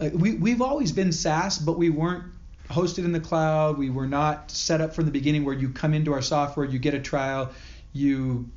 a 0.00 0.08
we, 0.10 0.36
we've 0.36 0.62
always 0.62 0.92
been 0.92 1.12
SaaS, 1.12 1.58
but 1.58 1.76
we 1.76 1.90
weren't 1.90 2.24
hosted 2.70 3.04
in 3.04 3.12
the 3.12 3.20
cloud. 3.20 3.76
We 3.76 3.90
were 3.90 4.06
not 4.06 4.50
set 4.50 4.80
up 4.80 4.94
from 4.94 5.04
the 5.04 5.10
beginning 5.10 5.44
where 5.44 5.54
you 5.54 5.68
come 5.68 5.92
into 5.92 6.12
our 6.12 6.22
software, 6.22 6.64
you 6.64 6.78
get 6.78 6.94
a 6.94 7.00
trial, 7.00 7.52
you 7.92 8.48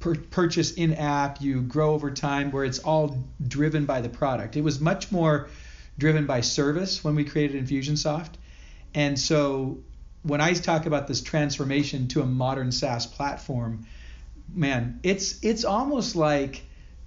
pur- 0.00 0.16
purchase 0.16 0.72
in 0.72 0.94
app, 0.94 1.40
you 1.40 1.62
grow 1.62 1.94
over 1.94 2.10
time, 2.10 2.50
where 2.50 2.64
it's 2.64 2.78
all 2.78 3.24
driven 3.46 3.86
by 3.86 4.00
the 4.00 4.08
product. 4.08 4.56
It 4.56 4.62
was 4.62 4.80
much 4.80 5.10
more 5.10 5.48
driven 5.98 6.26
by 6.26 6.42
service 6.42 7.02
when 7.02 7.14
we 7.14 7.24
created 7.24 7.66
Infusionsoft. 7.66 8.32
And 8.94 9.18
so 9.18 9.78
when 10.22 10.40
I 10.40 10.52
talk 10.52 10.86
about 10.86 11.08
this 11.08 11.22
transformation 11.22 12.08
to 12.08 12.22
a 12.22 12.26
modern 12.26 12.70
SaaS 12.70 13.06
platform, 13.06 13.86
man, 14.54 15.00
it's 15.02 15.42
it's 15.42 15.64
almost 15.64 16.16
like 16.16 16.62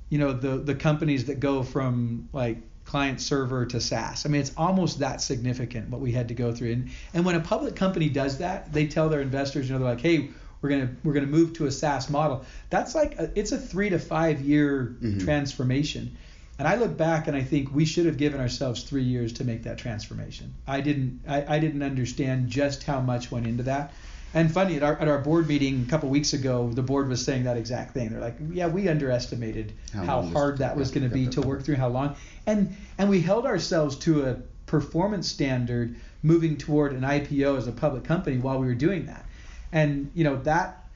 you 0.10 0.20
know 0.20 0.34
the 0.34 0.58
the 0.58 0.76
companies 0.76 1.26
that 1.26 1.40
go 1.40 1.64
from 1.64 2.30
like 2.34 2.58
client 2.86 3.22
server 3.22 3.66
to 3.68 3.80
SaaS. 3.80 4.26
I 4.26 4.30
mean, 4.30 4.42
it's 4.42 4.52
almost 4.58 5.00
that 5.00 5.22
significant 5.22 5.90
what 5.90 6.02
we 6.02 6.12
had 6.12 6.28
to 6.30 6.34
go 6.34 6.54
through. 6.54 6.72
And 6.74 6.90
and 7.14 7.26
when 7.26 7.36
a 7.36 7.40
public 7.40 7.76
company 7.76 8.10
does 8.10 8.40
that, 8.40 8.74
they 8.74 8.88
tell 8.88 9.10
their 9.10 9.22
investors, 9.22 9.68
you 9.70 9.74
know, 9.74 9.80
they're 9.80 9.94
like, 9.96 10.02
hey, 10.02 10.30
we're 10.62 10.70
gonna 10.70 10.90
we're 11.04 11.14
gonna 11.14 11.28
move 11.28 11.54
to 11.54 11.66
a 11.68 11.72
SaaS 11.72 12.10
model. 12.10 12.46
That's 12.70 12.94
like 12.96 13.18
a, 13.20 13.32
it's 13.36 13.52
a 13.52 13.58
three 13.58 13.90
to 13.90 14.00
five 14.00 14.42
year 14.42 14.96
Mhm. 15.02 15.24
transformation. 15.24 16.18
And 16.60 16.68
I 16.68 16.76
look 16.76 16.96
back 16.96 17.28
and 17.28 17.36
I 17.36 17.42
think 17.42 17.74
we 17.74 17.86
should 17.86 18.06
have 18.06 18.18
given 18.18 18.40
ourselves 18.40 18.84
three 18.84 19.02
years 19.04 19.34
to 19.34 19.44
make 19.44 19.64
that 19.64 19.80
transformation. 19.80 20.54
I 20.68 20.82
didn't 20.82 21.22
I, 21.28 21.56
I 21.56 21.60
didn't 21.60 21.82
understand 21.82 22.50
just 22.50 22.84
how 22.84 23.00
much 23.00 23.32
went 23.32 23.48
into 23.48 23.64
that. 23.64 23.94
And 24.34 24.52
funny 24.52 24.78
at 24.78 24.84
our 24.84 24.98
at 24.98 25.08
our 25.08 25.18
board 25.18 25.48
meeting 25.48 25.84
a 25.86 25.90
couple 25.90 26.10
weeks 26.10 26.34
ago, 26.34 26.70
the 26.70 26.82
board 26.82 27.10
was 27.10 27.24
saying 27.24 27.44
that 27.44 27.58
exact 27.58 27.94
thing. 27.94 28.10
They're 28.10 28.22
like, 28.22 28.38
yeah, 28.52 28.68
we 28.68 28.88
underestimated 28.88 29.74
How 29.94 30.06
how, 30.06 30.22
hard 30.22 30.60
that 30.60 30.76
was 30.78 30.92
going 30.92 31.08
to 31.08 31.14
be 31.14 31.28
to 31.28 31.42
work 31.42 31.64
through, 31.64 31.76
how 31.76 31.90
long, 31.90 32.16
and 32.46 32.76
and 32.98 33.10
we 33.10 33.22
held 33.22 33.46
ourselves 33.46 33.98
to 33.98 34.26
a 34.28 34.38
performance 34.66 35.28
standard 35.28 35.96
moving 36.24 36.56
toward 36.56 36.94
an 36.94 37.02
IPO 37.02 37.58
as 37.58 37.68
a 37.68 37.74
public 37.74 38.06
company 38.06 38.38
while 38.38 38.58
we 38.58 38.68
were 38.68 38.76
doing 38.76 39.08
that. 39.08 39.26
And 39.74 40.12
you 40.14 40.24
know 40.24 40.38
that 40.44 40.88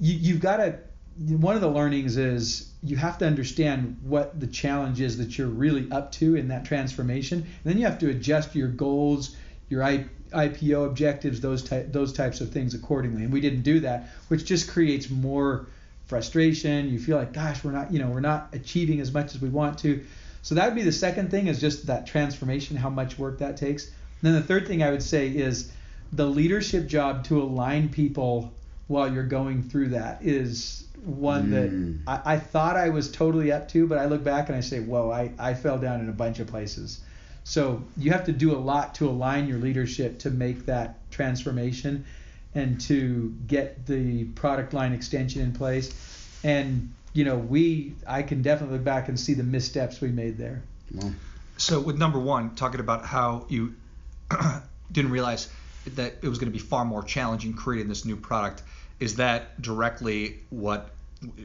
you, 0.00 0.14
you've 0.14 0.40
got 0.40 0.58
to 0.58 0.78
one 1.18 1.56
of 1.56 1.60
the 1.60 1.68
learnings 1.68 2.16
is 2.16 2.70
you 2.82 2.96
have 2.96 3.18
to 3.18 3.26
understand 3.26 3.98
what 4.02 4.38
the 4.38 4.46
challenge 4.46 5.00
is 5.00 5.18
that 5.18 5.36
you're 5.36 5.48
really 5.48 5.90
up 5.90 6.12
to 6.12 6.36
in 6.36 6.48
that 6.48 6.64
transformation. 6.64 7.38
And 7.38 7.48
then 7.64 7.78
you 7.78 7.86
have 7.86 7.98
to 7.98 8.10
adjust 8.10 8.54
your 8.54 8.68
goals, 8.68 9.36
your 9.68 9.82
I, 9.82 10.06
IPO 10.30 10.86
objectives, 10.86 11.40
those 11.40 11.62
type 11.62 11.92
those 11.92 12.12
types 12.12 12.40
of 12.40 12.50
things 12.50 12.74
accordingly. 12.74 13.24
And 13.24 13.32
we 13.32 13.40
didn't 13.40 13.62
do 13.62 13.80
that, 13.80 14.08
which 14.28 14.44
just 14.44 14.68
creates 14.68 15.10
more 15.10 15.66
frustration. 16.06 16.88
You 16.88 16.98
feel 16.98 17.16
like, 17.18 17.32
gosh, 17.32 17.62
we're 17.62 17.72
not, 17.72 17.92
you 17.92 17.98
know, 17.98 18.08
we're 18.08 18.20
not 18.20 18.48
achieving 18.52 19.00
as 19.00 19.12
much 19.12 19.34
as 19.34 19.40
we 19.40 19.48
want 19.48 19.78
to. 19.80 20.04
So 20.42 20.54
that 20.54 20.66
would 20.66 20.74
be 20.74 20.82
the 20.82 20.92
second 20.92 21.30
thing 21.30 21.48
is 21.48 21.60
just 21.60 21.86
that 21.86 22.06
transformation, 22.06 22.76
how 22.76 22.88
much 22.90 23.18
work 23.18 23.38
that 23.38 23.56
takes. 23.56 23.86
And 23.86 23.94
then 24.22 24.32
the 24.34 24.42
third 24.42 24.66
thing 24.66 24.82
I 24.82 24.90
would 24.90 25.02
say 25.02 25.28
is 25.28 25.70
the 26.12 26.26
leadership 26.26 26.86
job 26.86 27.24
to 27.24 27.42
align 27.42 27.88
people 27.90 28.52
while 28.86 29.12
you're 29.12 29.24
going 29.24 29.62
through 29.62 29.88
that 29.90 30.22
is 30.22 30.84
one 31.04 31.48
Mm. 31.48 32.04
that 32.06 32.20
I, 32.26 32.34
I 32.34 32.38
thought 32.38 32.76
I 32.76 32.88
was 32.88 33.10
totally 33.10 33.52
up 33.52 33.68
to, 33.68 33.86
but 33.86 33.98
I 33.98 34.06
look 34.06 34.24
back 34.24 34.48
and 34.48 34.56
I 34.56 34.60
say, 34.60 34.80
whoa, 34.80 35.10
I, 35.10 35.30
I 35.38 35.54
fell 35.54 35.78
down 35.78 36.00
in 36.00 36.08
a 36.08 36.12
bunch 36.12 36.38
of 36.40 36.46
places. 36.46 37.00
So 37.48 37.82
you 37.96 38.10
have 38.10 38.26
to 38.26 38.32
do 38.32 38.54
a 38.54 38.60
lot 38.60 38.96
to 38.96 39.08
align 39.08 39.48
your 39.48 39.56
leadership 39.56 40.18
to 40.18 40.30
make 40.30 40.66
that 40.66 41.10
transformation 41.10 42.04
and 42.54 42.78
to 42.82 43.34
get 43.46 43.86
the 43.86 44.24
product 44.24 44.74
line 44.74 44.92
extension 44.92 45.40
in 45.40 45.52
place. 45.52 45.90
And 46.44 46.92
you 47.14 47.24
know, 47.24 47.38
we 47.38 47.94
I 48.06 48.22
can 48.22 48.42
definitely 48.42 48.76
look 48.76 48.84
back 48.84 49.08
and 49.08 49.18
see 49.18 49.32
the 49.32 49.44
missteps 49.44 50.02
we 50.02 50.08
made 50.08 50.36
there. 50.36 50.62
Well, 50.92 51.14
So 51.56 51.80
with 51.80 51.96
number 51.96 52.18
one, 52.18 52.54
talking 52.54 52.80
about 52.80 53.06
how 53.06 53.46
you 53.48 53.74
didn't 54.92 55.10
realize 55.10 55.48
that 55.94 56.16
it 56.20 56.28
was 56.28 56.38
going 56.38 56.52
to 56.52 56.58
be 56.58 56.62
far 56.62 56.84
more 56.84 57.02
challenging 57.02 57.54
creating 57.54 57.88
this 57.88 58.04
new 58.04 58.16
product, 58.16 58.62
is 59.00 59.16
that 59.16 59.60
directly 59.62 60.40
what 60.50 60.90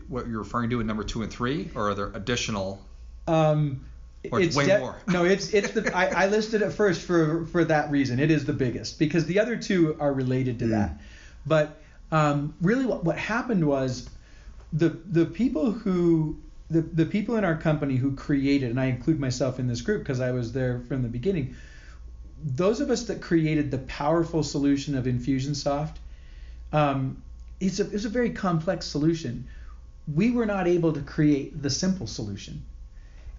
what 0.10 0.28
you're 0.28 0.40
referring 0.40 0.70
to 0.72 0.82
in 0.82 0.86
number 0.86 1.06
two 1.06 1.22
and 1.22 1.32
three, 1.32 1.72
or 1.76 1.92
are 1.92 1.96
there 1.96 2.12
additional? 2.14 2.84
Um, 3.26 3.86
Or 4.32 4.40
it's 4.40 4.56
way 4.56 4.66
more. 4.80 4.96
No, 5.08 5.26
it's 5.26 5.54
it's 5.54 5.72
the 5.72 5.96
I, 5.96 6.24
I 6.24 6.28
listed 6.28 6.62
it 6.62 6.72
first 6.72 7.02
for 7.02 7.46
for 7.48 7.66
that 7.66 7.92
reason. 7.92 8.20
It 8.20 8.32
is 8.32 8.46
the 8.46 8.54
biggest 8.54 8.98
because 8.98 9.26
the 9.26 9.40
other 9.40 9.58
two 9.58 9.98
are 10.00 10.14
related 10.14 10.60
to 10.60 10.66
Mm. 10.66 10.72
that. 10.72 11.02
But 11.46 11.82
um, 12.12 12.54
really, 12.62 12.86
what 12.86 13.04
what 13.04 13.18
happened 13.18 13.68
was 13.68 14.10
the 14.72 14.90
the 14.90 15.26
people 15.26 15.72
who 15.72 16.38
the 16.70 16.82
the 16.82 17.06
people 17.06 17.36
in 17.36 17.44
our 17.44 17.58
company 17.58 17.98
who 17.98 18.16
created, 18.16 18.70
and 18.72 18.80
I 18.80 18.86
include 18.86 19.20
myself 19.20 19.60
in 19.60 19.68
this 19.68 19.82
group 19.82 20.00
because 20.04 20.22
I 20.22 20.32
was 20.32 20.54
there 20.54 20.80
from 20.88 21.02
the 21.02 21.10
beginning. 21.10 21.56
Those 22.46 22.82
of 22.82 22.90
us 22.90 23.04
that 23.06 23.22
created 23.22 23.72
the 23.72 23.78
powerful 23.80 24.44
solution 24.44 24.98
of 24.98 25.06
Infusionsoft, 25.06 25.96
um, 26.72 27.22
it's 27.60 27.80
a 27.80 27.90
it's 27.90 28.06
a 28.06 28.10
very 28.10 28.30
complex 28.32 28.86
solution. 28.86 29.48
We 30.14 30.32
were 30.32 30.46
not 30.46 30.68
able 30.68 30.94
to 30.94 31.02
create 31.02 31.62
the 31.62 31.70
simple 31.70 32.08
solution. 32.08 32.64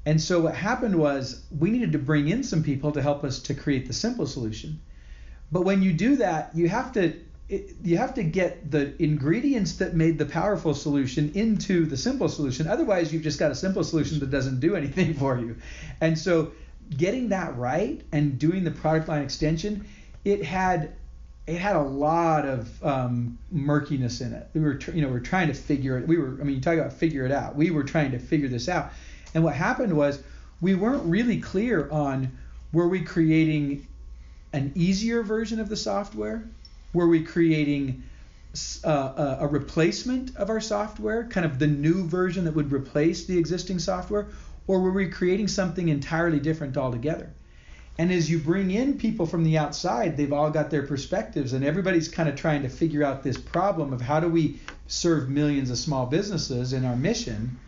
And 0.06 0.20
so 0.20 0.40
what 0.40 0.54
happened 0.54 0.96
was 0.96 1.44
we 1.56 1.70
needed 1.70 1.92
to 1.92 1.98
bring 1.98 2.28
in 2.28 2.42
some 2.42 2.62
people 2.62 2.92
to 2.92 3.02
help 3.02 3.24
us 3.24 3.38
to 3.40 3.54
create 3.54 3.86
the 3.86 3.92
simple 3.92 4.26
solution. 4.26 4.80
But 5.50 5.62
when 5.62 5.82
you 5.82 5.92
do 5.92 6.16
that, 6.16 6.50
you 6.54 6.68
have 6.68 6.92
to 6.92 7.14
it, 7.48 7.74
you 7.82 7.98
have 7.98 8.14
to 8.14 8.22
get 8.22 8.70
the 8.70 9.00
ingredients 9.02 9.76
that 9.76 9.94
made 9.94 10.18
the 10.18 10.24
powerful 10.24 10.74
solution 10.74 11.32
into 11.34 11.84
the 11.84 11.96
simple 11.96 12.28
solution. 12.28 12.66
Otherwise, 12.66 13.12
you've 13.12 13.22
just 13.22 13.38
got 13.38 13.50
a 13.50 13.54
simple 13.54 13.84
solution 13.84 14.18
that 14.20 14.30
doesn't 14.30 14.60
do 14.60 14.76
anything 14.76 15.14
for 15.20 15.38
you. 15.38 15.56
And 16.00 16.18
so 16.18 16.52
getting 16.96 17.28
that 17.28 17.56
right 17.56 18.02
and 18.12 18.38
doing 18.38 18.64
the 18.64 18.70
product 18.70 19.08
line 19.08 19.22
extension, 19.22 19.86
it 20.24 20.42
had 20.42 20.94
it 21.46 21.58
had 21.58 21.76
a 21.76 21.82
lot 21.82 22.46
of 22.46 22.82
um, 22.82 23.38
murkiness 23.50 24.22
in 24.22 24.32
it. 24.32 24.48
We 24.54 24.62
were, 24.62 24.78
you 24.94 25.02
know, 25.02 25.08
we 25.08 25.16
are 25.16 25.20
trying 25.20 25.48
to 25.48 25.54
figure 25.54 25.98
it. 25.98 26.08
We 26.08 26.16
were, 26.16 26.38
I 26.40 26.44
mean, 26.44 26.56
you 26.56 26.62
talk 26.62 26.78
about 26.78 26.94
figure 26.94 27.26
it 27.26 27.32
out. 27.32 27.54
We 27.54 27.70
were 27.70 27.84
trying 27.84 28.12
to 28.12 28.18
figure 28.18 28.48
this 28.48 28.66
out. 28.66 28.92
And 29.34 29.42
what 29.42 29.54
happened 29.54 29.96
was 29.96 30.22
we 30.60 30.74
weren't 30.74 31.04
really 31.04 31.40
clear 31.40 31.90
on 31.90 32.38
were 32.72 32.88
we 32.88 33.02
creating 33.02 33.86
an 34.52 34.72
easier 34.74 35.22
version 35.22 35.60
of 35.60 35.68
the 35.68 35.76
software? 35.76 36.48
Were 36.92 37.08
we 37.08 37.24
creating 37.24 38.04
uh, 38.84 39.36
a, 39.40 39.44
a 39.44 39.46
replacement 39.48 40.36
of 40.36 40.48
our 40.48 40.60
software, 40.60 41.24
kind 41.24 41.44
of 41.44 41.58
the 41.58 41.66
new 41.66 42.06
version 42.06 42.44
that 42.44 42.54
would 42.54 42.72
replace 42.72 43.26
the 43.26 43.36
existing 43.36 43.80
software? 43.80 44.28
Or 44.68 44.80
were 44.80 44.92
we 44.92 45.08
creating 45.08 45.48
something 45.48 45.88
entirely 45.88 46.38
different 46.38 46.76
altogether? 46.76 47.30
And 47.98 48.10
as 48.10 48.30
you 48.30 48.38
bring 48.38 48.70
in 48.70 48.98
people 48.98 49.26
from 49.26 49.44
the 49.44 49.58
outside, 49.58 50.16
they've 50.16 50.32
all 50.32 50.50
got 50.50 50.70
their 50.70 50.82
perspectives, 50.82 51.52
and 51.52 51.64
everybody's 51.64 52.08
kind 52.08 52.28
of 52.28 52.34
trying 52.34 52.62
to 52.62 52.68
figure 52.68 53.04
out 53.04 53.22
this 53.22 53.38
problem 53.38 53.92
of 53.92 54.00
how 54.00 54.18
do 54.18 54.28
we 54.28 54.58
serve 54.88 55.28
millions 55.28 55.70
of 55.70 55.78
small 55.78 56.06
businesses 56.06 56.72
in 56.72 56.84
our 56.84 56.96
mission 56.96 57.58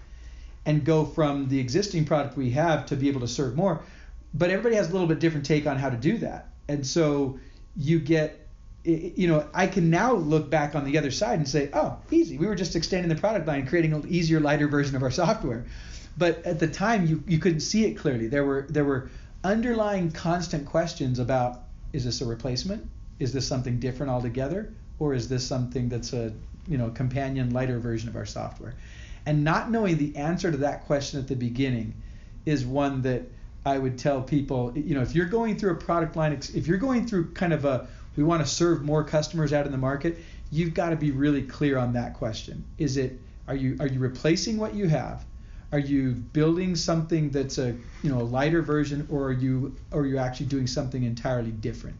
and 0.66 0.85
go 0.85 1.05
from 1.05 1.48
the 1.48 1.59
existing 1.59 2.05
product 2.05 2.37
we 2.37 2.50
have 2.50 2.85
to 2.87 2.96
be 2.96 3.09
able 3.09 3.20
to 3.20 3.29
serve 3.29 3.57
more. 3.57 3.83
But 4.35 4.50
everybody 4.50 4.74
has 4.74 4.90
a 4.90 4.92
little 4.92 5.07
bit 5.07 5.20
different 5.20 5.46
take 5.46 5.66
on 5.66 5.79
how 5.79 5.88
to 5.88 5.96
do 5.96 6.18
that. 6.18 6.48
And 6.68 6.87
so 6.87 7.38
you 7.76 8.00
get, 8.00 8.48
you 8.85 9.29
know, 9.29 9.48
I 9.55 9.68
can 9.68 9.88
now 9.88 10.14
look 10.14 10.50
back 10.50 10.74
on 10.74 10.85
the 10.85 10.98
other 10.98 11.11
side 11.11 11.38
and 11.38 11.48
say, 11.48 11.70
oh, 11.72 11.96
easy. 12.11 12.37
We 12.37 12.46
were 12.46 12.57
just 12.57 12.76
extending 12.76 13.09
the 13.09 13.20
product 13.20 13.46
line, 13.46 13.66
creating 13.66 13.94
an 13.94 14.05
easier, 14.09 14.40
lighter 14.40 14.68
version 14.68 14.96
of 14.96 15.02
our 15.02 15.11
software. 15.11 15.64
But 16.18 16.44
at 16.44 16.59
the 16.59 16.66
time, 16.66 17.07
you, 17.07 17.22
you 17.26 17.38
couldn't 17.38 17.61
see 17.61 17.85
it 17.85 17.94
clearly. 17.94 18.26
There 18.26 18.44
were 18.44 18.66
there 18.68 18.85
were 18.85 19.11
underlying 19.44 20.11
constant 20.11 20.66
questions 20.66 21.18
about 21.18 21.62
is 21.92 22.05
this 22.05 22.20
a 22.20 22.26
replacement? 22.26 22.87
Is 23.18 23.33
this 23.33 23.46
something 23.46 23.79
different 23.79 24.11
altogether? 24.11 24.72
Or 24.98 25.14
is 25.14 25.29
this 25.29 25.46
something 25.46 25.88
that's 25.88 26.12
a 26.12 26.33
you 26.66 26.79
know 26.79 26.90
companion 26.90 27.50
lighter 27.50 27.79
version 27.79 28.09
of 28.09 28.16
our 28.16 28.26
software? 28.26 28.74
And 29.26 29.42
not 29.42 29.70
knowing 29.70 29.98
the 29.98 30.16
answer 30.16 30.50
to 30.50 30.56
that 30.58 30.86
question 30.86 31.18
at 31.18 31.26
the 31.26 31.34
beginning 31.34 31.94
is 32.46 32.64
one 32.64 33.02
that 33.02 33.22
I 33.64 33.76
would 33.76 33.98
tell 33.98 34.22
people, 34.22 34.72
you 34.76 34.94
know, 34.94 35.02
if 35.02 35.14
you're 35.14 35.26
going 35.26 35.58
through 35.58 35.72
a 35.72 35.76
product 35.76 36.14
line, 36.14 36.32
if 36.32 36.68
you're 36.68 36.78
going 36.78 37.08
through 37.08 37.32
kind 37.32 37.52
of 37.52 37.64
a, 37.64 37.88
we 38.16 38.22
want 38.22 38.44
to 38.44 38.48
serve 38.48 38.84
more 38.84 39.02
customers 39.02 39.52
out 39.52 39.66
in 39.66 39.72
the 39.72 39.78
market, 39.78 40.18
you've 40.52 40.72
got 40.72 40.90
to 40.90 40.96
be 40.96 41.10
really 41.10 41.42
clear 41.42 41.76
on 41.76 41.92
that 41.94 42.14
question. 42.14 42.64
Is 42.78 42.96
it, 42.96 43.20
are 43.48 43.56
you, 43.56 43.76
are 43.80 43.88
you 43.88 43.98
replacing 43.98 44.58
what 44.58 44.74
you 44.74 44.86
have? 44.86 45.24
Are 45.72 45.80
you 45.80 46.12
building 46.12 46.76
something 46.76 47.30
that's 47.30 47.58
a, 47.58 47.76
you 48.04 48.10
know, 48.10 48.20
a 48.20 48.22
lighter 48.22 48.62
version, 48.62 49.08
or 49.10 49.24
are 49.24 49.32
you, 49.32 49.74
or 49.90 50.02
are 50.02 50.06
you 50.06 50.18
actually 50.18 50.46
doing 50.46 50.68
something 50.68 51.02
entirely 51.02 51.50
different? 51.50 51.96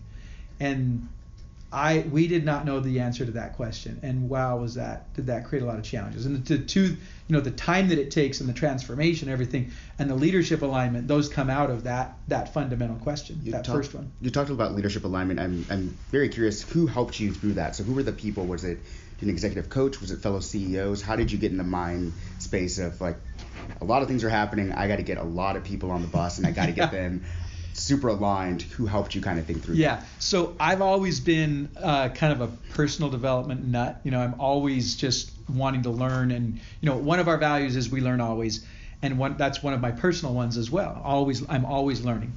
And 0.61 1.09
I 1.73 2.07
we 2.11 2.29
did 2.29 2.45
not 2.45 2.65
know 2.65 2.79
the 2.79 3.01
answer 3.01 3.27
to 3.27 3.33
that 3.33 3.55
question, 3.55 3.99
and 4.03 4.29
wow, 4.29 4.59
was 4.59 4.75
that 4.75 5.13
did 5.15 5.27
that 5.27 5.47
create 5.47 5.63
a 5.63 5.67
lot 5.67 5.79
of 5.79 5.85
challenges? 5.85 6.25
And 6.25 6.45
the 6.45 6.59
two, 6.59 6.85
you 6.85 6.97
know, 7.29 7.41
the 7.41 7.51
time 7.51 7.89
that 7.89 7.99
it 7.99 8.11
takes 8.13 8.41
and 8.41 8.49
the 8.49 8.53
transformation, 8.53 9.29
everything, 9.29 9.73
and 9.99 10.09
the 10.09 10.15
leadership 10.15 10.63
alignment, 10.63 11.09
those 11.09 11.29
come 11.29 11.51
out 11.51 11.71
of 11.71 11.85
that 11.85 12.19
that 12.29 12.55
fundamental 12.55 12.97
question, 12.97 13.41
you 13.43 13.53
that 13.53 13.65
talk- 13.65 13.77
first 13.77 13.95
one. 13.95 14.13
You 14.21 14.31
talked 14.31 14.51
about 14.51 14.75
leadership 14.75 15.05
alignment. 15.05 15.41
I'm, 15.41 15.67
I'm 15.69 15.99
very 16.11 16.29
curious 16.29 16.63
who 16.63 16.87
helped 16.87 17.19
you 17.19 17.33
through 17.33 17.55
that. 17.55 17.75
So 17.75 17.83
who 17.83 17.95
were 17.95 18.05
the 18.05 18.13
people? 18.13 18.47
Was 18.47 18.65
it 18.65 18.79
an 19.21 19.29
executive 19.29 19.69
coach? 19.69 20.01
Was 20.01 20.13
it 20.13 20.21
fellow 20.21 20.41
CEOs? 20.41 21.03
How 21.03 21.17
did 21.17 21.33
you 21.33 21.39
get 21.39 21.51
in 21.51 21.59
the 21.59 21.65
mind 21.65 22.13
space 22.39 22.79
of 22.79 23.01
like 23.01 23.19
a 23.81 23.85
lot 23.85 24.03
of 24.03 24.09
things 24.09 24.25
are 24.25 24.31
happening. 24.31 24.73
I 24.73 24.89
got 24.89 24.97
to 24.97 25.03
get 25.03 25.19
a 25.19 25.25
lot 25.25 25.57
of 25.57 25.65
people 25.65 25.91
on 25.91 26.03
the 26.03 26.09
bus 26.09 26.39
and 26.39 26.47
I 26.47 26.53
got 26.53 26.67
to 26.67 26.73
get 26.73 26.91
them 26.93 27.25
super 27.79 28.09
aligned. 28.09 28.63
Who 28.63 28.87
helped 28.87 29.15
you 29.15 29.21
kind 29.21 29.39
of 29.39 29.47
think 29.47 29.63
through? 29.63 29.77
Yeah. 29.77 30.03
So 30.19 30.57
I've 30.59 30.83
always 30.83 31.21
been 31.21 31.69
uh, 31.81 32.09
kind 32.11 32.33
of 32.33 32.41
a 32.41 32.49
personal 32.75 33.11
development 33.11 33.65
nut. 33.65 34.01
You 34.05 34.11
know, 34.11 34.21
I'm 34.21 34.41
always 34.41 34.97
just 34.97 35.31
wanting 35.49 35.83
to 35.83 35.91
learn. 35.91 36.31
And 36.31 36.61
you 36.81 36.89
know, 36.89 36.97
one 36.97 37.19
of 37.19 37.29
our 37.29 37.39
values 37.39 37.77
is 37.77 37.91
we 37.91 38.01
learn 38.01 38.21
always, 38.21 38.67
and 39.03 39.19
one 39.19 39.37
that's 39.37 39.63
one 39.63 39.75
of 39.75 39.81
my 39.81 39.93
personal 39.93 40.35
ones 40.35 40.57
as 40.57 40.71
well. 40.71 41.01
Always, 41.05 41.49
I'm 41.49 41.65
always 41.65 42.03
learning, 42.03 42.33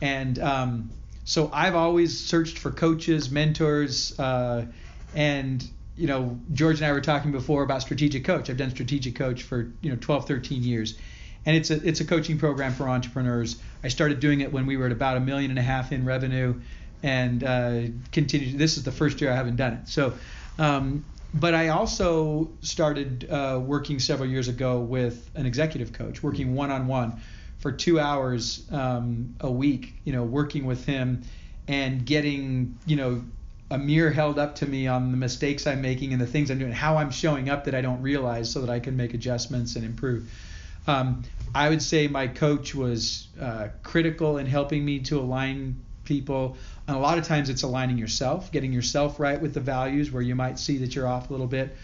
and 0.00 0.38
um, 0.38 0.90
so 1.24 1.50
I've 1.52 1.74
always 1.74 2.18
searched 2.18 2.58
for 2.58 2.70
coaches, 2.70 3.30
mentors, 3.30 4.18
uh, 4.18 4.66
and 5.14 5.68
you 5.96 6.06
know, 6.06 6.38
George 6.52 6.76
and 6.76 6.86
I 6.86 6.92
were 6.92 7.00
talking 7.00 7.32
before 7.32 7.62
about 7.62 7.82
strategic 7.82 8.24
coach. 8.24 8.50
I've 8.50 8.56
done 8.56 8.70
strategic 8.70 9.16
coach 9.16 9.42
for 9.42 9.72
you 9.80 9.90
know 9.90 9.96
12, 10.00 10.28
13 10.28 10.62
years, 10.62 10.96
and 11.46 11.56
it's 11.56 11.70
a 11.70 11.88
it's 11.88 12.00
a 12.00 12.04
coaching 12.04 12.38
program 12.38 12.74
for 12.74 12.88
entrepreneurs. 12.88 13.56
I 13.82 13.88
started 13.88 14.20
doing 14.20 14.40
it 14.40 14.52
when 14.52 14.66
we 14.66 14.76
were 14.76 14.86
at 14.86 14.92
about 14.92 15.16
a 15.16 15.20
million 15.20 15.50
and 15.50 15.58
a 15.58 15.62
half 15.62 15.92
in 15.92 16.04
revenue, 16.04 16.60
and 17.02 17.42
uh, 17.42 17.82
continued. 18.12 18.58
This 18.58 18.76
is 18.76 18.82
the 18.82 18.92
first 18.92 19.20
year 19.20 19.30
I 19.30 19.36
haven't 19.36 19.56
done 19.56 19.74
it. 19.74 19.88
So, 19.88 20.14
um, 20.58 21.04
but 21.32 21.54
I 21.54 21.68
also 21.68 22.50
started 22.60 23.30
uh, 23.30 23.60
working 23.64 24.00
several 24.00 24.28
years 24.28 24.48
ago 24.48 24.80
with 24.80 25.30
an 25.36 25.46
executive 25.46 25.92
coach, 25.92 26.22
working 26.22 26.54
one 26.54 26.72
on 26.72 26.88
one 26.88 27.20
for 27.58 27.70
two 27.70 28.00
hours 28.00 28.66
um, 28.72 29.36
a 29.40 29.50
week. 29.50 29.94
You 30.04 30.12
know, 30.12 30.24
working 30.24 30.66
with 30.66 30.84
him 30.84 31.22
and 31.68 32.04
getting 32.04 32.76
you 32.86 32.96
know 32.96 33.24
a 33.70 33.78
mirror 33.78 34.10
held 34.10 34.38
up 34.38 34.56
to 34.56 34.66
me 34.66 34.88
on 34.88 35.12
the 35.12 35.16
mistakes 35.16 35.66
I'm 35.66 35.80
making 35.80 36.12
and 36.12 36.20
the 36.20 36.26
things 36.26 36.50
I'm 36.50 36.58
doing, 36.58 36.72
how 36.72 36.96
I'm 36.96 37.10
showing 37.10 37.48
up 37.50 37.64
that 37.64 37.74
I 37.74 37.82
don't 37.82 38.02
realize, 38.02 38.50
so 38.50 38.60
that 38.62 38.70
I 38.70 38.80
can 38.80 38.96
make 38.96 39.14
adjustments 39.14 39.76
and 39.76 39.84
improve. 39.84 40.28
Um, 40.86 41.22
I 41.54 41.68
would 41.68 41.82
say 41.82 42.06
my 42.06 42.28
coach 42.28 42.74
was 42.74 43.28
uh, 43.40 43.68
critical 43.82 44.38
in 44.38 44.46
helping 44.46 44.84
me 44.84 45.00
to 45.00 45.18
align 45.18 45.76
people. 46.04 46.56
And 46.86 46.96
a 46.96 47.00
lot 47.00 47.18
of 47.18 47.24
times 47.24 47.50
it's 47.50 47.62
aligning 47.62 47.98
yourself, 47.98 48.52
getting 48.52 48.72
yourself 48.72 49.18
right 49.18 49.40
with 49.40 49.54
the 49.54 49.60
values 49.60 50.10
where 50.10 50.22
you 50.22 50.34
might 50.34 50.58
see 50.58 50.78
that 50.78 50.94
you're 50.94 51.08
off 51.08 51.30
a 51.30 51.32
little 51.32 51.46
bit. 51.46 51.76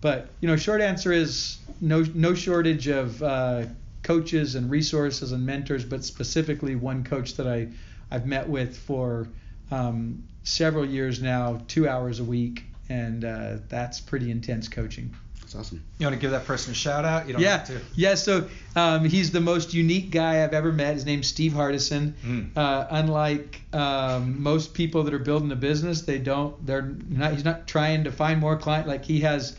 But 0.00 0.28
you 0.40 0.48
know, 0.48 0.56
short 0.56 0.80
answer 0.80 1.12
is 1.12 1.58
no 1.80 2.04
no 2.14 2.34
shortage 2.34 2.86
of 2.86 3.22
uh, 3.22 3.64
coaches 4.02 4.54
and 4.54 4.70
resources 4.70 5.32
and 5.32 5.44
mentors, 5.44 5.84
but 5.84 6.04
specifically 6.04 6.76
one 6.76 7.04
coach 7.04 7.34
that 7.34 7.46
I 7.46 7.68
I've 8.10 8.26
met 8.26 8.48
with 8.48 8.76
for 8.76 9.28
um, 9.70 10.24
several 10.44 10.86
years 10.86 11.20
now, 11.20 11.60
two 11.68 11.88
hours 11.88 12.20
a 12.20 12.24
week, 12.24 12.64
and 12.88 13.24
uh, 13.24 13.56
that's 13.68 14.00
pretty 14.00 14.30
intense 14.30 14.68
coaching. 14.68 15.14
That's 15.48 15.66
awesome. 15.66 15.82
You 15.98 16.04
want 16.04 16.14
to 16.14 16.20
give 16.20 16.32
that 16.32 16.44
person 16.44 16.72
a 16.72 16.74
shout 16.74 17.06
out? 17.06 17.26
You 17.26 17.32
don't 17.32 17.40
yeah, 17.40 17.58
have 17.58 17.66
to. 17.68 17.80
yeah. 17.94 18.16
So 18.16 18.50
um, 18.76 19.06
he's 19.06 19.30
the 19.30 19.40
most 19.40 19.72
unique 19.72 20.10
guy 20.10 20.44
I've 20.44 20.52
ever 20.52 20.70
met. 20.72 20.92
His 20.92 21.06
name's 21.06 21.26
Steve 21.26 21.52
Hardison. 21.52 22.12
Mm. 22.22 22.54
Uh, 22.54 22.86
unlike 22.90 23.62
um, 23.72 24.42
most 24.42 24.74
people 24.74 25.04
that 25.04 25.14
are 25.14 25.18
building 25.18 25.50
a 25.50 25.56
business, 25.56 26.02
they 26.02 26.18
don't. 26.18 26.66
They're 26.66 26.82
not. 27.08 27.32
He's 27.32 27.46
not 27.46 27.66
trying 27.66 28.04
to 28.04 28.12
find 28.12 28.38
more 28.38 28.58
client. 28.58 28.86
Like 28.86 29.06
he 29.06 29.20
has 29.20 29.56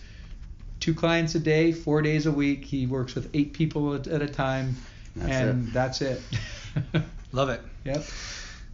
two 0.79 0.93
clients 0.93 1.33
a 1.33 1.39
day, 1.39 1.71
four 1.71 2.03
days 2.03 2.27
a 2.27 2.31
week. 2.31 2.65
He 2.65 2.85
works 2.85 3.15
with 3.15 3.27
eight 3.33 3.53
people 3.53 3.95
at, 3.95 4.05
at 4.05 4.21
a 4.21 4.27
time, 4.27 4.75
That's 5.15 5.31
and 5.31 5.69
it. 5.69 5.73
that's 5.73 6.01
it. 6.03 6.21
Love 7.31 7.49
it. 7.49 7.61
yep. 7.83 8.03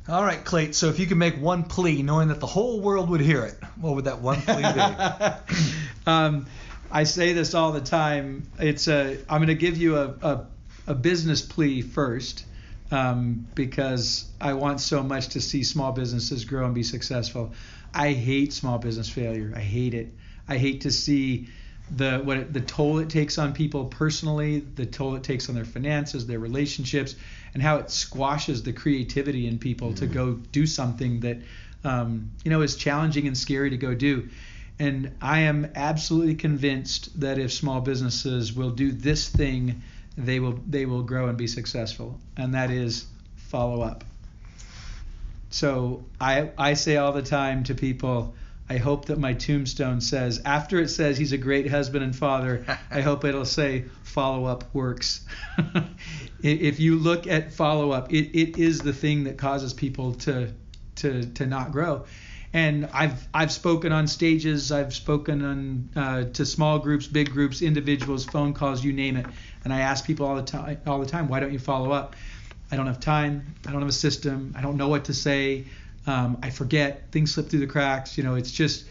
All 0.10 0.24
right, 0.24 0.44
Clayton. 0.44 0.74
So 0.74 0.90
if 0.90 1.00
you 1.00 1.06
could 1.06 1.18
make 1.18 1.42
one 1.42 1.64
plea, 1.64 2.04
knowing 2.04 2.28
that 2.28 2.42
the 2.42 2.46
whole 2.46 2.82
world 2.82 3.10
would 3.10 3.22
hear 3.22 3.46
it, 3.46 3.56
what 3.80 3.96
would 3.96 4.06
that 4.06 4.20
one 4.20 4.42
plea 4.42 4.62
be? 4.62 5.62
um, 6.06 6.46
I 6.92 7.04
say 7.04 7.34
this 7.34 7.54
all 7.54 7.72
the 7.72 7.82
time. 7.82 8.48
It's 8.60 8.88
a. 8.88 9.18
I'm 9.30 9.40
going 9.40 9.48
to 9.48 9.56
give 9.56 9.78
you 9.78 9.98
a, 9.98 10.08
a, 10.22 10.46
a 10.88 10.94
business 10.96 11.42
plea 11.42 11.82
first, 11.82 12.46
um, 12.92 13.48
because 13.56 14.30
I 14.40 14.54
want 14.54 14.80
so 14.80 15.04
much 15.04 15.30
to 15.30 15.42
see 15.42 15.64
small 15.64 15.92
businesses 15.92 16.46
grow 16.46 16.66
and 16.66 16.76
be 16.76 16.84
successful. 16.84 17.54
I 17.94 18.14
hate 18.14 18.54
small 18.54 18.78
business 18.78 19.10
failure. 19.10 19.54
I 19.56 19.62
hate 19.62 19.94
it. 19.94 20.14
I 20.48 20.58
hate 20.58 20.82
to 20.82 20.92
see 20.92 21.48
the 21.96 22.20
what 22.20 22.38
it, 22.38 22.54
the 22.54 22.62
toll 22.62 23.00
it 23.00 23.10
takes 23.10 23.38
on 23.38 23.54
people 23.54 23.86
personally, 23.86 24.60
the 24.60 24.86
toll 24.86 25.16
it 25.16 25.24
takes 25.24 25.50
on 25.50 25.56
their 25.56 25.66
finances, 25.66 26.28
their 26.28 26.40
relationships, 26.40 27.16
and 27.54 27.62
how 27.62 27.78
it 27.78 27.90
squashes 27.90 28.64
the 28.64 28.74
creativity 28.74 29.48
in 29.48 29.58
people 29.58 29.94
to 29.94 30.08
go 30.08 30.34
do 30.34 30.66
something 30.66 31.20
that 31.22 31.38
um, 31.84 32.32
you 32.44 32.52
know 32.52 32.62
is 32.62 32.76
challenging 32.76 33.28
and 33.28 33.38
scary 33.38 33.70
to 33.70 33.78
go 33.78 33.94
do. 33.94 34.30
And 34.78 35.16
I 35.22 35.42
am 35.42 35.72
absolutely 35.76 36.36
convinced 36.36 37.20
that 37.22 37.40
if 37.40 37.54
small 37.54 37.82
businesses 37.82 38.54
will 38.54 38.72
do 38.72 38.92
this 38.92 39.30
thing, 39.30 39.82
they 40.18 40.40
will 40.40 40.60
they 40.68 40.86
will 40.86 41.04
grow 41.04 41.28
and 41.28 41.38
be 41.38 41.48
successful, 41.48 42.20
and 42.38 42.54
that 42.54 42.72
is 42.72 43.06
follow 43.36 43.82
up. 43.82 44.04
So 45.50 46.04
I 46.20 46.52
I 46.58 46.74
say 46.74 46.98
all 46.98 47.14
the 47.14 47.22
time 47.22 47.64
to 47.66 47.76
people, 47.76 48.36
I 48.70 48.78
hope 48.78 49.06
that 49.06 49.20
my 49.20 49.34
tombstone 49.34 50.02
says 50.02 50.42
after 50.44 50.80
it 50.80 50.90
says 50.90 51.18
he's 51.18 51.32
a 51.32 51.38
great 51.38 51.70
husband 51.70 52.04
and 52.04 52.16
father, 52.16 52.66
I 52.92 53.02
hope 53.02 53.24
it'll 53.24 53.46
say 53.46 53.86
follow 54.04 54.46
up 54.46 54.74
works. 54.74 55.26
if 56.42 56.80
you 56.80 56.98
look 56.98 57.28
at 57.28 57.54
follow 57.54 57.92
up, 57.92 58.12
it, 58.12 58.38
it 58.38 58.58
is 58.58 58.80
the 58.80 58.94
thing 58.94 59.26
that 59.26 59.38
causes 59.38 59.74
people 59.74 60.16
to 60.16 60.52
to 60.96 61.26
to 61.26 61.46
not 61.46 61.72
grow. 61.72 62.06
And 62.56 62.88
I've 62.94 63.28
I've 63.34 63.52
spoken 63.52 63.92
on 63.92 64.08
stages, 64.08 64.72
I've 64.72 64.96
spoken 64.96 65.44
on 65.44 65.90
uh, 65.94 66.24
to 66.32 66.46
small 66.46 66.80
groups, 66.80 67.06
big 67.06 67.30
groups, 67.30 67.62
individuals, 67.62 68.24
phone 68.24 68.54
calls, 68.54 68.82
you 68.82 68.94
name 68.94 69.18
it. 69.18 69.26
And 69.66 69.74
I 69.74 69.82
ask 69.82 70.06
people 70.06 70.26
all 70.26 70.38
the 70.38 70.42
time 70.42 70.80
all 70.88 71.00
the 71.00 71.06
time, 71.06 71.28
why 71.28 71.42
don't 71.42 71.52
you 71.52 71.60
follow 71.60 71.92
up? 71.92 72.16
I 72.72 72.78
don't 72.78 72.88
have 72.88 73.02
time. 73.02 73.56
I 73.68 73.74
don't 73.74 73.82
have 73.82 73.90
a 73.90 73.92
system. 73.92 74.56
I 74.58 74.62
don't 74.62 74.78
know 74.78 74.88
what 74.88 75.04
to 75.06 75.14
say. 75.14 75.66
Um, 76.08 76.38
I 76.42 76.50
forget. 76.50 77.12
Things 77.12 77.34
slip 77.34 77.50
through 77.50 77.60
the 77.60 77.68
cracks. 77.68 78.18
You 78.18 78.24
know, 78.24 78.36
it's 78.36 78.54
just 78.54 78.86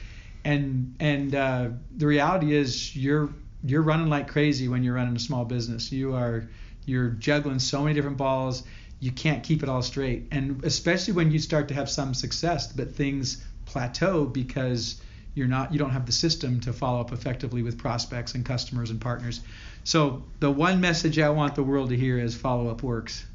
and 0.45 0.95
and 1.01 1.35
uh, 1.35 1.69
the 1.97 2.07
reality 2.07 2.55
is 2.55 2.95
you're 2.95 3.31
you're 3.65 3.81
running 3.81 4.11
like 4.11 4.29
crazy 4.29 4.69
when 4.69 4.85
you're 4.85 4.97
running 4.97 5.17
a 5.17 5.21
small 5.21 5.47
business. 5.47 5.91
You 5.91 6.15
are 6.15 6.51
you're 6.85 7.13
juggling 7.13 7.61
so 7.61 7.83
many 7.83 7.95
different 7.95 8.19
balls. 8.19 8.65
You 9.01 9.11
can't 9.11 9.43
keep 9.43 9.63
it 9.63 9.71
all 9.71 9.81
straight, 9.81 10.29
and 10.33 10.63
especially 10.67 11.15
when 11.15 11.31
you 11.31 11.39
start 11.39 11.69
to 11.69 11.75
have 11.75 11.89
some 11.89 12.13
success, 12.13 12.71
but 12.71 12.95
things 12.95 13.43
plateau 13.75 14.25
because 14.25 15.03
you're 15.35 15.49
not 15.49 15.73
you 15.73 15.81
don't 15.81 15.91
have 15.91 16.07
the 16.07 16.13
system 16.13 16.61
to 16.61 16.73
follow 16.73 17.01
up 17.01 17.13
effectively 17.13 17.61
with 17.63 17.77
prospects 17.77 18.37
and 18.37 18.47
customers 18.47 18.91
and 18.91 19.01
partners. 19.01 19.41
So 19.83 20.23
the 20.39 20.49
one 20.49 20.81
message 20.81 21.19
I 21.19 21.31
want 21.31 21.57
the 21.57 21.65
world 21.65 21.89
to 21.89 21.97
hear 21.97 22.17
is 22.17 22.37
follow 22.37 22.69
up 22.69 22.85
works. 22.85 23.27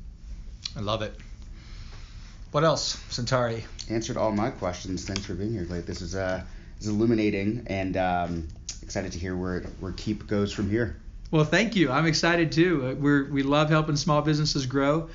I 0.78 0.80
love 0.80 1.02
it. 1.02 1.14
What 2.52 2.64
else, 2.64 2.98
Centauri? 3.10 3.66
Answered 3.90 4.16
all 4.16 4.32
my 4.32 4.50
questions. 4.50 5.06
Thanks 5.06 5.26
for 5.26 5.34
being 5.34 5.52
here, 5.52 5.66
Clate. 5.66 5.86
This 5.86 6.02
is 6.02 6.16
uh, 6.16 6.42
this 6.78 6.88
is 6.88 6.94
illuminating, 6.94 7.68
and 7.68 7.98
um, 7.98 8.48
excited 8.82 9.12
to 9.12 9.20
hear 9.20 9.36
where 9.36 9.64
where 9.82 9.92
Keap 9.92 10.26
goes 10.26 10.54
from 10.54 10.70
here. 10.70 10.96
Well, 11.32 11.44
thank 11.44 11.76
you. 11.76 11.92
I'm 11.92 12.06
excited 12.06 12.54
too. 12.54 12.88
Uh, 12.88 12.96
We're 12.96 13.30
we 13.30 13.44
love 13.44 13.70
helping 13.70 13.98
small 13.98 14.22
businesses 14.22 14.66
grow. 14.66 15.10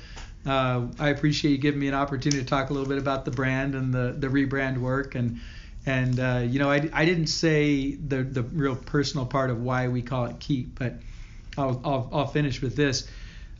Uh, 0.45 0.87
I 0.99 1.09
appreciate 1.09 1.51
you 1.51 1.57
giving 1.57 1.79
me 1.79 1.87
an 1.87 1.93
opportunity 1.93 2.41
to 2.41 2.47
talk 2.47 2.69
a 2.69 2.73
little 2.73 2.87
bit 2.87 2.99
about 2.99 3.25
the 3.25 3.31
brand 3.31 3.73
and 3.73 3.93
the 3.93 4.15
the 4.17 4.27
rebrand 4.27 4.77
work 4.77 5.15
and 5.15 5.39
and 5.85 6.19
uh, 6.19 6.41
you 6.45 6.59
know 6.59 6.69
I, 6.69 6.89
I 6.93 7.05
didn't 7.05 7.27
say 7.27 7.95
the 7.95 8.23
the 8.23 8.43
real 8.43 8.75
personal 8.75 9.25
part 9.25 9.49
of 9.49 9.61
why 9.61 9.87
we 9.87 10.01
call 10.01 10.25
it 10.25 10.39
Keap, 10.39 10.77
but 10.77 10.95
I'll 11.57 11.81
I'll, 11.83 12.09
I'll 12.11 12.27
finish 12.27 12.61
with 12.61 12.75
this. 12.75 13.09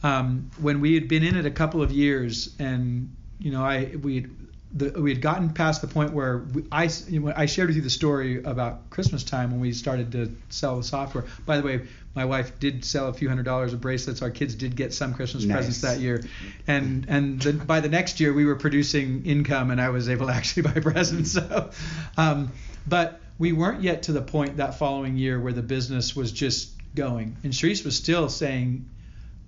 Um, 0.03 0.51
when 0.59 0.81
we 0.81 0.93
had 0.93 1.07
been 1.07 1.23
in 1.23 1.35
it 1.35 1.45
a 1.45 1.51
couple 1.51 1.81
of 1.81 1.91
years 1.91 2.55
and 2.59 3.15
you 3.39 3.51
know 3.51 3.63
I 3.63 3.95
we 4.01 4.27
the, 4.75 5.01
we 5.01 5.09
had 5.09 5.21
gotten 5.21 5.51
past 5.51 5.81
the 5.81 5.87
point 5.87 6.11
where 6.11 6.39
we, 6.39 6.65
I, 6.69 6.89
you 7.07 7.21
know, 7.21 7.33
I 7.35 7.45
shared 7.45 7.69
with 7.69 7.77
you 7.77 7.81
the 7.81 7.89
story 7.89 8.43
about 8.43 8.89
Christmas 8.89 9.23
time 9.23 9.51
when 9.51 9.61
we 9.61 9.71
started 9.71 10.11
to 10.11 10.35
sell 10.49 10.77
the 10.77 10.83
software. 10.83 11.23
By 11.45 11.57
the 11.57 11.63
way, 11.63 11.81
my 12.13 12.25
wife 12.25 12.59
did 12.59 12.83
sell 12.83 13.07
a 13.07 13.13
few 13.13 13.29
hundred 13.29 13.43
dollars 13.43 13.71
of 13.71 13.79
bracelets. 13.79 14.21
Our 14.21 14.29
kids 14.29 14.53
did 14.53 14.75
get 14.75 14.93
some 14.93 15.13
Christmas 15.13 15.45
Nice. 15.45 15.55
presents 15.55 15.81
that 15.81 15.99
year, 15.99 16.23
and 16.67 17.05
and 17.07 17.41
the, 17.41 17.53
by 17.53 17.79
the 17.79 17.89
next 17.89 18.19
year 18.19 18.33
we 18.33 18.45
were 18.45 18.55
producing 18.55 19.25
income, 19.25 19.71
and 19.71 19.79
I 19.79 19.89
was 19.89 20.09
able 20.09 20.27
to 20.27 20.33
actually 20.39 20.63
buy 20.63 20.79
presents. 20.81 21.31
So, 21.31 21.71
um, 22.17 22.51
but 22.85 23.21
we 23.39 23.53
weren't 23.53 23.81
yet 23.81 24.03
to 24.03 24.11
the 24.11 24.21
point 24.21 24.57
that 24.57 24.77
following 24.77 25.17
year 25.17 25.39
where 25.39 25.53
the 25.53 25.63
business 25.63 26.15
was 26.15 26.31
just 26.33 26.71
going, 26.95 27.37
and 27.43 27.53
Charisse 27.53 27.85
was 27.85 27.95
still 27.95 28.27
saying, 28.27 28.89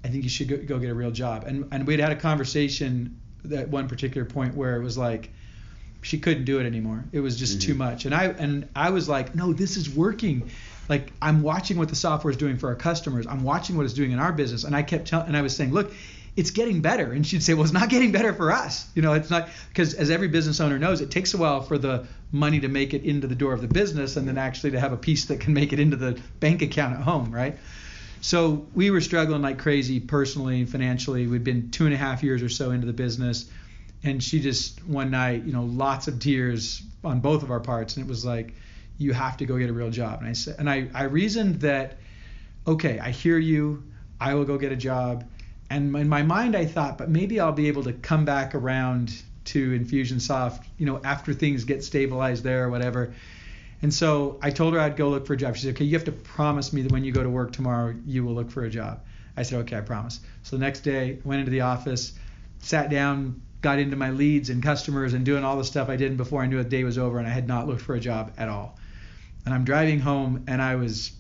I 0.05 0.07
think 0.07 0.23
you 0.23 0.29
should 0.29 0.47
go, 0.47 0.57
go 0.57 0.79
get 0.79 0.89
a 0.89 0.95
real 0.95 1.11
job. 1.11 1.43
And 1.45 1.67
and 1.73 1.85
we'd 1.85 1.99
had 1.99 2.13
a 2.13 2.17
conversation 2.17 3.19
at 3.53 3.69
one 3.69 3.87
particular 3.87 4.25
point 4.25 4.55
where 4.55 4.75
it 4.75 4.83
was 4.83 4.97
like 4.97 5.29
she 6.01 6.19
couldn't 6.19 6.45
do 6.45 6.59
it 6.59 6.65
anymore. 6.65 7.03
It 7.11 7.19
was 7.19 7.37
just 7.37 7.61
too 7.61 7.71
mm-hmm. 7.71 7.79
much. 7.79 8.05
And 8.05 8.13
I 8.13 8.25
and 8.25 8.69
I 8.75 8.91
was 8.91 9.09
like, 9.09 9.35
no, 9.35 9.53
this 9.53 9.77
is 9.77 9.89
working. 9.89 10.49
Like 10.89 11.11
I'm 11.21 11.41
watching 11.41 11.77
what 11.77 11.89
the 11.89 11.95
software 11.95 12.31
is 12.31 12.37
doing 12.37 12.57
for 12.57 12.69
our 12.69 12.75
customers. 12.75 13.27
I'm 13.27 13.43
watching 13.43 13.75
what 13.75 13.85
it's 13.85 13.93
doing 13.93 14.11
in 14.11 14.19
our 14.19 14.31
business. 14.31 14.63
And 14.63 14.75
I 14.75 14.83
kept 14.83 15.07
telling 15.07 15.27
and 15.27 15.35
I 15.35 15.41
was 15.41 15.55
saying, 15.55 15.71
look, 15.71 15.91
it's 16.37 16.51
getting 16.51 16.81
better. 16.81 17.11
And 17.11 17.25
she'd 17.25 17.43
say, 17.43 17.55
well, 17.55 17.63
it's 17.63 17.73
not 17.73 17.89
getting 17.89 18.11
better 18.11 18.31
for 18.31 18.51
us. 18.51 18.87
You 18.93 19.01
know, 19.01 19.13
it's 19.13 19.29
not 19.29 19.49
because 19.69 19.95
as 19.95 20.11
every 20.11 20.27
business 20.27 20.61
owner 20.61 20.77
knows, 20.77 21.01
it 21.01 21.09
takes 21.09 21.33
a 21.33 21.37
while 21.37 21.61
for 21.61 21.77
the 21.77 22.05
money 22.31 22.59
to 22.59 22.67
make 22.67 22.93
it 22.93 23.03
into 23.03 23.27
the 23.27 23.35
door 23.35 23.53
of 23.53 23.61
the 23.61 23.67
business 23.67 24.17
and 24.17 24.27
then 24.27 24.37
actually 24.37 24.71
to 24.71 24.79
have 24.79 24.93
a 24.93 24.97
piece 24.97 25.25
that 25.25 25.39
can 25.39 25.53
make 25.53 25.73
it 25.73 25.79
into 25.79 25.97
the 25.97 26.19
bank 26.39 26.61
account 26.61 26.95
at 26.95 27.01
home, 27.01 27.31
right? 27.31 27.57
So 28.21 28.65
we 28.73 28.91
were 28.91 29.01
struggling 29.01 29.41
like 29.41 29.59
crazy 29.59 29.99
personally 29.99 30.59
and 30.59 30.69
financially. 30.69 31.27
We'd 31.27 31.43
been 31.43 31.71
two 31.71 31.85
and 31.85 31.93
a 31.93 31.97
half 31.97 32.23
years 32.23 32.41
or 32.41 32.49
so 32.49 32.71
into 32.71 32.87
the 32.87 32.93
business, 32.93 33.49
and 34.03 34.23
she 34.23 34.39
just 34.39 34.83
one 34.85 35.11
night, 35.11 35.43
you 35.43 35.53
know, 35.53 35.63
lots 35.63 36.07
of 36.07 36.19
tears 36.19 36.81
on 37.03 37.19
both 37.19 37.43
of 37.43 37.51
our 37.51 37.59
parts, 37.59 37.95
and 37.95 38.05
it 38.05 38.09
was 38.09 38.25
like, 38.25 38.53
you 38.97 39.13
have 39.13 39.37
to 39.37 39.45
go 39.45 39.57
get 39.57 39.69
a 39.69 39.73
real 39.73 39.91
job. 39.91 40.19
And 40.19 40.29
I 40.29 40.33
said, 40.33 40.55
and 40.59 40.69
I, 40.69 40.89
I 40.93 41.03
reasoned 41.03 41.61
that, 41.61 41.99
okay, 42.65 42.99
I 42.99 43.11
hear 43.11 43.37
you. 43.37 43.83
I 44.19 44.33
will 44.33 44.45
go 44.45 44.57
get 44.57 44.71
a 44.71 44.75
job. 44.75 45.23
And 45.69 45.95
in 45.95 46.09
my 46.09 46.23
mind, 46.23 46.55
I 46.55 46.65
thought, 46.65 46.97
but 46.97 47.09
maybe 47.09 47.39
I'll 47.39 47.51
be 47.51 47.67
able 47.67 47.83
to 47.83 47.93
come 47.93 48.25
back 48.25 48.55
around 48.55 49.13
to 49.45 49.79
Infusionsoft, 49.79 50.65
you 50.77 50.85
know, 50.85 50.99
after 51.03 51.33
things 51.33 51.63
get 51.63 51.83
stabilized 51.83 52.43
there 52.43 52.65
or 52.65 52.69
whatever. 52.69 53.13
And 53.81 53.93
so 53.93 54.39
I 54.41 54.49
told 54.49 54.73
her 54.73 54.79
I'd 54.79 54.95
go 54.95 55.09
look 55.09 55.27
for 55.27 55.33
a 55.33 55.37
job. 55.37 55.55
She 55.55 55.63
said, 55.63 55.75
okay, 55.75 55.85
you 55.85 55.93
have 55.93 56.05
to 56.05 56.11
promise 56.11 56.73
me 56.73 56.81
that 56.81 56.91
when 56.91 57.03
you 57.03 57.11
go 57.11 57.23
to 57.23 57.29
work 57.29 57.51
tomorrow, 57.51 57.95
you 58.05 58.23
will 58.23 58.33
look 58.33 58.49
for 58.49 58.65
a 58.65 58.69
job. 58.69 59.01
I 59.35 59.43
said, 59.43 59.59
okay, 59.61 59.77
I 59.77 59.81
promise. 59.81 60.19
So 60.43 60.55
the 60.55 60.65
next 60.65 60.79
day, 60.79 61.19
went 61.23 61.39
into 61.39 61.51
the 61.51 61.61
office, 61.61 62.13
sat 62.59 62.89
down, 62.89 63.41
got 63.61 63.79
into 63.79 63.95
my 63.95 64.09
leads 64.09 64.49
and 64.49 64.63
customers 64.63 65.13
and 65.13 65.25
doing 65.25 65.43
all 65.43 65.57
the 65.57 65.63
stuff 65.63 65.89
I 65.89 65.95
did 65.95 66.17
before 66.17 66.41
I 66.41 66.47
knew 66.47 66.61
the 66.61 66.69
day 66.69 66.83
was 66.83 66.97
over, 66.97 67.19
and 67.19 67.27
I 67.27 67.31
had 67.31 67.47
not 67.47 67.67
looked 67.67 67.81
for 67.81 67.95
a 67.95 67.99
job 67.99 68.33
at 68.37 68.49
all. 68.49 68.77
And 69.45 69.53
I'm 69.53 69.63
driving 69.63 69.99
home, 69.99 70.43
and 70.47 70.61
I 70.61 70.75
was 70.75 71.11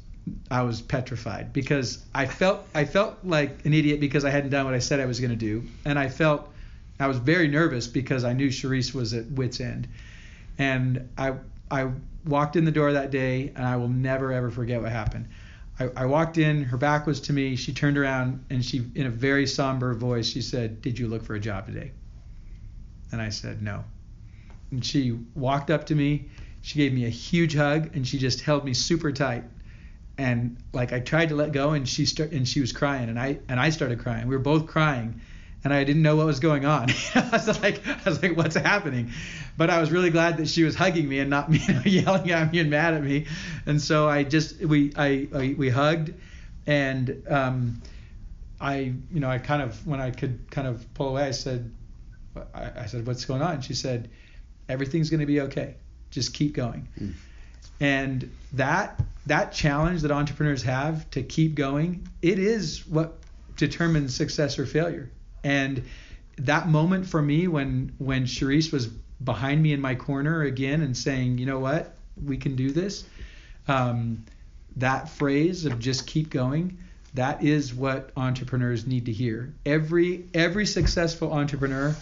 I 0.51 0.63
was 0.63 0.81
petrified 0.81 1.53
because 1.53 2.03
I 2.13 2.25
felt 2.25 2.67
I 2.75 2.83
felt 2.83 3.19
like 3.23 3.65
an 3.65 3.73
idiot 3.73 4.01
because 4.01 4.25
I 4.25 4.29
hadn't 4.29 4.49
done 4.49 4.65
what 4.65 4.73
I 4.73 4.79
said 4.79 4.99
I 4.99 5.05
was 5.05 5.19
going 5.19 5.31
to 5.31 5.37
do, 5.37 5.63
and 5.85 5.97
I 5.97 6.09
felt 6.09 6.51
I 6.99 7.07
was 7.07 7.17
very 7.17 7.47
nervous 7.47 7.87
because 7.87 8.23
I 8.23 8.33
knew 8.33 8.49
Charisse 8.49 8.93
was 8.93 9.13
at 9.13 9.31
wit's 9.31 9.61
end, 9.61 9.87
and 10.57 11.09
I 11.17 11.35
I 11.69 11.91
walked 12.25 12.55
in 12.55 12.65
the 12.65 12.71
door 12.71 12.93
that 12.93 13.11
day, 13.11 13.51
and 13.55 13.65
I 13.65 13.75
will 13.75 13.89
never 13.89 14.31
ever 14.31 14.49
forget 14.49 14.81
what 14.81 14.91
happened. 14.91 15.27
I, 15.79 15.89
I 15.95 16.05
walked 16.05 16.37
in, 16.37 16.63
her 16.63 16.77
back 16.77 17.05
was 17.05 17.21
to 17.21 17.33
me. 17.33 17.55
She 17.55 17.73
turned 17.73 17.97
around 17.97 18.43
and 18.49 18.63
she, 18.63 18.89
in 18.95 19.05
a 19.05 19.09
very 19.09 19.45
somber 19.45 19.93
voice, 19.93 20.29
she 20.29 20.41
said, 20.41 20.81
"Did 20.81 20.97
you 20.97 21.07
look 21.07 21.23
for 21.23 21.35
a 21.35 21.39
job 21.39 21.67
today?" 21.67 21.91
And 23.11 23.21
I 23.21 23.29
said, 23.29 23.61
"No." 23.61 23.83
And 24.71 24.83
she 24.83 25.17
walked 25.35 25.69
up 25.69 25.85
to 25.87 25.95
me. 25.95 26.29
She 26.61 26.77
gave 26.77 26.93
me 26.93 27.05
a 27.05 27.09
huge 27.09 27.55
hug 27.55 27.95
and 27.95 28.05
she 28.05 28.17
just 28.17 28.41
held 28.41 28.65
me 28.65 28.73
super 28.73 29.11
tight. 29.11 29.45
And 30.17 30.57
like 30.73 30.91
I 30.91 30.99
tried 30.99 31.29
to 31.29 31.35
let 31.35 31.51
go, 31.51 31.71
and 31.71 31.87
she 31.87 32.05
start, 32.05 32.31
and 32.31 32.47
she 32.47 32.59
was 32.59 32.73
crying, 32.73 33.09
and 33.09 33.19
I 33.19 33.37
and 33.47 33.59
I 33.59 33.69
started 33.69 33.99
crying. 33.99 34.27
We 34.27 34.35
were 34.35 34.41
both 34.41 34.65
crying 34.65 35.21
and 35.63 35.73
I 35.73 35.83
didn't 35.83 36.01
know 36.01 36.15
what 36.15 36.25
was 36.25 36.39
going 36.39 36.65
on. 36.65 36.89
I 37.15 37.29
was 37.31 37.61
like, 37.61 37.85
I 37.87 38.09
was 38.09 38.21
like, 38.21 38.37
what's 38.37 38.55
happening? 38.55 39.11
But 39.57 39.69
I 39.69 39.79
was 39.79 39.91
really 39.91 40.11
glad 40.11 40.37
that 40.37 40.47
she 40.47 40.63
was 40.63 40.75
hugging 40.75 41.09
me 41.09 41.19
and 41.19 41.29
not 41.29 41.51
you 41.51 41.73
know, 41.73 41.81
yelling 41.83 42.31
at 42.31 42.51
me 42.51 42.59
and 42.59 42.69
mad 42.69 42.93
at 42.93 43.03
me. 43.03 43.25
And 43.65 43.81
so 43.81 44.07
I 44.07 44.23
just 44.23 44.59
we 44.61 44.93
I, 44.95 45.27
I 45.33 45.55
we 45.57 45.69
hugged, 45.69 46.13
and 46.65 47.23
um, 47.27 47.81
I 48.61 48.93
you 49.11 49.19
know 49.19 49.29
I 49.29 49.39
kind 49.39 49.61
of 49.61 49.85
when 49.85 49.99
I 49.99 50.11
could 50.11 50.49
kind 50.51 50.67
of 50.67 50.93
pull 50.93 51.09
away, 51.09 51.23
I 51.23 51.31
said, 51.31 51.71
I, 52.53 52.71
I 52.81 52.85
said, 52.85 53.07
what's 53.07 53.25
going 53.25 53.41
on? 53.41 53.61
She 53.61 53.73
said, 53.73 54.09
everything's 54.69 55.09
going 55.09 55.21
to 55.21 55.25
be 55.25 55.41
okay. 55.41 55.75
Just 56.11 56.33
keep 56.33 56.53
going. 56.53 56.87
Mm. 56.99 57.13
And 57.79 58.31
that 58.53 59.01
that 59.25 59.51
challenge 59.51 60.03
that 60.03 60.11
entrepreneurs 60.11 60.63
have 60.63 61.09
to 61.11 61.23
keep 61.23 61.55
going, 61.55 62.07
it 62.21 62.39
is 62.39 62.87
what 62.87 63.17
determines 63.57 64.15
success 64.15 64.59
or 64.59 64.65
failure 64.65 65.09
and 65.43 65.83
that 66.37 66.67
moment 66.67 67.07
for 67.07 67.21
me 67.21 67.47
when 67.47 67.93
when 67.97 68.25
Charisse 68.25 68.71
was 68.71 68.87
behind 69.23 69.61
me 69.61 69.73
in 69.73 69.81
my 69.81 69.95
corner 69.95 70.43
again 70.43 70.81
and 70.81 70.95
saying, 70.95 71.37
you 71.37 71.45
know 71.45 71.59
what, 71.59 71.95
we 72.23 72.37
can 72.37 72.55
do 72.55 72.71
this. 72.71 73.05
Um, 73.67 74.23
that 74.77 75.09
phrase 75.09 75.65
of 75.65 75.79
just 75.79 76.05
keep 76.05 76.29
going, 76.29 76.77
that 77.15 77.43
is 77.43 77.73
what 77.73 78.11
entrepreneurs 78.15 78.85
need 78.85 79.05
to 79.05 79.11
hear. 79.11 79.53
Every 79.65 80.25
every 80.33 80.65
successful 80.65 81.33
entrepreneur 81.33 81.95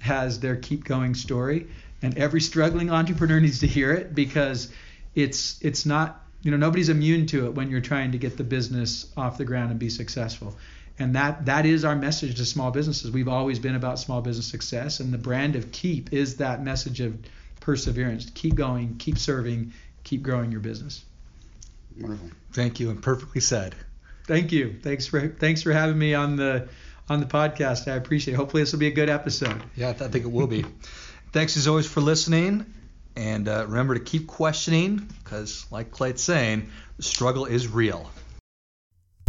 has 0.00 0.40
their 0.40 0.56
keep 0.56 0.84
going 0.84 1.14
story, 1.14 1.68
and 2.00 2.16
every 2.16 2.40
struggling 2.40 2.90
entrepreneur 2.90 3.38
needs 3.38 3.60
to 3.60 3.66
hear 3.66 3.92
it 3.92 4.14
because 4.14 4.72
it's 5.14 5.60
it's 5.60 5.84
not 5.84 6.24
you 6.42 6.50
know 6.50 6.56
nobody's 6.56 6.88
immune 6.88 7.26
to 7.26 7.46
it 7.46 7.54
when 7.54 7.70
you're 7.70 7.82
trying 7.82 8.12
to 8.12 8.18
get 8.18 8.38
the 8.38 8.44
business 8.44 9.12
off 9.16 9.36
the 9.36 9.44
ground 9.44 9.70
and 9.70 9.78
be 9.78 9.90
successful 9.90 10.56
and 10.98 11.14
that 11.16 11.46
that 11.46 11.66
is 11.66 11.84
our 11.84 11.96
message 11.96 12.36
to 12.36 12.44
small 12.44 12.70
businesses. 12.70 13.10
We've 13.10 13.28
always 13.28 13.58
been 13.58 13.74
about 13.74 13.98
small 13.98 14.20
business 14.20 14.46
success, 14.46 15.00
and 15.00 15.12
the 15.12 15.18
brand 15.18 15.56
of 15.56 15.72
Keap 15.72 16.12
is 16.12 16.36
that 16.36 16.62
message 16.62 17.00
of 17.00 17.18
perseverance. 17.60 18.30
Keep 18.34 18.54
going, 18.54 18.96
keep 18.98 19.18
serving, 19.18 19.72
keep 20.04 20.22
growing 20.22 20.52
your 20.52 20.60
business. 20.60 21.04
Wonderful. 21.98 22.30
Thank 22.52 22.80
you, 22.80 22.90
and 22.90 23.02
perfectly 23.02 23.40
said. 23.40 23.74
Thank 24.26 24.52
you. 24.52 24.76
Thanks 24.82 25.06
for 25.06 25.28
thanks 25.28 25.62
for 25.62 25.72
having 25.72 25.98
me 25.98 26.14
on 26.14 26.36
the 26.36 26.68
on 27.08 27.20
the 27.20 27.26
podcast. 27.26 27.90
I 27.90 27.96
appreciate 27.96 28.34
it. 28.34 28.36
Hopefully, 28.36 28.62
this 28.62 28.72
will 28.72 28.80
be 28.80 28.86
a 28.86 28.92
good 28.92 29.08
episode. 29.08 29.62
Yeah, 29.76 29.90
I 29.90 29.92
think 29.92 30.24
it 30.24 30.30
will 30.30 30.46
be. 30.46 30.64
thanks 31.32 31.56
as 31.56 31.66
always 31.66 31.86
for 31.86 32.00
listening. 32.00 32.66
And 33.14 33.46
uh, 33.46 33.66
remember 33.68 33.94
to 33.94 34.00
keep 34.00 34.26
questioning 34.26 34.96
because, 35.22 35.66
like 35.70 35.90
Clate's 35.90 36.22
saying, 36.22 36.70
the 36.96 37.02
struggle 37.02 37.44
is 37.44 37.68
real. 37.68 38.10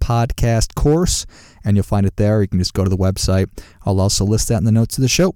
podcast 0.00 0.74
course, 0.74 1.26
and 1.64 1.76
you'll 1.76 1.84
find 1.84 2.06
it 2.06 2.16
there. 2.16 2.42
You 2.42 2.48
can 2.48 2.58
just 2.58 2.74
go 2.74 2.84
to 2.84 2.90
the 2.90 2.96
website. 2.96 3.46
I'll 3.84 4.00
also 4.00 4.24
list 4.24 4.48
that 4.48 4.58
in 4.58 4.64
the 4.64 4.72
notes 4.72 4.98
of 4.98 5.02
the 5.02 5.08
show. 5.08 5.34